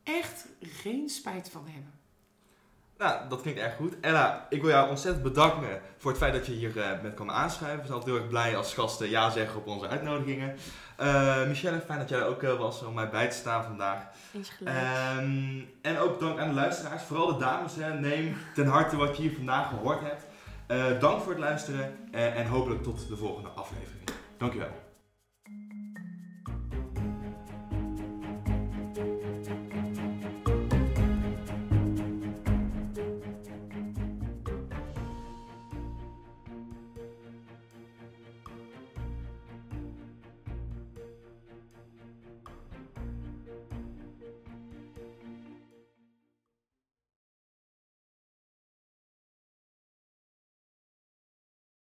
echt 0.04 0.48
geen 0.60 1.10
spijt 1.10 1.50
van 1.50 1.68
hebben. 1.68 2.00
Nou, 2.98 3.30
dat 3.30 3.42
klinkt 3.42 3.60
erg 3.60 3.76
goed. 3.76 4.00
Ella, 4.02 4.46
ik 4.50 4.62
wil 4.62 4.70
jou 4.70 4.90
ontzettend 4.90 5.24
bedanken 5.24 5.82
voor 5.98 6.12
het 6.12 6.20
feit 6.20 6.34
dat 6.34 6.46
je 6.46 6.52
hier 6.52 6.82
eh, 6.82 7.02
bent 7.02 7.14
komen 7.14 7.36
aanschuiven. 7.36 7.80
We 7.80 7.86
zijn 7.86 7.98
altijd 7.98 8.14
heel 8.14 8.22
erg 8.22 8.32
blij 8.32 8.58
als 8.58 8.74
gasten 8.74 9.10
ja 9.10 9.30
zeggen 9.30 9.60
op 9.60 9.68
onze 9.68 9.88
uitnodigingen. 9.88 10.56
Uh, 11.02 11.48
Michelle, 11.48 11.80
fijn 11.80 12.00
dat 12.00 12.10
jij 12.10 12.20
er 12.20 12.26
ook 12.26 12.44
uh, 12.44 12.54
was 12.54 12.84
om 12.84 12.94
mij 12.94 13.10
bij 13.10 13.28
te 13.30 13.36
staan 13.36 13.64
vandaag. 13.64 14.04
Um, 15.20 15.70
en 15.82 15.98
ook 15.98 16.20
dank 16.20 16.40
aan 16.40 16.48
de 16.48 16.54
luisteraars, 16.54 17.04
vooral 17.04 17.28
de 17.28 17.40
dames. 17.40 17.76
Hè. 17.76 17.94
Neem 18.00 18.38
ten 18.54 18.68
harte 18.68 18.98
wat 18.98 19.18
je 19.18 19.22
hier 19.22 19.36
vandaag 19.36 19.70
gehoord 19.70 20.02
hebt. 20.02 20.24
Uh, 20.68 21.00
dank 21.00 21.22
voor 21.22 21.32
het 21.32 21.42
luisteren 21.42 21.98
en 22.12 22.48
hopelijk 22.48 22.84
tot 22.84 23.08
de 23.08 23.18
volgende 23.18 23.50
aflevering. 23.50 24.04
Dankjewel. 24.38 24.91